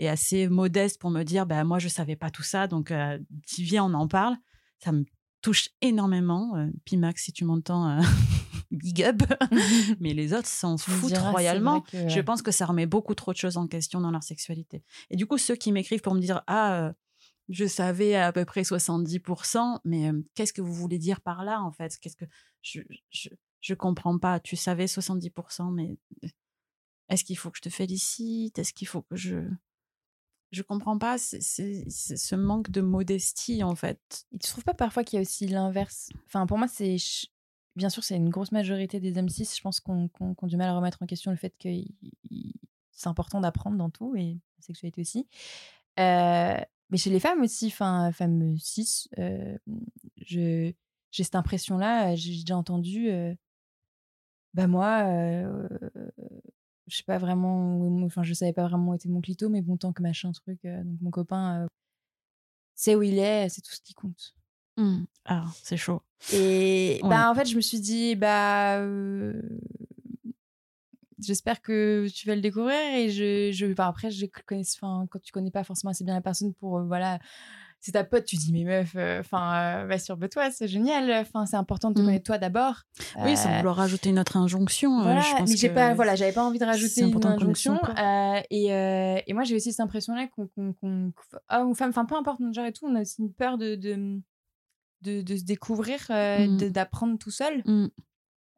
est 0.00 0.08
assez 0.08 0.48
modeste 0.48 1.00
pour 1.00 1.10
me 1.10 1.22
dire, 1.22 1.46
bah 1.46 1.62
moi 1.64 1.78
je 1.78 1.88
savais 1.88 2.16
pas 2.16 2.30
tout 2.30 2.42
ça, 2.42 2.66
donc 2.66 2.90
euh, 2.90 3.18
viens, 3.58 3.84
on 3.84 3.94
en 3.94 4.08
parle. 4.08 4.36
Ça 4.78 4.90
me 4.92 5.04
touche 5.42 5.68
énormément. 5.80 6.56
Euh, 6.56 6.66
Pimax, 6.84 7.22
si 7.24 7.32
tu 7.32 7.44
m'entends, 7.44 7.88
euh, 7.88 8.00
big 8.70 9.02
up. 9.02 9.22
mais 10.00 10.14
les 10.14 10.32
autres 10.32 10.46
s'en 10.48 10.76
foutent 10.78 11.10
c'est 11.10 11.18
royalement. 11.30 11.80
que- 11.82 12.08
Je 12.08 12.20
pense 12.20 12.42
que 12.42 12.50
ça 12.50 12.66
remet 12.66 12.86
beaucoup 12.86 13.14
trop 13.14 13.32
de 13.32 13.36
choses 13.36 13.56
en 13.56 13.66
question 13.66 14.00
dans 14.00 14.10
leur 14.10 14.22
sexualité. 14.22 14.82
Et 15.10 15.16
du 15.16 15.26
coup, 15.26 15.38
ceux 15.38 15.56
qui 15.56 15.72
m'écrivent 15.72 16.00
pour 16.02 16.14
me 16.14 16.20
dire 16.20 16.42
Ah, 16.46 16.74
euh, 16.88 16.92
je 17.48 17.66
savais 17.66 18.14
à 18.14 18.32
peu 18.32 18.44
près 18.44 18.62
70%, 18.62 19.80
mais 19.84 20.10
euh, 20.10 20.22
qu'est-ce 20.34 20.52
que 20.52 20.62
vous 20.62 20.72
voulez 20.74 20.98
dire 20.98 21.20
par 21.20 21.44
là, 21.44 21.60
en 21.62 21.72
fait? 21.72 21.98
Qu'est-ce 21.98 22.16
que 22.16 22.26
je, 22.62 22.80
je, 23.10 23.28
je 23.60 23.74
comprends 23.74 24.18
pas. 24.18 24.38
Tu 24.40 24.54
savais 24.56 24.86
70%, 24.86 25.72
mais 25.72 25.96
euh, 26.24 26.28
est-ce 27.08 27.24
qu'il 27.24 27.36
faut 27.36 27.50
que 27.50 27.56
je 27.58 27.62
te 27.62 27.70
félicite? 27.70 28.58
Est-ce 28.58 28.72
qu'il 28.72 28.86
faut 28.86 29.02
que 29.02 29.16
je. 29.16 29.48
je 30.52 30.62
comprends 30.62 30.96
pas? 30.98 31.18
C'est 31.18 31.40
ce 31.90 32.34
manque 32.36 32.70
de 32.70 32.80
modestie 32.80 33.64
en 33.64 33.74
fait. 33.74 34.26
Tu 34.40 34.48
trouves 34.48 34.62
pas 34.64 34.74
parfois 34.74 35.02
qu'il 35.02 35.16
y 35.16 35.18
a 35.18 35.22
aussi 35.22 35.48
l'inverse 35.48 36.10
Enfin, 36.26 36.46
pour 36.46 36.56
moi, 36.58 36.68
c'est 36.68 36.96
bien 37.76 37.88
sûr, 37.88 38.04
c'est 38.04 38.16
une 38.16 38.30
grosse 38.30 38.52
majorité 38.52 39.00
des 39.00 39.16
hommes 39.18 39.28
cis. 39.28 39.48
Je 39.56 39.60
pense 39.60 39.80
qu'on 39.80 40.08
qu 40.08 40.46
du 40.46 40.56
mal 40.56 40.68
à 40.68 40.74
remettre 40.74 41.02
en 41.02 41.06
question 41.06 41.30
le 41.30 41.36
fait 41.36 41.54
que 41.58 41.68
c'est 42.90 43.08
important 43.08 43.40
d'apprendre 43.40 43.76
dans 43.76 43.90
tout 43.90 44.14
et 44.16 44.34
la 44.58 44.62
sexualité 44.62 45.00
aussi. 45.00 45.26
Euh, 45.98 46.60
mais 46.90 46.96
chez 46.96 47.10
les 47.10 47.20
femmes 47.20 47.40
aussi, 47.42 47.70
femmes 47.70 48.56
cis, 48.58 49.08
euh, 49.18 49.56
j'ai 50.16 50.76
cette 51.12 51.34
impression-là. 51.34 52.14
J'ai 52.16 52.40
déjà 52.40 52.56
entendu, 52.56 53.10
euh, 53.10 53.34
bah 54.54 54.66
moi, 54.66 55.04
je 56.86 56.96
sais 56.96 57.04
pas 57.04 57.18
vraiment, 57.18 58.04
enfin, 58.04 58.22
je 58.22 58.34
savais 58.34 58.52
pas 58.52 58.66
vraiment 58.66 58.90
où 58.90 58.94
était 58.94 59.08
mon 59.08 59.20
clito, 59.20 59.48
mais 59.48 59.62
bon, 59.62 59.76
tant 59.76 59.92
que 59.92 60.02
machin 60.02 60.32
truc, 60.32 60.60
donc 60.64 61.00
mon 61.00 61.10
copain 61.10 61.66
sait 62.74 62.96
où 62.96 63.02
il 63.02 63.18
est, 63.18 63.48
c'est 63.48 63.60
tout 63.60 63.72
ce 63.72 63.80
qui 63.80 63.94
compte. 63.94 64.34
Mmh. 64.76 65.04
Ah, 65.26 65.44
c'est 65.62 65.76
chaud. 65.76 66.02
Et 66.32 67.00
bah, 67.04 67.30
en 67.30 67.34
fait, 67.34 67.46
je 67.46 67.56
me 67.56 67.60
suis 67.60 67.80
dit, 67.80 68.14
bah, 68.14 68.80
j'espère 71.18 71.60
que 71.62 72.06
tu 72.14 72.26
vas 72.26 72.34
le 72.34 72.40
découvrir. 72.40 72.78
Et 72.94 73.10
je, 73.10 73.50
je 73.52 73.80
après, 73.80 74.10
je 74.10 74.26
connais, 74.46 74.62
enfin, 74.76 75.06
quand 75.10 75.20
tu 75.20 75.32
connais 75.32 75.50
pas 75.50 75.64
forcément 75.64 75.90
assez 75.90 76.04
bien 76.04 76.14
la 76.14 76.20
personne 76.20 76.52
pour, 76.54 76.82
voilà, 76.82 77.18
c'est 77.80 77.92
ta 77.92 78.04
pote, 78.04 78.26
tu 78.26 78.36
dis, 78.36 78.52
mais 78.52 78.64
meuf, 78.64 78.94
enfin, 79.20 79.86
va 79.86 79.98
sur 79.98 80.18
toi, 80.30 80.50
c'est 80.50 80.68
génial. 80.68 81.10
Enfin, 81.12 81.46
c'est 81.46 81.56
important 81.56 81.88
de 81.88 81.94
te 81.94 82.00
mmh. 82.00 82.04
connaître 82.04 82.24
toi 82.24 82.36
d'abord. 82.36 82.82
Oui, 83.20 83.36
sans 83.36 83.56
vouloir 83.56 83.76
rajouter 83.76 84.10
une 84.10 84.18
autre 84.18 84.36
injonction. 84.36 85.02
Voilà, 85.02 85.20
je 85.20 85.34
pense 85.36 85.48
mais 85.48 85.56
j'ai 85.56 85.70
pas, 85.70 85.94
voilà, 85.94 86.14
j'avais 86.16 86.32
pas 86.32 86.44
envie 86.44 86.58
de 86.58 86.64
rajouter 86.66 87.00
une 87.02 87.26
injonction. 87.26 87.80
et, 88.50 88.66
et 89.26 89.32
moi, 89.32 89.44
j'ai 89.44 89.56
aussi 89.56 89.72
cette 89.72 89.80
impression-là 89.80 90.28
qu'on, 90.28 90.48
qu'on, 90.74 91.12
homme 91.48 91.70
ou 91.70 91.74
femme, 91.74 91.90
enfin, 91.90 92.04
peu 92.04 92.16
importe 92.16 92.40
notre 92.40 92.54
genre 92.54 92.66
et 92.66 92.72
tout, 92.72 92.86
on 92.86 92.94
a 92.94 93.00
aussi 93.00 93.22
une 93.22 93.32
peur 93.32 93.56
de, 93.56 93.74
de 93.74 94.20
de, 95.02 95.22
de 95.22 95.36
se 95.36 95.44
découvrir, 95.44 96.00
mmh. 96.10 96.68
d'apprendre 96.70 97.18
tout 97.18 97.30
seul. 97.30 97.62
Mmh. 97.64 97.88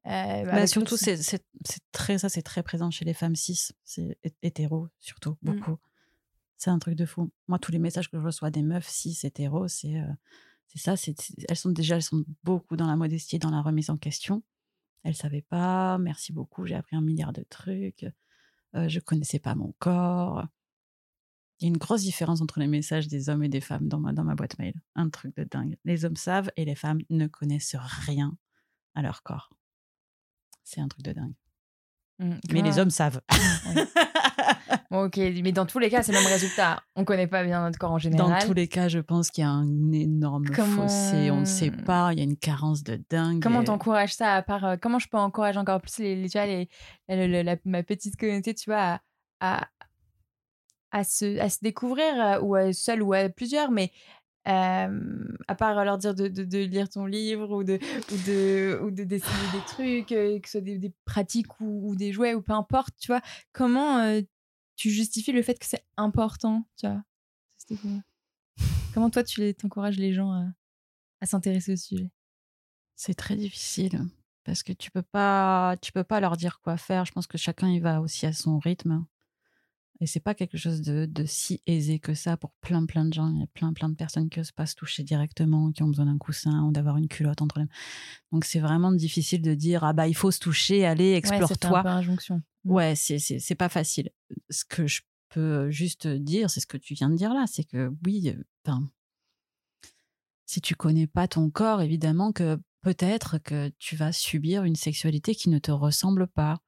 bah, 0.05 0.67
surtout, 0.67 0.97
c'est 0.97 1.45
très 1.93 2.19
ça, 2.19 2.29
c'est 2.29 2.43
très 2.43 2.63
présent 2.63 2.91
chez 2.91 3.05
les 3.05 3.15
femmes 3.15 3.37
cis, 3.37 3.69
c'est 3.85 4.19
hétéro 4.43 4.89
surtout 4.99 5.37
mmh. 5.43 5.53
beaucoup. 5.53 5.79
C'est 6.59 6.71
un 6.71 6.79
truc 6.79 6.95
de 6.95 7.07
fou. 7.07 7.31
Moi, 7.49 7.59
tous 7.59 7.73
les 7.73 7.81
messages 7.81 8.09
que 8.09 8.19
je 8.19 8.25
reçois 8.25 8.51
des 8.51 8.63
meufs 8.63 8.89
cis 8.89 9.19
hétéro, 9.25 9.67
c'est 9.69 10.01
c'est 10.69 10.79
ça. 10.79 10.97
C'est 10.97 11.15
elles 11.49 11.57
sont 11.57 11.71
déjà, 11.71 11.97
elles 11.97 12.03
sont 12.03 12.25
beaucoup 12.45 12.77
dans 12.77 12.87
la 12.87 12.97
modestie, 12.97 13.39
dans 13.39 13.51
la 13.51 13.61
remise 13.61 13.91
en 13.91 13.97
question. 13.97 14.43
Elles 15.03 15.17
savaient 15.17 15.43
pas. 15.43 15.99
Merci 15.99 16.33
beaucoup. 16.33 16.65
J'ai 16.67 16.77
appris 16.77 16.97
un 16.97 17.01
milliard 17.01 17.33
de 17.33 17.43
trucs. 17.43 18.07
Euh, 18.75 18.89
je 18.89 19.01
connaissais 19.01 19.39
pas 19.39 19.55
mon 19.55 19.75
corps. 19.79 20.47
Il 21.63 21.67
y 21.67 21.69
a 21.69 21.69
une 21.69 21.79
grosse 21.79 22.03
différence 22.03 22.41
entre 22.41 22.59
les 22.59 22.67
messages 22.67 23.07
des 23.07 23.29
hommes 23.29 23.45
et 23.45 23.49
des 23.49 23.61
femmes 23.61 23.87
dans 23.87 24.01
ma, 24.01 24.13
dans 24.13 24.25
ma 24.25 24.35
boîte 24.35 24.59
mail. 24.59 24.75
Un 24.97 25.09
truc 25.11 25.37
de 25.37 25.45
dingue. 25.45 25.77
Les 25.85 26.05
hommes 26.05 26.17
savent 26.17 26.51
et 26.57 26.65
les 26.65 26.75
femmes 26.75 26.99
ne 27.09 27.29
connaissent 27.29 27.77
rien 28.05 28.37
à 28.97 29.03
leur 29.03 29.23
corps. 29.23 29.49
C'est 30.65 30.81
un 30.81 30.89
truc 30.89 31.05
de 31.05 31.13
dingue. 31.13 31.35
Mmh, 32.19 32.35
mais 32.53 32.63
les 32.63 32.81
hommes 32.81 32.91
savent. 32.91 33.21
ok, 34.91 35.17
mais 35.17 35.53
dans 35.53 35.65
tous 35.65 35.79
les 35.79 35.89
cas, 35.89 36.03
c'est 36.03 36.11
le 36.11 36.19
même 36.19 36.27
résultat. 36.27 36.83
On 36.97 37.03
ne 37.03 37.07
connaît 37.07 37.29
pas 37.29 37.45
bien 37.45 37.63
notre 37.63 37.79
corps 37.79 37.93
en 37.93 37.99
général. 37.99 38.41
Dans 38.41 38.45
tous 38.45 38.55
les 38.55 38.67
cas, 38.67 38.89
je 38.89 38.99
pense 38.99 39.31
qu'il 39.31 39.43
y 39.43 39.47
a 39.47 39.51
un 39.51 39.93
énorme 39.93 40.47
fossé. 40.47 41.31
On 41.31 41.41
ne 41.41 41.45
sait 41.45 41.71
pas. 41.71 42.13
Il 42.13 42.19
y 42.19 42.23
a 42.23 42.25
une 42.25 42.37
carence 42.37 42.83
de 42.83 43.01
dingue. 43.09 43.41
Comment 43.41 43.63
t'encourages 43.63 44.15
ça 44.15 44.35
à 44.35 44.43
part 44.43 44.65
euh, 44.65 44.77
Comment 44.83 44.99
je 44.99 45.07
peux 45.07 45.17
encourager 45.17 45.61
encore 45.61 45.81
plus 45.81 45.99
les, 45.99 46.29
tu 46.29 46.39
vois, 46.39 46.47
les, 46.47 47.61
ma 47.65 47.85
petite 47.85 48.17
communauté, 48.17 48.53
tu 48.53 48.69
vois, 48.69 49.01
à, 49.39 49.61
à 49.61 49.69
se, 51.05 51.39
à 51.39 51.49
se 51.49 51.59
découvrir, 51.63 52.41
ou 52.43 52.55
à 52.55 52.73
seul 52.73 53.03
ou 53.03 53.13
à 53.13 53.29
plusieurs, 53.29 53.71
mais 53.71 53.91
à 54.45 55.55
part 55.57 55.85
leur 55.85 55.99
dire 55.99 56.15
de, 56.15 56.29
de, 56.29 56.59
lire 56.59 56.89
ton 56.89 57.07
livre 57.07 57.57
ou 57.57 57.65
de, 57.65 57.79
ou 58.13 58.17
de, 58.27 58.81
ou 58.83 58.91
de 58.91 59.05
dessiner 59.05 59.53
des 59.53 59.61
trucs, 59.67 60.09
que 60.09 60.41
ce 60.45 60.51
soit 60.53 60.61
des, 60.61 60.79
des 60.79 60.93
pratiques 61.05 61.61
ou, 61.61 61.95
des 61.97 62.13
jouets 62.13 62.35
ou 62.35 62.43
peu 62.43 62.53
importe, 62.53 62.95
tu 62.99 63.09
vois, 63.09 63.23
comment 63.53 63.99
euh, 63.99 64.21
tu 64.77 64.91
justifies 64.91 65.33
le 65.33 65.43
fait 65.43 65.59
que 65.59 65.67
c'est 65.67 65.85
important, 65.97 66.67
tu 66.77 66.87
vois? 66.87 67.03
Comment 68.93 69.09
toi, 69.11 69.23
tu 69.23 69.55
encourages 69.65 69.99
les 69.99 70.13
gens 70.13 70.33
à, 70.33 70.45
à 71.21 71.27
s'intéresser 71.27 71.73
au 71.73 71.77
sujet? 71.77 72.11
C'est 72.97 73.15
très 73.15 73.37
difficile 73.37 74.01
parce 74.45 74.63
que 74.63 74.73
tu 74.73 74.91
peux 74.91 75.03
pas 75.03 75.77
tu 75.81 75.93
peux 75.93 76.05
pas 76.05 76.21
leur 76.21 76.37
dire 76.37 76.61
quoi 76.61 76.77
faire. 76.77 77.05
Je 77.05 77.13
pense 77.13 77.27
que 77.27 77.39
chacun 77.39 77.69
y 77.69 77.81
va 77.81 78.01
aussi 78.01 78.27
à 78.27 78.33
son 78.33 78.59
rythme. 78.59 79.07
Et 80.03 80.07
c'est 80.07 80.19
pas 80.19 80.35
quelque 80.35 80.59
chose 80.59 80.83
de, 80.83 81.09
si 81.27 81.63
aisé 81.69 82.01
que 82.01 82.13
ça 82.13 82.37
pour 82.37 82.51
plein 82.61 82.87
plein 82.87 83.05
de 83.05 83.15
gens. 83.15 83.33
Il 83.33 83.39
y 83.39 83.43
a 83.45 83.47
plein 83.47 83.73
plein 83.73 83.89
de 83.89 83.95
personnes 83.95 84.29
qui 84.29 84.41
osent 84.41 84.51
pas 84.51 84.67
se 84.67 84.75
toucher 84.75 85.05
directement, 85.05 85.71
qui 85.71 85.85
ont 85.85 85.87
besoin 85.87 86.07
d'un 86.07 86.19
coussin 86.19 86.65
ou 86.65 86.73
d'avoir 86.73 86.97
une 86.97 87.07
culotte 87.07 87.41
entre 87.41 87.61
les 87.61 87.67
mains. 87.67 87.71
Donc 88.33 88.45
c'est 88.45 88.59
vraiment 88.59 88.91
difficile 88.91 89.43
de 89.43 89.55
dire 89.55 89.85
ah 89.85 89.93
bah 89.93 90.09
il 90.09 90.17
faut 90.17 90.33
se 90.33 90.41
toucher, 90.41 90.85
allez 90.85 91.13
explore-toi. 91.13 91.83
Ouais, 91.85 91.91
injonction. 91.91 92.43
Ouais, 92.65 92.97
c'est 92.97 93.21
c'est 93.21 93.55
pas 93.55 93.69
facile. 93.69 94.11
Ce 94.51 94.65
que 94.65 94.89
je 94.89 95.03
peux 95.29 95.71
juste 95.71 96.09
dire, 96.09 96.51
c'est 96.51 96.59
ce 96.59 96.67
que 96.67 96.79
tu 96.79 96.95
viens 96.95 97.09
de 97.09 97.15
dire 97.15 97.33
là, 97.33 97.45
c'est 97.47 97.65
que 97.65 97.93
oui, 98.05 98.35
enfin, 98.67 98.83
si 100.47 100.61
tu 100.61 100.75
connais 100.75 101.07
pas 101.07 101.29
ton 101.29 101.49
corps, 101.49 101.81
évidemment 101.81 102.33
que 102.33 102.59
peut-être 102.81 103.39
que 103.39 103.71
tu 103.79 103.95
vas 103.95 104.11
subir 104.11 104.65
une 104.65 104.75
sexualité 104.75 105.37
qui 105.37 105.49
ne 105.49 105.61
te 105.61 105.71
ressemble 105.71 106.27
pas 106.27 106.59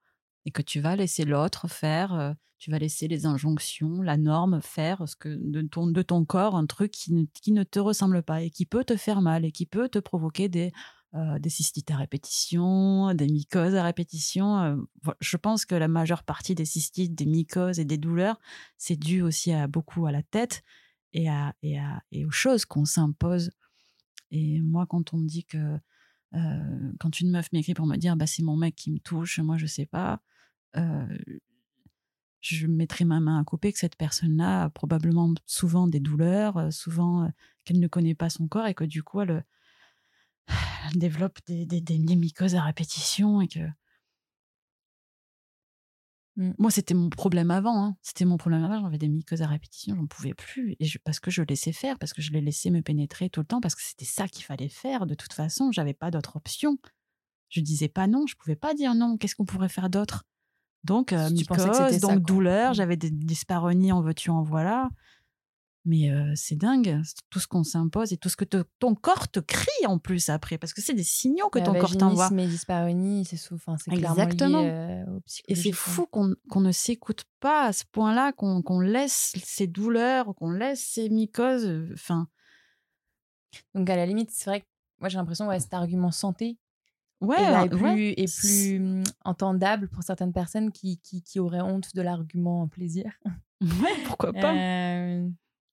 et 0.45 0.51
que 0.51 0.63
tu 0.63 0.81
vas 0.81 0.97
laisser 0.97 1.25
l'autre 1.25 1.69
faire, 1.69 2.35
tu 2.59 2.71
vas 2.71 2.79
laisser 2.79 3.09
les 3.09 3.27
injonctions, 3.27 4.03
la 4.03 4.17
norme 4.17 4.61
faire 4.63 5.09
ce 5.09 5.17
que 5.17 5.29
de 5.29 5.63
ton, 5.63 5.87
de 5.87 6.03
ton 6.03 6.25
corps 6.25 6.57
un 6.57 6.67
truc 6.67 6.93
qui 6.93 7.13
ne, 7.13 7.25
qui 7.35 7.53
ne 7.53 7.63
te 7.63 7.79
ressemble 7.79 8.23
pas 8.23 8.43
et 8.43 8.51
qui 8.51 8.67
peut 8.67 8.85
te 8.85 8.97
faire 8.97 9.21
mal 9.21 9.45
et 9.45 9.53
qui 9.53 9.67
peut 9.67 9.89
te 9.89 9.99
provoquer 9.99 10.49
des, 10.49 10.73
des 11.41 11.51
cystites 11.51 11.91
à 11.91 11.97
répétition, 11.97 13.15
des 13.15 13.29
mycoses 13.29 13.75
à 13.75 13.85
répétition. 13.85 14.85
je 15.21 15.37
pense 15.37 15.65
que 15.65 15.75
la 15.75 15.89
majeure 15.89 16.25
partie 16.25 16.55
des 16.55 16.65
cystites, 16.65 17.15
des 17.15 17.27
mycoses 17.27 17.79
et 17.79 17.85
des 17.85 17.99
douleurs, 17.99 18.41
c'est 18.79 18.97
dû 18.97 19.23
aussi 19.23 19.53
à 19.53 19.67
beaucoup 19.67 20.07
à 20.07 20.13
la 20.13 20.23
tête 20.23 20.63
et, 21.13 21.29
à, 21.29 21.55
et, 21.63 21.79
à, 21.79 22.03
et 22.11 22.25
aux 22.25 22.31
choses 22.31 22.65
qu'on 22.65 22.85
s'impose. 22.85 23.51
Et 24.31 24.61
moi, 24.61 24.87
quand 24.87 25.15
on 25.15 25.19
me 25.19 25.29
dit 25.29 25.45
que 25.45 25.79
quand 26.99 27.21
une 27.21 27.31
meuf 27.31 27.53
m'écrit 27.53 27.75
pour 27.75 27.87
me 27.87 27.97
dire 27.97 28.17
bah, 28.17 28.27
c'est 28.27 28.43
mon 28.43 28.57
mec 28.57 28.75
qui 28.75 28.91
me 28.91 28.99
touche, 28.99 29.39
moi 29.39 29.57
je 29.57 29.67
sais 29.67 29.87
pas, 29.87 30.21
je 32.41 32.67
mettrai 32.67 33.05
ma 33.05 33.21
main 33.21 33.41
à 33.41 33.45
couper 33.45 33.73
que 33.73 33.79
cette 33.79 33.97
personne-là 33.97 34.65
a 34.65 34.71
probablement 34.71 35.33
souvent 35.47 35.89
des 35.89 36.01
douleurs, 36.01 36.73
souvent 36.73 37.31
qu'elle 37.65 37.81
ne 37.81 37.89
connaît 37.89 38.15
pas 38.15 38.29
son 38.29 38.49
corps 38.49 38.67
et 38.67 38.75
que 38.75 38.85
du 38.85 39.03
coup 39.03 39.21
elle, 39.23 39.45
développe 40.95 41.39
des, 41.47 41.65
des, 41.65 41.81
des, 41.81 42.17
mycoses 42.17 42.55
à 42.55 42.63
répétition 42.63 43.41
et 43.41 43.49
que 43.49 43.61
mmh. 46.37 46.53
moi 46.59 46.71
c'était 46.71 46.95
mon 46.95 47.09
problème 47.09 47.51
avant, 47.51 47.83
hein. 47.83 47.97
c'était 48.03 48.27
mon 48.27 48.37
problème 48.37 48.63
avant, 48.63 48.83
j'avais 48.83 48.99
des 48.99 49.09
mycoses 49.09 49.43
à 49.43 49.47
répétition, 49.47 49.97
j'en 49.97 50.07
pouvais 50.07 50.35
plus 50.35 50.77
et 50.81 50.87
parce 51.05 51.21
que 51.21 51.31
je 51.31 51.43
laissais 51.43 51.73
faire, 51.73 51.99
parce 51.99 52.13
que 52.13 52.23
je 52.23 52.33
les 52.33 52.41
laissais 52.41 52.71
me 52.71 52.83
pénétrer 52.83 53.31
tout 53.31 53.41
le 53.41 53.47
temps, 53.47 53.61
parce 53.61 53.75
que 53.75 53.83
c'était 53.83 54.05
ça 54.05 54.29
qu'il 54.29 54.45
fallait 54.45 54.69
faire 54.69 55.07
de 55.07 55.15
toute 55.15 55.33
façon, 55.33 55.73
j'avais 55.73 55.95
pas 55.95 56.11
d'autre 56.11 56.37
option. 56.37 56.77
Je 57.51 57.61
disais 57.61 57.89
pas 57.89 58.09
non, 58.09 58.27
je 58.27 58.35
pouvais 58.35 58.57
pas 58.57 58.75
dire 58.75 58.95
non. 58.95 59.17
Qu'est-ce 59.17 59.37
qu'on 59.37 59.45
pourrait 59.45 59.69
faire 59.69 59.89
d'autre? 59.89 60.25
Donc, 60.85 61.13
euh, 61.13 61.31
mycose, 61.31 62.01
donc 62.01 62.21
douleur, 62.21 62.71
mmh. 62.71 62.75
j'avais 62.75 62.97
des 62.97 63.11
dysparonies 63.11 63.93
en 63.93 64.03
veux-tu, 64.03 64.31
en 64.31 64.43
voilà. 64.43 64.91
Mais 65.87 66.11
euh, 66.11 66.33
c'est 66.35 66.57
dingue, 66.57 67.03
tout 67.29 67.41
ce 67.41 67.47
qu'on 67.47 67.63
s'impose 67.63 68.13
et 68.15 68.17
tout 68.17 68.31
ce 68.31 68.37
que 68.37 68.45
ton 68.45 68.95
corps 68.95 69.29
te 69.29 69.41
crie 69.41 69.87
en 69.87 69.99
plus 69.99 70.31
après, 70.31 70.57
parce 70.57 70.73
que 70.73 70.81
c'est 70.81 70.95
des 70.95 71.03
signaux 71.03 71.51
que 71.51 71.59
ton 71.59 71.75
corps 71.75 71.97
t'envoie. 71.97 72.31
Mais 72.31 72.47
dysparonies, 72.47 73.27
c'est 73.27 73.37
souvent, 73.37 73.77
c'est 73.77 73.93
Exactement. 73.93 74.63
Lié, 74.63 74.71
euh, 74.71 75.21
et 75.47 75.55
c'est 75.55 75.73
fou 75.73 76.07
qu'on 76.07 76.61
ne 76.61 76.73
s'écoute 76.73 77.25
pas 77.41 77.67
à 77.67 77.73
ce 77.75 77.85
point-là, 77.93 78.33
qu'on 78.33 78.81
laisse 78.81 79.35
ces 79.43 79.67
douleurs, 79.67 80.35
qu'on 80.37 80.53
laisse 80.53 80.81
ces 80.81 81.11
mycoses. 81.11 81.71
Enfin. 81.93 82.29
Donc 83.75 83.89
à 83.91 83.97
la 83.97 84.07
limite, 84.07 84.31
c'est 84.33 84.49
vrai 84.49 84.61
que 84.61 84.67
moi 85.01 85.11
j'ai 85.11 85.19
l'impression 85.19 85.47
ouais, 85.49 85.61
cet 85.61 85.75
argument 85.75 86.11
santé 86.11 86.59
ouais, 87.25 87.67
et, 87.67 87.69
plus, 87.69 88.09
et 88.11 88.25
plus 88.25 88.79
mmh, 88.79 89.03
entendable 89.25 89.89
pour 89.89 90.03
certaines 90.03 90.33
personnes 90.33 90.73
qui, 90.73 90.99
qui, 90.99 91.23
qui 91.23 91.41
auraient 91.41 91.61
honte 91.61 91.95
de 91.95 92.03
l'argument 92.03 92.63
en 92.63 92.69
plaisir. 92.69 93.13
Ouais, 93.61 93.95
pourquoi 94.05 94.33
pas 94.35 94.55
euh, 94.55 95.27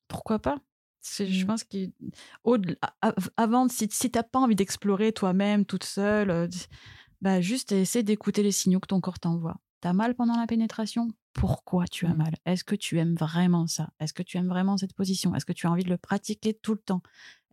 Pourquoi 0.08 0.40
pas 0.40 0.60
Je 1.04 1.44
mmh. 1.44 1.48
pense 1.48 1.66
qu'avant, 1.66 3.68
si, 3.68 3.90
si 3.92 4.12
t'as 4.12 4.24
pas 4.24 4.40
envie 4.40 4.56
d'explorer 4.56 5.12
toi-même, 5.12 5.66
toute 5.66 5.84
seule, 5.84 6.30
euh, 6.30 6.48
bah 7.22 7.42
juste 7.42 7.74
essaie 7.74 8.04
d'écouter 8.04 8.44
les 8.44 8.54
signaux 8.54 8.80
que 8.80 8.88
ton 8.88 9.02
corps 9.02 9.20
t'envoie. 9.20 9.58
T'as 9.82 9.92
mal 9.92 10.16
pendant 10.16 10.38
la 10.38 10.48
pénétration? 10.48 11.10
Pourquoi 11.34 11.88
tu 11.88 12.06
as 12.06 12.14
mmh. 12.14 12.18
mal? 12.18 12.36
Est-ce 12.46 12.64
que 12.64 12.76
tu 12.76 13.00
aimes 13.00 13.16
vraiment 13.16 13.66
ça? 13.66 13.90
Est-ce 14.00 14.14
que 14.14 14.24
tu 14.24 14.38
aimes 14.38 14.50
vraiment 14.50 14.78
cette 14.78 14.94
position? 14.94 15.34
Est-ce 15.34 15.46
que 15.46 15.54
tu 15.54 15.66
as 15.66 15.72
envie 15.72 15.84
de 15.84 15.90
le 15.90 15.98
pratiquer 15.98 16.54
tout 16.54 16.74
le 16.74 16.80
temps? 16.80 17.02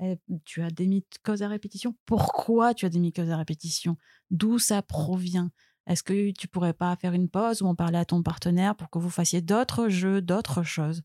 Eh, 0.00 0.18
Tu 0.44 0.62
as 0.62 0.70
des 0.70 0.86
mycoses 0.86 1.42
à 1.42 1.48
répétition? 1.48 1.96
Pourquoi 2.04 2.74
tu 2.74 2.86
as 2.86 2.88
des 2.88 2.98
mycoses 2.98 3.30
à 3.30 3.36
répétition? 3.36 3.96
D'où 4.30 4.58
ça 4.58 4.82
provient? 4.82 5.50
Est-ce 5.86 6.02
que 6.02 6.32
tu 6.32 6.48
pourrais 6.48 6.74
pas 6.74 6.96
faire 6.96 7.12
une 7.12 7.28
pause 7.28 7.62
ou 7.62 7.66
en 7.66 7.74
parler 7.74 7.98
à 7.98 8.04
ton 8.04 8.22
partenaire 8.22 8.74
pour 8.74 8.90
que 8.90 8.98
vous 8.98 9.10
fassiez 9.10 9.40
d'autres 9.40 9.88
jeux, 9.88 10.20
d'autres 10.20 10.62
choses? 10.62 11.02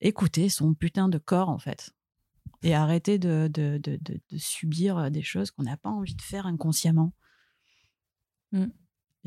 Écouter 0.00 0.48
son 0.48 0.74
putain 0.74 1.08
de 1.08 1.18
corps, 1.18 1.48
en 1.48 1.58
fait. 1.58 1.92
Et 2.62 2.74
arrêter 2.74 3.18
de, 3.18 3.50
de, 3.52 3.78
de, 3.82 3.98
de 4.04 4.38
subir 4.38 5.10
des 5.10 5.22
choses 5.22 5.50
qu'on 5.50 5.64
n'a 5.64 5.76
pas 5.76 5.90
envie 5.90 6.14
de 6.14 6.22
faire 6.22 6.46
inconsciemment. 6.46 7.12
Mmh. 8.52 8.66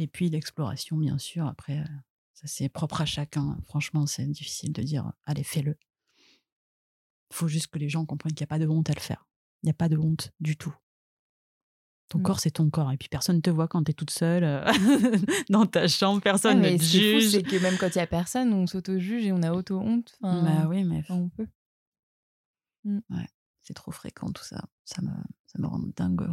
Et 0.01 0.07
puis 0.07 0.29
l'exploration, 0.29 0.95
bien 0.97 1.17
sûr, 1.17 1.45
après, 1.45 1.83
ça 2.33 2.47
c'est 2.47 2.69
propre 2.69 3.01
à 3.01 3.05
chacun. 3.05 3.57
Franchement, 3.65 4.05
c'est 4.07 4.25
difficile 4.25 4.71
de 4.71 4.81
dire, 4.81 5.11
allez, 5.25 5.43
fais-le. 5.43 5.77
Il 7.31 7.35
faut 7.35 7.47
juste 7.49 7.67
que 7.67 7.77
les 7.77 7.89
gens 7.89 8.05
comprennent 8.05 8.33
qu'il 8.33 8.43
n'y 8.43 8.47
a 8.47 8.55
pas 8.55 8.59
de 8.59 8.67
honte 8.67 8.89
à 8.89 8.93
le 8.93 8.99
faire. 9.01 9.27
Il 9.61 9.65
n'y 9.67 9.71
a 9.71 9.73
pas 9.75 9.89
de 9.89 9.97
honte 9.97 10.31
du 10.39 10.55
tout. 10.57 10.73
Ton 12.07 12.19
Mmh. 12.19 12.23
corps, 12.23 12.39
c'est 12.39 12.51
ton 12.51 12.69
corps. 12.69 12.91
Et 12.93 12.97
puis 12.97 13.09
personne 13.09 13.35
ne 13.35 13.41
te 13.41 13.49
voit 13.49 13.67
quand 13.67 13.83
tu 13.83 13.91
es 13.91 13.93
toute 13.93 14.09
seule 14.09 14.43
euh, 14.45 14.63
dans 15.49 15.65
ta 15.67 15.87
chambre, 15.87 16.21
personne 16.21 16.61
Ouais, 16.61 16.71
ne 16.73 16.77
te 16.77 16.83
juge. 16.83 17.29
c'est 17.31 17.43
que 17.43 17.57
même 17.61 17.77
quand 17.77 17.89
il 17.89 17.97
y 17.97 18.01
a 18.01 18.07
personne, 18.07 18.51
on 18.53 18.65
s'auto-juge 18.67 19.25
et 19.25 19.31
on 19.33 19.43
a 19.43 19.51
auto-honte. 19.51 20.17
Enfin, 20.21 20.61
Bah 20.61 20.67
oui, 20.69 20.83
mais 20.85 20.99
enfin, 20.99 21.15
on 21.15 21.29
peut. 21.29 21.47
c'est 23.61 23.73
trop 23.75 23.91
fréquent 23.91 24.31
tout 24.31 24.43
ça. 24.45 24.63
Ça 24.85 25.01
me, 25.03 25.11
ça 25.45 25.59
me 25.59 25.67
rend 25.67 25.81
dingo. 25.95 26.25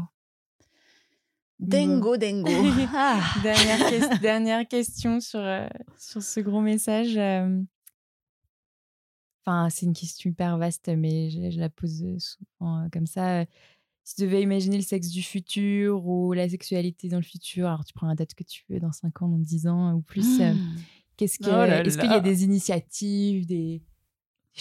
Dingo, 1.58 2.16
dingo. 2.16 2.50
Ah. 2.94 3.20
Dernière, 3.42 3.78
ques- 3.90 4.20
dernière 4.20 4.68
question 4.68 5.20
sur, 5.20 5.40
euh, 5.40 5.66
sur 5.98 6.22
ce 6.22 6.40
gros 6.40 6.60
message. 6.60 7.16
euh. 7.16 7.62
Enfin, 9.44 9.68
c'est 9.70 9.86
une 9.86 9.92
question 9.94 10.30
hyper 10.30 10.58
vaste, 10.58 10.88
mais 10.88 11.30
je, 11.30 11.50
je 11.50 11.60
la 11.60 11.68
pose 11.68 12.02
souvent 12.18 12.84
euh, 12.84 12.88
comme 12.92 13.06
ça. 13.06 13.44
Si 14.04 14.16
tu 14.16 14.22
devais 14.22 14.42
imaginer 14.42 14.76
le 14.76 14.82
sexe 14.82 15.08
du 15.08 15.22
futur 15.22 16.06
ou 16.06 16.32
la 16.32 16.48
sexualité 16.48 17.08
dans 17.08 17.16
le 17.16 17.22
futur, 17.22 17.66
alors 17.68 17.84
tu 17.84 17.92
prends 17.94 18.06
la 18.06 18.14
date 18.14 18.34
que 18.34 18.44
tu 18.44 18.64
veux, 18.68 18.78
dans 18.80 18.92
5 18.92 19.22
ans, 19.22 19.28
dans 19.28 19.38
10 19.38 19.66
ans 19.66 19.94
ou 19.94 20.00
plus, 20.00 20.38
Mmh. 20.40 20.56
qu'est-ce 21.16 21.38
que, 21.38 21.46
Oh 21.46 21.66
là 21.66 21.82
est-ce 21.84 21.98
qu'il 21.98 22.10
y 22.10 22.14
a 22.14 22.20
des 22.20 22.44
initiatives, 22.44 23.46
des 23.46 23.82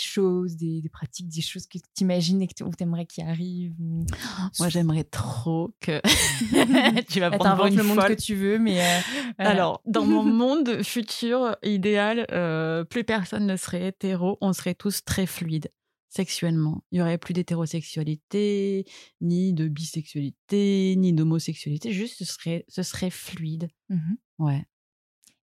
choses, 0.01 0.55
des, 0.55 0.81
des 0.81 0.89
pratiques, 0.89 1.27
des 1.27 1.41
choses 1.41 1.65
que 1.67 1.77
tu 1.77 1.85
imagines 2.03 2.41
et 2.41 2.47
que 2.47 2.53
tu 2.53 2.63
aimerais 2.79 3.05
qu'il 3.05 3.23
arrive 3.25 3.73
ou... 3.79 4.05
Moi, 4.59 4.69
j'aimerais 4.69 5.03
trop 5.03 5.73
que. 5.79 6.01
tu 7.11 7.19
vas 7.19 7.29
Bah, 7.29 7.37
prendre 7.37 7.65
une 7.67 7.75
le 7.77 7.83
monde 7.83 7.99
folle. 7.99 8.15
que 8.15 8.21
tu 8.21 8.35
veux, 8.35 8.59
mais... 8.59 8.79
euh, 8.81 8.99
voilà. 9.37 9.51
Alors, 9.51 9.81
dans 9.85 10.05
mon 10.05 10.23
monde 10.25 10.81
futur 10.83 11.55
idéal, 11.63 12.25
euh, 12.31 12.83
plus 12.83 13.03
personne 13.03 13.45
ne 13.45 13.55
serait 13.57 13.87
hétéro, 13.87 14.37
on 14.41 14.53
serait 14.53 14.75
tous 14.75 15.03
très 15.05 15.25
fluides 15.25 15.69
sexuellement. 16.09 16.81
Il 16.91 16.99
y 16.99 17.01
aurait 17.01 17.17
plus 17.17 17.33
d'hétérosexualité, 17.33 18.85
ni 19.21 19.53
de 19.53 19.67
bisexualité, 19.67 20.95
ni 20.97 21.11
d'homosexualité. 21.13 21.91
Juste, 21.91 22.17
ce 22.19 22.25
serait, 22.25 22.65
ce 22.69 22.83
serait 22.83 23.09
fluide. 23.09 23.67
Mhm. 23.89 24.17
Ouais. 24.39 24.65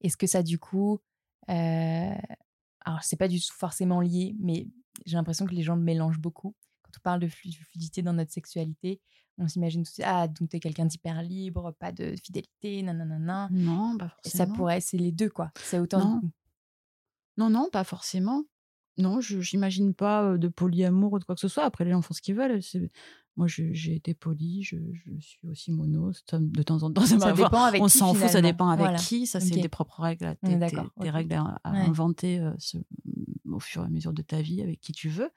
Est-ce 0.00 0.16
que 0.16 0.26
ça, 0.26 0.42
du 0.42 0.58
coup, 0.58 0.98
euh... 1.50 2.14
alors 2.84 3.02
c'est 3.02 3.16
pas 3.16 3.28
du 3.28 3.40
tout 3.40 3.52
forcément 3.54 4.00
lié, 4.00 4.34
mais 4.40 4.66
j'ai 5.06 5.16
l'impression 5.16 5.46
que 5.46 5.54
les 5.54 5.62
gens 5.62 5.76
le 5.76 5.82
mélangent 5.82 6.18
beaucoup. 6.20 6.54
Quand 6.82 6.90
on 6.98 7.00
parle 7.02 7.20
de 7.20 7.28
flu- 7.28 7.52
fluidité 7.52 8.02
dans 8.02 8.12
notre 8.12 8.32
sexualité, 8.32 9.00
on 9.38 9.48
s'imagine 9.48 9.82
tout 9.82 9.88
de 9.90 9.94
suite, 9.94 10.06
ah, 10.06 10.28
donc 10.28 10.50
t'es 10.50 10.60
quelqu'un 10.60 10.84
d'hyper 10.86 11.22
libre, 11.22 11.72
pas 11.78 11.90
de 11.92 12.14
fidélité, 12.22 12.82
nanana. 12.82 13.48
Non, 13.50 13.96
pas 13.98 14.14
Et 14.24 14.28
ça 14.28 14.38
forcément. 14.38 14.56
pourrait, 14.56 14.80
c'est 14.80 14.98
les 14.98 15.10
deux, 15.12 15.30
quoi. 15.30 15.50
C'est 15.56 15.78
autant. 15.78 16.20
Non. 16.20 16.20
Non, 17.38 17.50
non, 17.50 17.68
pas 17.70 17.84
forcément. 17.84 18.44
Non, 18.98 19.22
je 19.22 19.40
j'imagine 19.40 19.94
pas 19.94 20.36
de 20.36 20.48
polyamour 20.48 21.14
ou 21.14 21.18
de 21.18 21.24
quoi 21.24 21.34
que 21.34 21.40
ce 21.40 21.48
soit. 21.48 21.64
Après, 21.64 21.84
les 21.86 21.92
gens 21.92 22.02
font 22.02 22.12
ce 22.12 22.20
qu'ils 22.20 22.34
veulent. 22.34 22.60
Moi, 23.36 23.46
j'ai 23.48 23.94
été 23.94 24.12
poly, 24.12 24.62
je, 24.62 24.76
je 24.92 25.18
suis 25.20 25.48
aussi 25.48 25.72
mono. 25.72 26.12
De 26.32 26.62
temps 26.62 26.82
en 26.82 26.92
temps, 26.92 27.00
ça 27.06 27.32
dépend 27.32 27.64
avec 27.64 27.80
on 27.80 27.88
s'en 27.88 28.12
fout, 28.12 28.28
ça 28.28 28.42
dépend 28.42 28.68
avec 28.68 28.84
Voilà. 28.84 28.98
qui. 28.98 29.26
Ça, 29.26 29.40
c'est 29.40 29.54
Ok. 29.56 29.62
des 29.62 29.68
propres 29.70 30.00
règles, 30.02 30.26
à- 30.26 30.34
des, 30.42 31.10
règles 31.10 31.32
à, 31.34 31.58
à 31.64 31.72
Ouais. 31.72 31.78
inventer 31.78 32.40
euh, 32.40 32.52
ce- 32.58 32.76
au 33.50 33.58
fur 33.58 33.82
et 33.82 33.86
à 33.86 33.88
mesure 33.88 34.12
de 34.12 34.20
ta 34.22 34.42
vie 34.42 34.60
avec 34.62 34.80
qui 34.80 34.92
tu 34.92 35.08
veux. 35.08 35.30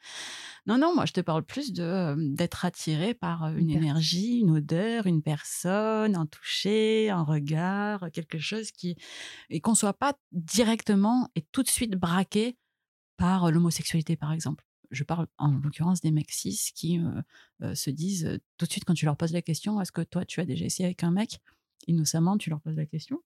Non, 0.68 0.78
non, 0.78 0.94
moi, 0.94 1.06
je 1.06 1.14
te 1.14 1.22
parle 1.22 1.44
plus 1.44 1.72
de 1.72 1.84
euh, 1.84 2.16
d'être 2.18 2.66
attiré 2.66 3.14
par 3.14 3.46
euh, 3.46 3.56
une 3.56 3.70
énergie, 3.70 4.40
une 4.40 4.52
odeur, 4.52 5.06
une 5.08 5.22
personne, 5.22 6.16
un 6.18 6.26
toucher, 6.26 7.10
un 7.10 7.24
regard, 7.24 8.10
quelque 8.12 8.40
chose 8.40 8.72
qui 8.72 8.98
et 9.50 9.62
qu'on 9.62 9.76
soit 9.76 9.94
pas 9.94 10.16
directement 10.34 11.30
et 11.36 11.42
tout 11.54 11.64
de 11.64 11.70
suite 11.70 11.92
braqué 11.96 12.58
par 13.18 13.50
l'homosexualité, 13.52 14.18
par 14.18 14.34
exemple. 14.34 14.65
Je 14.92 15.04
parle 15.04 15.28
en 15.38 15.52
l'occurrence 15.52 16.02
des 16.02 16.12
mecs 16.12 16.32
cis 16.32 16.72
qui 16.74 17.00
euh, 17.00 17.22
euh, 17.62 17.76
se 17.76 17.90
disent 17.90 18.40
tout 18.58 18.66
de 18.66 18.72
suite 18.72 18.86
quand 18.86 18.94
tu 18.94 19.06
leur 19.06 19.18
poses 19.18 19.34
la 19.34 19.42
question 19.42 19.80
est-ce 19.82 19.92
que 19.92 20.02
toi 20.02 20.26
tu 20.26 20.40
as 20.40 20.46
déjà 20.46 20.66
essayé 20.66 20.86
avec 20.86 21.04
un 21.04 21.12
mec? 21.12 21.40
Innocemment, 21.88 22.38
tu 22.38 22.50
leur 22.50 22.62
poses 22.62 22.76
la 22.76 22.86
question. 22.86 23.22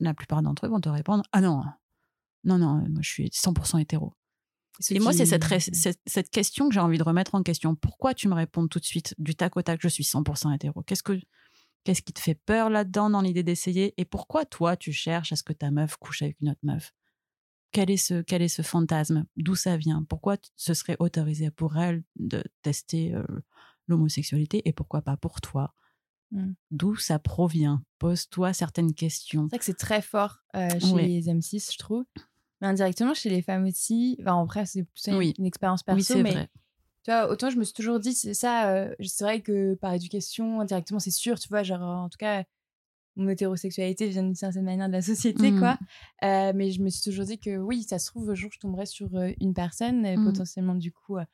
La 0.00 0.14
plupart 0.14 0.42
d'entre 0.42 0.66
eux 0.66 0.68
vont 0.70 0.80
te 0.80 0.88
répondre 0.88 1.24
ah 1.32 1.40
non, 1.40 1.62
non, 2.44 2.58
non, 2.58 2.76
moi 2.88 3.02
je 3.02 3.08
suis 3.08 3.30
100% 3.32 3.78
hétéro. 3.78 4.14
Et 4.90 4.98
moi, 4.98 5.12
c'est 5.12 5.26
cette, 5.26 5.44
ré- 5.44 5.60
cette, 5.60 6.00
cette 6.06 6.30
question 6.30 6.68
que 6.68 6.74
j'ai 6.74 6.80
envie 6.80 6.96
de 6.96 7.02
remettre 7.02 7.34
en 7.34 7.42
question. 7.42 7.74
Pourquoi 7.74 8.14
tu 8.14 8.28
me 8.28 8.34
réponds 8.34 8.66
tout 8.66 8.78
de 8.78 8.84
suite, 8.84 9.14
du 9.18 9.34
tac 9.34 9.56
au 9.56 9.62
tac, 9.62 9.78
je 9.82 9.88
suis 9.88 10.04
100% 10.04 10.52
hétéro? 10.54 10.82
Qu'est-ce 10.82 11.02
que 11.02 11.20
qu'est-ce 11.84 12.02
qui 12.02 12.12
te 12.12 12.20
fait 12.20 12.34
peur 12.34 12.70
là-dedans, 12.70 13.10
dans 13.10 13.20
l'idée 13.20 13.42
d'essayer? 13.42 13.92
Et 13.98 14.04
pourquoi 14.06 14.46
toi, 14.46 14.76
tu 14.76 14.92
cherches 14.92 15.32
à 15.32 15.36
ce 15.36 15.42
que 15.42 15.52
ta 15.52 15.70
meuf 15.70 15.96
couche 15.96 16.22
avec 16.22 16.40
une 16.40 16.50
autre 16.50 16.60
meuf? 16.62 16.94
Quel 17.72 17.90
est, 17.90 17.96
ce, 17.96 18.22
quel 18.22 18.42
est 18.42 18.48
ce 18.48 18.62
fantasme? 18.62 19.26
D'où 19.36 19.54
ça 19.54 19.76
vient? 19.76 20.04
Pourquoi 20.08 20.36
ce 20.56 20.74
serait 20.74 20.96
autorisé 20.98 21.50
pour 21.50 21.76
elle 21.76 22.02
de 22.16 22.42
tester 22.62 23.14
euh, 23.14 23.24
l'homosexualité 23.86 24.68
et 24.68 24.72
pourquoi 24.72 25.02
pas 25.02 25.16
pour 25.16 25.40
toi? 25.40 25.74
Mm. 26.32 26.52
D'où 26.70 26.96
ça 26.96 27.18
provient? 27.18 27.82
Pose-toi 27.98 28.52
certaines 28.52 28.94
questions. 28.94 29.44
C'est 29.44 29.56
vrai 29.56 29.58
que 29.58 29.64
c'est 29.64 29.74
très 29.78 30.02
fort 30.02 30.38
euh, 30.56 30.78
chez 30.78 31.06
les 31.06 31.28
M6, 31.28 31.72
je 31.72 31.78
trouve. 31.78 32.04
Mais 32.60 32.68
indirectement, 32.68 33.14
chez 33.14 33.30
les 33.30 33.42
femmes 33.42 33.66
aussi. 33.66 34.16
Enfin, 34.20 34.42
après, 34.42 34.66
c'est 34.66 34.86
une, 35.06 35.14
Oui. 35.16 35.34
une 35.38 35.46
expérience 35.46 35.82
perso, 35.82 36.14
oui, 36.14 36.22
mais 36.22 36.32
vrai. 36.32 36.50
tu 37.04 37.10
vois, 37.10 37.30
autant 37.30 37.50
je 37.50 37.56
me 37.56 37.64
suis 37.64 37.72
toujours 37.72 37.98
dit, 38.00 38.12
c'est 38.14 38.34
ça, 38.34 38.70
euh, 38.70 38.94
c'est 39.00 39.24
vrai 39.24 39.40
que 39.40 39.74
par 39.74 39.94
éducation, 39.94 40.60
indirectement, 40.60 40.98
c'est 41.00 41.10
sûr, 41.10 41.38
tu 41.38 41.48
vois, 41.48 41.62
genre, 41.62 41.80
en 41.82 42.08
tout 42.08 42.18
cas, 42.18 42.44
mon 43.16 43.28
hétérosexualité 43.28 44.08
vient 44.08 44.22
d'une 44.22 44.34
certaine 44.34 44.64
manière 44.64 44.88
de 44.88 44.92
la 44.92 45.02
société, 45.02 45.50
Mhm. 45.52 45.58
quoi. 45.58 45.78
Euh, 46.24 46.52
mais 46.54 46.70
je 46.70 46.82
me 46.82 46.88
suis 46.88 47.02
toujours 47.02 47.24
dit 47.24 47.38
que 47.38 47.56
oui, 47.56 47.82
ça 47.82 47.98
se 47.98 48.06
trouve, 48.06 48.30
un 48.30 48.34
jour, 48.34 48.50
je 48.52 48.58
tomberais 48.58 48.86
sur 48.86 49.08
une 49.40 49.54
personne, 49.54 50.04
euh, 50.06 50.16
Mhm. 50.16 50.24
potentiellement, 50.24 50.74
du 50.74 50.92
coup, 50.92 51.16
euh, 51.18 51.24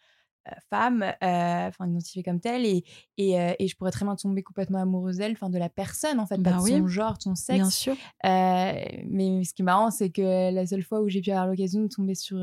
femme, 0.71 1.03
euh, 1.03 1.69
enfin, 1.69 1.89
identifiée 1.89 2.23
comme 2.23 2.41
telle, 2.41 2.65
et, 2.65 2.85
et, 3.19 3.33
et 3.59 3.69
je 3.69 3.77
pourrais 3.77 3.91
très 3.91 4.05
bien 4.05 4.17
tomber 4.17 4.43
complètement 4.43 4.81
amoureuse 4.81 5.17
d'elle, 5.17 5.33
enfin, 5.33 5.51
de 5.51 5.59
la 5.59 5.69
personne, 5.69 6.21
en 6.21 6.27
fait, 6.27 6.39
Bah 6.39 6.51
pas 6.53 6.57
de 6.57 6.63
oui. 6.63 6.73
son 6.73 6.87
genre, 6.87 7.17
de 7.19 7.23
son 7.23 7.35
sexe. 7.35 7.57
Bien 7.57 7.71
sûr. 7.71 7.97
Mais 8.25 9.45
ce 9.45 9.55
qui 9.55 9.63
est 9.63 9.65
marrant, 9.65 9.91
c'est 9.91 10.11
que 10.11 10.53
la 10.53 10.67
seule 10.67 10.83
fois 10.83 11.01
où 11.03 11.09
j'ai 11.09 11.21
pu 11.21 11.31
avoir 11.31 11.47
l'occasion 11.49 11.83
de 11.83 11.89
tomber 11.89 12.15
sur 12.15 12.39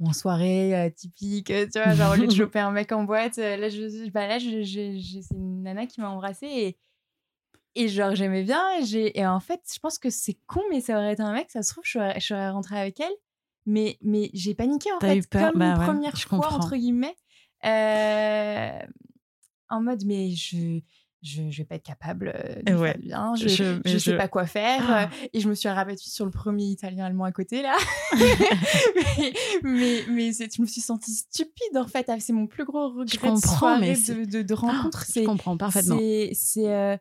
en 0.00 0.12
soirée 0.12 0.76
euh, 0.76 0.90
typique, 0.90 1.50
euh, 1.50 1.66
tu 1.66 1.78
vois, 1.78 1.94
genre 1.94 2.12
au 2.12 2.16
lieu 2.16 2.26
de 2.26 2.32
choper 2.34 2.60
un 2.60 2.70
mec 2.70 2.92
en 2.92 3.04
boîte, 3.04 3.38
euh, 3.38 3.56
là, 3.56 3.68
je, 3.68 4.08
bah, 4.10 4.28
là 4.28 4.38
c'est 4.38 5.34
une 5.34 5.62
nana 5.62 5.86
qui 5.86 6.00
m'a 6.00 6.10
embrassée 6.10 6.46
et, 6.46 6.78
et 7.78 7.88
genre 7.88 8.14
j'aimais 8.14 8.42
bien. 8.44 8.62
Et, 8.92 9.26
en 9.26 9.40
fait, 9.40 9.60
je 9.72 9.78
pense 9.78 9.98
que 9.98 10.10
c'est 10.10 10.36
con, 10.46 10.60
mais 10.70 10.80
ça 10.80 10.96
aurait 10.98 11.12
été 11.14 11.22
un 11.22 11.32
mec, 11.32 11.50
ça 11.50 11.62
se 11.62 11.72
trouve, 11.72 11.84
je 11.84 11.92
serais, 11.92 12.20
je 12.20 12.26
serais 12.26 12.50
rentrée 12.50 12.78
avec 12.78 13.00
elle. 13.00 13.12
Mais, 13.66 13.98
mais 14.02 14.30
j'ai 14.34 14.54
paniqué 14.54 14.90
en 14.92 15.00
fait, 15.00 15.16
eu 15.16 15.22
peur? 15.22 15.50
comme 15.52 15.60
Bah 15.60 15.66
une 15.72 15.78
ouais, 15.78 15.84
première 15.84 16.16
je 16.16 16.26
fois, 16.26 16.38
comprends. 16.38 16.56
entre 16.56 16.76
guillemets. 16.76 17.16
euh, 17.64 18.78
en 19.70 19.82
mode, 19.82 20.04
mais 20.06 20.30
je, 20.30 20.80
je, 21.22 21.50
je 21.50 21.58
vais 21.58 21.64
pas 21.64 21.74
être 21.74 21.82
capable 21.84 22.32
euh, 22.34 22.62
de 22.62 22.74
Ouais. 22.74 22.92
faire 22.92 22.98
bien, 22.98 23.34
je, 23.34 23.48
Je- 23.48 23.54
je, 23.64 23.80
mais 23.84 23.98
sais 23.98 24.12
je- 24.12 24.16
pas 24.16 24.28
quoi 24.28 24.46
faire. 24.46 24.82
Ah. 24.88 25.02
euh, 25.04 25.28
et 25.34 25.40
je 25.40 25.48
me 25.50 25.54
suis 25.54 25.68
rabattue 25.68 26.08
sur 26.08 26.24
le 26.24 26.30
premier 26.30 26.64
italien 26.64 27.04
allemand 27.04 27.24
à 27.24 27.32
côté, 27.32 27.60
là. 27.60 27.76
mais 28.16 29.32
mais, 29.62 30.04
mais 30.08 30.32
je 30.32 30.62
me 30.62 30.66
suis 30.66 30.80
sentie 30.80 31.12
stupide, 31.14 31.76
en 31.76 31.86
fait. 31.86 32.06
Ah, 32.08 32.18
C'est 32.20 32.32
mon 32.32 32.46
plus 32.46 32.64
gros 32.64 32.88
regret 32.88 33.06
de 33.06 33.18
comprends, 33.18 33.40
soirée 33.58 33.96
mais 34.08 34.14
de, 34.14 34.24
de, 34.24 34.42
de 34.42 34.54
rencontre. 34.54 35.04
Je 35.06 35.12
c'est 35.12 35.24
comprends 35.24 35.56
parfaitement. 35.56 35.98
c'est- 35.98 36.30
c'est, 36.34 36.72
euh, 36.72 36.96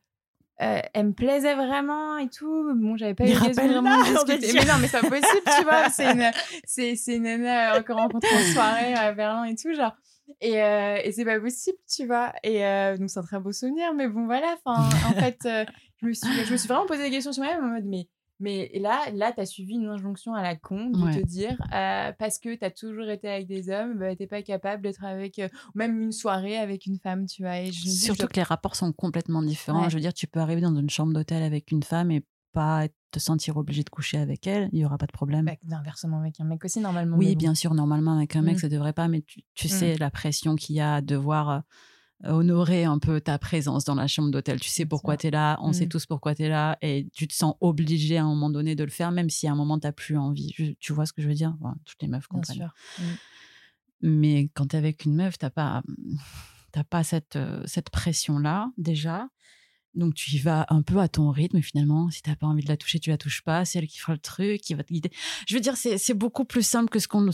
euh, 0.62 0.80
elle 0.94 1.08
me 1.08 1.14
plaisait 1.14 1.56
vraiment 1.56 2.18
et 2.18 2.30
tout. 2.30 2.74
Bon, 2.76 2.98
j'avais 2.98 3.14
pas 3.14 3.26
eu 3.28 3.34
rappelle-la, 3.34 3.82
vraiment 3.82 4.00
de 4.00 4.34
discuter. 4.34 4.54
Mais 4.54 4.66
non, 4.66 4.80
mais 4.82 4.88
c'est 4.88 5.02
pas 5.02 5.10
possible, 5.10 5.44
tu 5.58 5.64
vois. 5.64 5.90
C'est 5.92 6.12
une, 6.12 6.32
c'est, 6.66 6.96
c'est 6.96 7.16
une 7.16 7.24
nana 7.24 7.76
euh, 7.76 7.80
encore 7.80 7.98
rencontrée 7.98 8.36
en 8.36 8.54
soirée 8.54 8.94
à 8.94 9.14
Berlin 9.14 9.44
et 9.46 9.56
tout, 9.56 9.74
genre. 9.74 9.94
Et, 10.42 10.62
euh, 10.62 11.00
et 11.04 11.12
c'est 11.12 11.26
pas 11.26 11.40
possible, 11.40 11.78
tu 11.90 12.06
vois. 12.06 12.34
Et 12.44 12.66
euh, 12.66 12.98
donc, 12.98 13.10
c'est 13.10 13.20
un 13.20 13.24
très 13.24 13.40
beau 13.40 13.52
souvenir. 13.52 13.94
Mais 13.94 14.08
bon, 14.08 14.26
voilà. 14.26 14.56
Enfin, 14.64 14.90
en 15.08 15.14
fait, 15.14 15.40
euh, 15.46 15.66
je, 16.02 16.08
me 16.08 16.14
suis, 16.14 16.46
je 16.46 16.52
me 16.52 16.58
suis 16.58 16.68
vraiment 16.68 16.86
posé 16.86 17.04
des 17.04 17.12
questions 17.12 17.32
sur 17.32 17.44
moi-même 17.44 17.64
en 17.64 17.68
mode, 17.68 17.86
mais. 17.86 18.08
Mais 18.40 18.72
là, 18.76 19.10
là 19.14 19.32
tu 19.32 19.40
as 19.42 19.46
suivi 19.46 19.76
une 19.76 19.88
injonction 19.88 20.34
à 20.34 20.42
la 20.44 20.56
con 20.56 20.90
de 20.92 21.04
Ouais. 21.06 21.12
te 21.12 21.20
dire, 21.26 21.58
euh, 21.74 22.12
parce 22.20 22.40
que 22.40 22.54
tu 22.56 22.64
as 22.64 22.72
toujours 22.72 23.10
été 23.10 23.28
avec 23.30 23.48
des 23.48 23.70
hommes, 23.70 23.98
bah, 23.98 24.16
t'es 24.16 24.28
pas 24.28 24.42
capable 24.44 24.84
d'être 24.84 25.04
avec, 25.04 25.40
euh, 25.40 25.50
même 25.76 26.00
une 26.02 26.12
soirée 26.12 26.58
avec 26.58 26.86
une 26.86 26.98
femme, 27.00 27.26
tu 27.26 27.42
vois. 27.44 27.60
Et 27.60 27.72
je 27.72 27.80
me 27.82 27.86
dis, 27.86 28.00
je 28.00 28.06
Surtout 28.06 28.28
que 28.28 28.36
les 28.36 28.44
rapports 28.44 28.76
sont 28.76 28.92
complètement 28.94 29.42
différents. 29.42 29.84
Ouais. 29.86 29.90
Je 29.90 29.96
veux 29.96 30.02
dire, 30.02 30.14
tu 30.14 30.28
peux 30.28 30.40
arriver 30.40 30.62
dans 30.62 30.76
une 30.76 30.90
chambre 30.90 31.14
d'hôtel 31.14 31.42
avec 31.44 31.72
une 31.72 31.84
femme 31.84 32.12
et 32.12 32.24
pas 32.54 32.88
te 33.12 33.20
sentir 33.20 33.58
obligé 33.58 33.84
de 33.84 33.90
coucher 33.90 34.18
avec 34.18 34.48
elle. 34.48 34.70
Il 34.72 34.80
y 34.80 34.86
aura 34.86 34.98
pas 34.98 35.06
de 35.06 35.12
problème. 35.12 35.46
Bah, 35.46 35.78
inversement 35.78 36.20
avec 36.20 36.40
un 36.40 36.44
mec 36.46 36.64
aussi, 36.64 36.80
normalement. 36.80 37.18
oui, 37.18 37.34
bon. 37.34 37.40
bien 37.40 37.56
sûr, 37.56 37.74
normalement, 37.74 38.18
avec 38.18 38.36
un 38.36 38.42
mec, 38.42 38.58
Mm. 38.58 38.62
ça 38.62 38.70
devrait 38.70 38.94
pas, 38.94 39.08
mais 39.08 39.22
tu, 39.22 39.42
tu 39.54 39.68
Mm. 39.68 39.70
sais 39.70 39.98
la 39.98 40.10
pression 40.12 40.56
qu'il 40.56 40.76
y 40.76 40.80
a 40.80 40.96
à 40.96 41.02
devoir 41.02 41.64
honorer 42.24 42.84
un 42.84 43.00
peu 43.00 43.22
ta 43.22 43.38
présence 43.38 43.86
dans 43.86 43.96
la 43.96 44.08
chambre 44.08 44.32
d'hôtel. 44.32 44.60
Tu 44.60 44.70
sais 44.70 44.86
pourquoi 44.86 45.18
tu 45.18 45.28
es 45.28 45.32
là, 45.32 45.58
on 45.62 45.74
sait 45.74 45.86
mm. 45.86 45.90
tous 45.90 46.06
pourquoi 46.06 46.36
tu 46.36 46.44
es 46.44 46.50
là, 46.50 46.78
et 46.82 47.08
tu 47.14 47.28
te 47.28 47.34
sens 47.34 47.56
obligé 47.62 48.18
à 48.18 48.24
un 48.24 48.28
moment 48.28 48.50
donné 48.50 48.76
de 48.76 48.84
le 48.84 48.90
faire, 48.90 49.12
même 49.12 49.30
si 49.30 49.48
à 49.48 49.52
un 49.52 49.56
moment, 49.56 49.80
tu 49.80 49.88
n'as 49.88 49.94
plus 49.94 50.18
envie. 50.18 50.54
tu 50.80 50.94
vois 50.94 51.06
ce 51.06 51.14
que 51.14 51.22
je 51.22 51.28
veux 51.28 51.36
dire? 51.36 51.56
Toutes 51.86 52.02
les 52.02 52.08
meufs 52.08 52.28
comprennent. 52.28 52.72
Mm. 53.00 53.04
Mais 54.02 54.50
quand 54.54 54.68
tu 54.68 54.76
es 54.76 54.80
avec 54.80 55.06
une 55.06 55.16
meuf, 55.16 55.38
tu 55.38 55.46
n'as 55.46 55.50
pas, 55.50 55.84
pas 56.90 57.04
cette, 57.04 57.38
cette 57.66 57.90
pression-là, 57.90 58.72
déjà. 58.78 59.30
Donc 59.96 60.14
tu 60.14 60.36
y 60.36 60.38
vas 60.38 60.68
un 60.70 60.84
peu 60.84 61.00
à 61.00 61.08
ton 61.08 61.32
rythme 61.32 61.60
finalement. 61.62 62.12
Si 62.12 62.22
tu 62.22 62.30
n'as 62.30 62.36
pas 62.36 62.46
envie 62.46 62.64
de 62.64 62.70
la 62.70 62.78
toucher, 62.78 63.00
tu 63.00 63.10
la 63.10 63.18
touches 63.18 63.42
pas. 63.42 63.66
C'est 63.66 63.80
elle 63.80 63.88
qui 63.88 63.98
fera 63.98 64.14
le 64.14 64.20
truc, 64.20 64.62
qui 64.62 64.76
va 64.76 64.84
te 64.84 64.94
guider. 64.94 65.10
Je 65.48 65.56
veux 65.56 65.62
dire, 65.62 65.76
c'est 65.76 66.14
beaucoup 66.14 66.46
plus 66.46 66.66
simple 66.66 66.90
que 66.90 67.00
ce 67.00 67.08
qu'on 67.08 67.28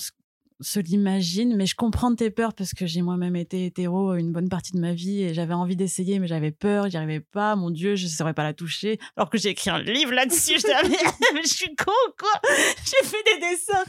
se 0.59 0.79
l'imagine, 0.79 1.55
mais 1.55 1.65
je 1.65 1.75
comprends 1.75 2.13
tes 2.15 2.29
peurs 2.29 2.53
parce 2.53 2.73
que 2.73 2.85
j'ai 2.85 3.01
moi-même 3.01 3.35
été 3.35 3.65
hétéro 3.65 4.13
une 4.15 4.31
bonne 4.31 4.49
partie 4.49 4.71
de 4.73 4.79
ma 4.79 4.93
vie 4.93 5.23
et 5.23 5.33
j'avais 5.33 5.53
envie 5.53 5.75
d'essayer, 5.75 6.19
mais 6.19 6.27
j'avais 6.27 6.51
peur, 6.51 6.89
j'y 6.89 6.97
arrivais 6.97 7.19
pas. 7.19 7.55
Mon 7.55 7.69
Dieu, 7.69 7.95
je 7.95 8.05
ne 8.05 8.09
saurais 8.09 8.33
pas 8.33 8.43
la 8.43 8.53
toucher. 8.53 8.99
Alors 9.15 9.29
que 9.29 9.37
j'ai 9.37 9.49
écrit 9.49 9.69
un 9.69 9.79
livre 9.79 10.11
là-dessus, 10.13 10.59
je 10.59 10.67
mais, 10.89 10.97
mais 11.33 11.43
je 11.43 11.53
suis 11.53 11.75
con 11.75 11.91
quoi? 12.17 12.41
J'ai 12.85 13.07
fait 13.07 13.23
des 13.25 13.39
dessins. 13.49 13.83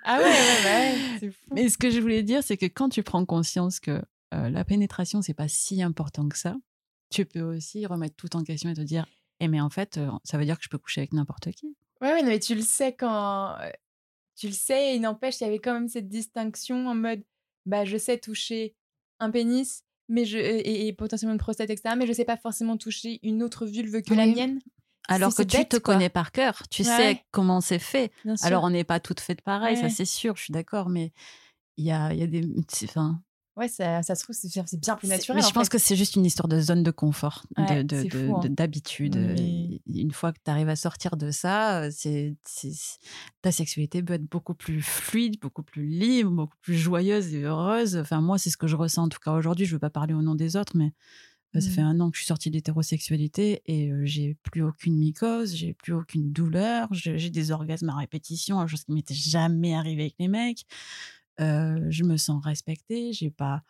ah 0.04 0.18
ouais, 0.18 0.24
ouais, 0.24 0.64
ouais, 0.66 0.96
c'est 1.20 1.32
fou. 1.32 1.54
Mais 1.54 1.70
ce 1.70 1.78
que 1.78 1.90
je 1.90 2.00
voulais 2.00 2.24
dire, 2.24 2.44
c'est 2.44 2.58
que 2.58 2.66
quand 2.66 2.90
tu 2.90 3.04
prends 3.04 3.26
conscience 3.26 3.80
que 3.80 4.02
euh, 4.34 4.50
la 4.50 4.66
pénétration, 4.66 5.22
c'est 5.22 5.34
pas 5.34 5.48
si 5.48 5.82
important 5.82 6.28
que 6.28 6.38
ça, 6.38 6.56
tu 7.10 7.26
peux 7.26 7.42
aussi 7.42 7.86
remettre 7.86 8.16
tout 8.16 8.36
en 8.36 8.44
question 8.44 8.70
et 8.70 8.74
te 8.74 8.82
dire, 8.82 9.06
eh 9.40 9.48
mais 9.48 9.62
en 9.62 9.70
fait, 9.70 9.98
euh, 9.98 10.10
ça 10.24 10.38
veut 10.38 10.46
dire 10.46 10.58
que 10.58 10.64
je 10.64 10.70
peux 10.70 10.78
coucher 10.78 11.02
avec 11.02 11.14
n'importe 11.14 11.52
qui. 11.52 11.76
Ouais, 12.02 12.24
mais 12.24 12.40
tu 12.40 12.56
le 12.56 12.62
sais 12.62 12.94
quand. 12.94 13.58
Tu 14.36 14.48
le 14.48 14.54
sais, 14.54 14.92
et 14.92 14.96
il 14.96 15.02
n'empêche, 15.02 15.40
il 15.40 15.46
y 15.46 15.48
avait 15.48 15.60
quand 15.60 15.74
même 15.74 15.88
cette 15.88 16.10
distinction 16.10 16.88
en 16.88 16.96
mode 16.96 17.24
bah, 17.66 17.86
je 17.86 17.98
sais 17.98 18.18
toucher 18.18 18.76
un 19.20 19.32
pénis 19.32 19.86
mais 20.08 20.26
je, 20.26 20.38
et, 20.38 20.92
potentiellement 20.94 21.34
une 21.34 21.40
prostate, 21.40 21.70
etc. 21.70 21.96
Mais 21.98 22.08
je 22.08 22.14
sais 22.14 22.26
pas 22.26 22.38
forcément 22.38 22.78
toucher 22.78 23.20
une 23.24 23.44
autre 23.44 23.66
vulve 23.66 24.02
que 24.02 24.14
la 24.14 24.28
mienne. 24.28 24.60
Alors 25.08 25.36
que 25.36 25.44
tu 25.44 25.66
te 25.66 25.78
connais 25.78 26.10
par 26.10 26.32
cœur, 26.32 26.64
tu 26.70 26.84
sais 26.84 27.24
comment 27.32 27.62
c'est 27.62 27.80
fait. 27.80 28.12
Alors 28.42 28.64
on 28.64 28.70
n'est 28.70 28.84
pas 28.84 29.00
toutes 29.00 29.20
faites 29.20 29.42
pareil, 29.42 29.78
ça 29.78 29.90
c'est 29.90 30.06
sûr, 30.06 30.36
je 30.36 30.44
suis 30.44 30.54
d'accord, 30.54 30.90
mais 30.90 31.12
il 31.78 31.86
y 31.86 31.92
a, 31.92 32.14
y 32.14 32.24
a 32.24 32.28
des. 32.28 32.44
Enfin, 32.84 33.22
Ouais, 33.58 33.70
ça, 33.70 34.04
ça 34.04 34.16
se 34.16 34.24
trouve, 34.24 34.36
c'est 34.36 34.50
bien 34.80 34.98
plus 34.98 35.08
naturel. 35.08 35.42
Mais 35.42 35.48
je 35.48 35.54
pense 35.54 35.70
que 35.70 35.78
c'est 35.78 35.96
juste 35.96 36.18
une 36.18 36.26
histoire 36.26 36.50
de 36.50 36.60
zone 36.60 36.84
de 36.84 36.92
confort, 36.92 37.46
d'habitude. 37.56 39.16
Hein. 39.16 39.36
Une 39.88 40.12
fois 40.12 40.34
que 40.34 40.40
tu 40.44 40.52
arrives 40.52 40.68
à 40.68 40.76
sortir 40.76 41.16
de 41.16 41.32
ça, 41.32 41.90
c'est 41.92 42.36
ta 43.42 43.54
sexualité 43.54 44.04
peut 44.04 44.14
être 44.14 44.30
beaucoup 44.30 44.56
plus 44.56 44.82
fluide, 44.82 45.40
beaucoup 45.40 45.64
plus 45.64 45.88
libre, 45.88 46.32
beaucoup 46.32 46.58
plus 46.62 46.76
joyeuse 46.76 47.34
et 47.34 47.44
heureuse. 47.44 47.96
Enfin, 47.96 48.20
moi, 48.20 48.38
c'est 48.38 48.50
ce 48.50 48.58
que 48.58 48.68
je 48.68 48.76
ressens 48.76 49.04
en 49.04 49.10
tout 49.10 49.20
cas 49.24 49.32
aujourd'hui. 49.32 49.66
Je 49.66 49.72
ne 49.72 49.76
veux 49.76 49.80
pas 49.80 49.90
parler 49.90 50.14
au 50.14 50.22
nom 50.22 50.36
des 50.36 50.58
autres, 50.58 50.76
mais 50.76 50.92
ça 51.54 51.70
fait 51.70 51.82
mmh. 51.82 51.86
un 51.86 52.00
an 52.02 52.12
que 52.12 52.18
je 52.18 52.24
suis 52.24 52.28
sortie 52.28 52.50
de 52.50 52.56
l'hétérosexualité 52.56 53.62
et 53.66 53.90
j'ai 54.04 54.36
plus 54.44 54.64
aucune 54.64 54.98
mycose, 54.98 55.56
j'ai 55.56 55.74
plus 55.74 55.94
aucune 55.94 56.34
douleur, 56.34 56.90
j'ai 56.92 57.30
des 57.30 57.52
orgasmes 57.52 57.88
à 57.88 57.96
répétition, 57.96 58.68
chose 58.68 58.84
qui 58.84 58.92
m'était 58.92 59.14
jamais 59.14 59.74
arrivé 59.74 60.02
avec 60.02 60.16
les 60.20 60.28
mecs 60.28 60.66
je 61.40 62.04
me 62.04 62.18
sens 62.18 62.44
respectée, 62.44 63.14
j'ai 63.14 63.32
pas, 63.32 63.64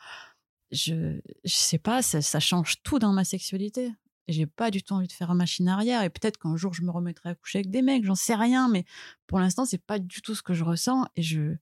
je, 0.71 1.19
je 1.43 1.53
sais 1.53 1.77
pas, 1.77 2.01
ça, 2.01 2.39
change 2.39 2.81
tout 2.83 2.99
dans 2.99 3.13
ma 3.13 3.23
sexualité. 3.23 3.91
J'ai 4.27 4.47
pas 4.47 4.71
du 4.71 4.81
tout 4.81 4.93
envie 4.93 5.07
de 5.07 5.11
faire 5.11 5.33
machine 5.35 5.67
arrière 5.67 6.01
et 6.01 6.09
peut-être 6.09 6.39
qu'un 6.39 6.55
jour 6.55 6.73
je 6.73 6.81
me 6.81 6.89
remettrai 6.89 7.29
à 7.29 7.35
coucher 7.35 7.59
avec 7.59 7.69
des 7.69 7.83
mecs, 7.83 8.05
j'en 8.05 8.15
sais 8.15 8.33
rien, 8.33 8.67
mais 8.69 8.83
pour 9.27 9.39
l'instant 9.39 9.65
c'est 9.65 9.83
pas 9.83 9.99
du 9.99 10.21
tout 10.21 10.33
ce 10.33 10.41
que 10.41 10.53
je 10.53 10.63
ressens 10.63 11.05
et 11.15 11.21
je, 11.21 11.55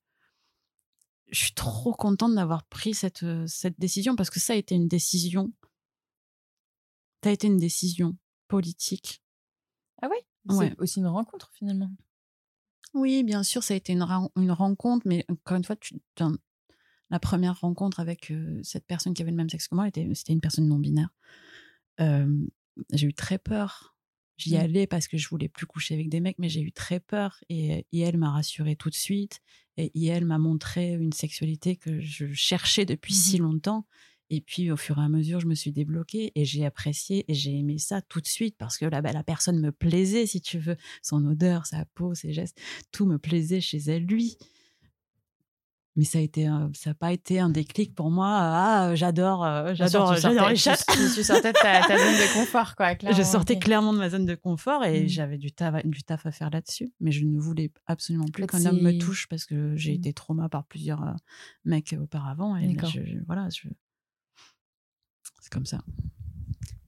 je 1.30 1.44
suis 1.44 1.54
trop 1.54 1.94
contente 1.94 2.34
d'avoir 2.36 2.64
pris 2.64 2.94
cette, 2.94 3.26
cette 3.48 3.78
décision 3.80 4.16
parce 4.16 4.30
que 4.30 4.40
ça 4.40 4.54
a 4.54 4.56
été 4.56 4.76
une 4.76 4.88
décision. 4.88 5.52
Ça 7.22 7.32
a 7.32 7.34
été 7.34 7.48
une 7.48 7.58
décision 7.58 8.16
politique. 8.48 9.22
Ah 10.02 10.08
oui 10.10 10.18
C'est 10.50 10.80
aussi 10.80 11.00
une 11.00 11.08
rencontre 11.08 11.52
finalement. 11.54 11.92
Oui, 12.94 13.24
bien 13.24 13.44
sûr, 13.44 13.64
ça 13.64 13.74
a 13.74 13.78
été 13.78 13.94
une, 13.94 14.06
une 14.36 14.52
rencontre, 14.52 15.08
mais 15.08 15.26
encore 15.30 15.58
une 15.58 15.64
fois, 15.64 15.76
tu, 15.76 15.96
la 17.10 17.20
première 17.20 17.60
rencontre 17.60 18.00
avec 18.00 18.32
cette 18.64 18.86
personne 18.86 19.14
qui 19.14 19.22
avait 19.22 19.32
le 19.32 19.38
même 19.38 19.50
sexe 19.50 19.68
que 19.68 19.76
moi, 19.76 19.86
c'était 19.94 20.34
une 20.34 20.42
personne 20.42 20.68
non 20.68 20.80
binaire. 20.80 21.10
j'ai 22.00 23.08
eu 23.08 23.14
très 23.14 23.38
peur. 23.38 23.96
J'y 24.38 24.56
mmh. 24.56 24.60
allais 24.60 24.88
parce 24.88 25.08
que 25.08 25.16
je 25.16 25.30
voulais 25.30 25.48
plus 25.48 25.68
coucher 25.68 25.94
avec 25.94 26.10
des 26.10 26.20
mecs, 26.20 26.40
mais 26.40 26.50
j'ai 26.50 26.62
eu 26.62 26.72
très 26.72 27.00
peur. 27.00 27.40
Et, 27.50 27.86
et 27.92 28.00
elle 28.00 28.18
m'a 28.18 28.32
rassurée 28.32 28.76
tout 28.76 28.90
de 28.90 28.96
suite. 28.96 29.40
Et, 29.78 29.92
et 29.94 30.08
elle 30.08 30.26
m'a 30.26 30.40
montré 30.40 30.94
une 30.94 31.14
sexualité 31.14 31.76
que 31.76 32.00
je 32.00 32.34
cherchais 32.34 32.86
depuis 32.86 33.14
si 33.14 33.40
mmh 33.40 33.44
longtemps. 33.44 33.86
Et 34.36 34.42
puis, 34.42 34.72
au 34.72 34.78
fur 34.78 34.98
et 34.98 35.02
à 35.04 35.10
mesure, 35.10 35.40
je 35.40 35.46
me 35.46 35.54
suis 35.54 35.72
débloquée 35.72 36.32
et 36.34 36.44
j'ai 36.44 36.66
apprécié 36.66 37.24
et 37.28 37.36
j'ai 37.36 37.56
aimé 37.56 37.78
ça 37.78 38.02
tout 38.02 38.20
de 38.20 38.26
suite 38.26 38.56
parce 38.58 38.80
que 38.80 38.86
là, 38.86 39.00
bah, 39.00 39.12
la 39.12 39.22
personne 39.22 39.60
me 39.60 39.72
plaisait, 39.72 40.26
si 40.26 40.42
tu 40.42 40.58
veux. 40.58 40.76
Son 41.04 41.24
odeur, 41.28 41.68
sa 41.68 41.86
peau, 41.94 42.16
ses 42.16 42.34
gestes, 42.34 42.60
tout 42.92 43.06
me 43.06 43.20
plaisait 43.20 43.62
chez 43.62 43.78
elle, 43.78 44.08
lui. 44.08 44.40
Mais 45.96 46.04
ça 46.04 46.18
a 46.18 46.22
été, 46.22 46.50
ça 46.74 46.90
n'a 46.90 46.94
pas 46.96 47.14
été 47.14 47.40
un 47.40 47.50
déclic 47.50 47.94
pour 47.94 48.10
moi. 48.10 48.28
Ah, 48.28 48.96
j'adore, 48.96 49.46
euh, 49.46 49.76
j'adore, 49.76 50.16
j'adore 50.16 50.50
les 50.50 50.56
chats. 50.56 50.78
Tu, 50.92 51.24
sortais 51.24 51.54
de 51.54 51.60
ta, 51.60 51.84
zone 51.84 51.98
de 52.00 52.34
confort, 52.40 52.76
quoi. 52.76 52.96
je 53.00 53.22
sortais 53.22 53.60
clairement 53.60 53.94
de 53.94 54.00
ma 54.00 54.10
zone 54.10 54.26
de 54.26 54.34
confort 54.34 54.84
et 54.84 55.04
mmh. 55.04 55.10
j'avais 55.10 55.38
du 55.38 55.52
taf, 55.52 55.86
du 55.86 56.02
taf 56.02 56.26
à 56.26 56.32
faire 56.32 56.50
là-dessus. 56.50 56.92
Mais 57.02 57.12
je 57.12 57.24
ne 57.24 57.40
voulais 57.40 57.72
absolument 57.86 58.26
plus 58.34 58.48
qu'un 58.48 58.66
homme 58.66 58.82
me 58.82 58.98
touche 58.98 59.28
parce 59.28 59.46
que 59.46 59.76
j'ai 59.76 59.92
mmh. 59.92 59.98
été 59.98 60.14
trauma 60.14 60.50
par 60.50 60.66
plusieurs 60.66 61.04
euh, 61.04 61.14
mecs 61.66 61.96
auparavant. 62.02 62.58
Et 62.58 62.76
je, 62.92 63.24
voilà, 63.28 63.50
je, 63.50 63.68
comme 65.54 65.66
ça. 65.66 65.80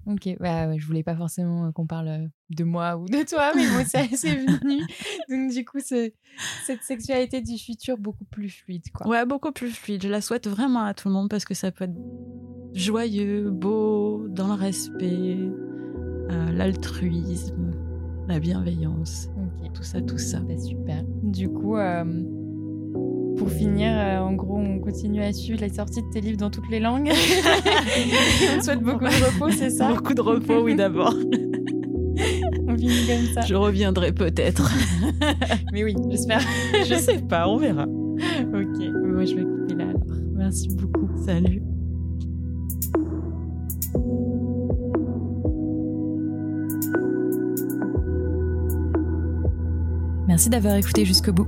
Ok, 0.08 0.38
bah, 0.40 0.68
ouais, 0.68 0.78
je 0.78 0.86
voulais 0.86 1.02
pas 1.02 1.16
forcément 1.16 1.72
qu'on 1.72 1.88
parle 1.88 2.30
de 2.52 2.64
moi 2.64 2.96
ou 2.96 3.08
de 3.08 3.28
toi, 3.28 3.54
mais 3.56 3.68
moi, 3.72 3.84
c'est 3.86 4.06
venu. 4.08 4.84
Donc, 5.30 5.52
du 5.52 5.66
coup, 5.66 5.80
cette 5.80 6.84
sexualité 6.84 7.42
du 7.42 7.58
futur 7.58 7.98
beaucoup 7.98 8.26
plus 8.26 8.50
fluide, 8.50 8.84
quoi. 8.94 9.08
Ouais, 9.08 9.26
beaucoup 9.26 9.52
plus 9.52 9.72
fluide. 9.72 10.04
Je 10.04 10.10
la 10.10 10.22
souhaite 10.22 10.48
vraiment 10.48 10.84
à 10.84 10.94
tout 10.94 11.08
le 11.08 11.14
monde 11.16 11.30
parce 11.30 11.44
que 11.44 11.56
ça 11.56 11.72
peut 11.72 11.86
être 11.86 11.98
joyeux, 12.74 13.50
beau, 13.50 14.28
dans 14.30 14.48
le 14.48 14.54
respect, 14.54 15.38
euh, 16.30 16.52
l'altruisme, 16.52 17.72
la 18.28 18.40
bienveillance. 18.40 19.30
Tout 19.74 19.84
ça, 19.84 20.02
tout 20.02 20.20
ça. 20.20 20.40
Bah, 20.40 20.58
super. 20.60 21.04
Du 21.24 21.50
coup, 21.50 21.78
pour 23.38 23.50
finir, 23.50 23.92
euh, 23.92 24.20
en 24.20 24.34
gros, 24.34 24.58
on 24.58 24.80
continue 24.80 25.22
à 25.22 25.34
suivre 25.34 25.62
la 25.62 25.70
sortie 25.70 26.02
de 26.02 26.10
tes 26.10 26.22
livres 26.22 26.38
dans 26.38 26.50
toutes 26.50 26.70
les 26.70 26.80
langues. 26.80 27.12
on 28.58 28.62
souhaite 28.62 28.82
beaucoup 28.82 29.06
de 29.06 29.26
repos, 29.26 29.50
c'est 29.52 29.70
ça? 29.70 29.94
Beaucoup 29.94 30.14
de 30.14 30.22
repos, 30.22 30.62
oui, 30.64 30.76
d'abord. 30.76 31.14
on 32.68 32.78
finit 32.78 33.08
comme 33.08 33.34
ça. 33.34 33.42
Je 33.42 33.56
reviendrai 33.56 34.12
peut-être. 34.12 34.72
Mais 35.74 35.84
oui, 35.84 35.96
j'espère. 36.10 36.42
je 36.88 36.96
sais 36.96 37.20
pas, 37.20 37.48
on 37.48 37.58
verra. 37.58 37.84
Ok, 37.84 38.80
moi 39.04 39.26
je 39.26 39.36
vais 39.36 39.44
couper 39.44 39.76
là 39.76 39.90
alors. 39.90 40.18
Merci 40.34 40.70
beaucoup. 40.70 41.10
Salut. 41.26 41.62
Merci 50.28 50.50
d'avoir 50.50 50.76
écouté 50.76 51.06
jusqu'au 51.06 51.34
bout. 51.34 51.48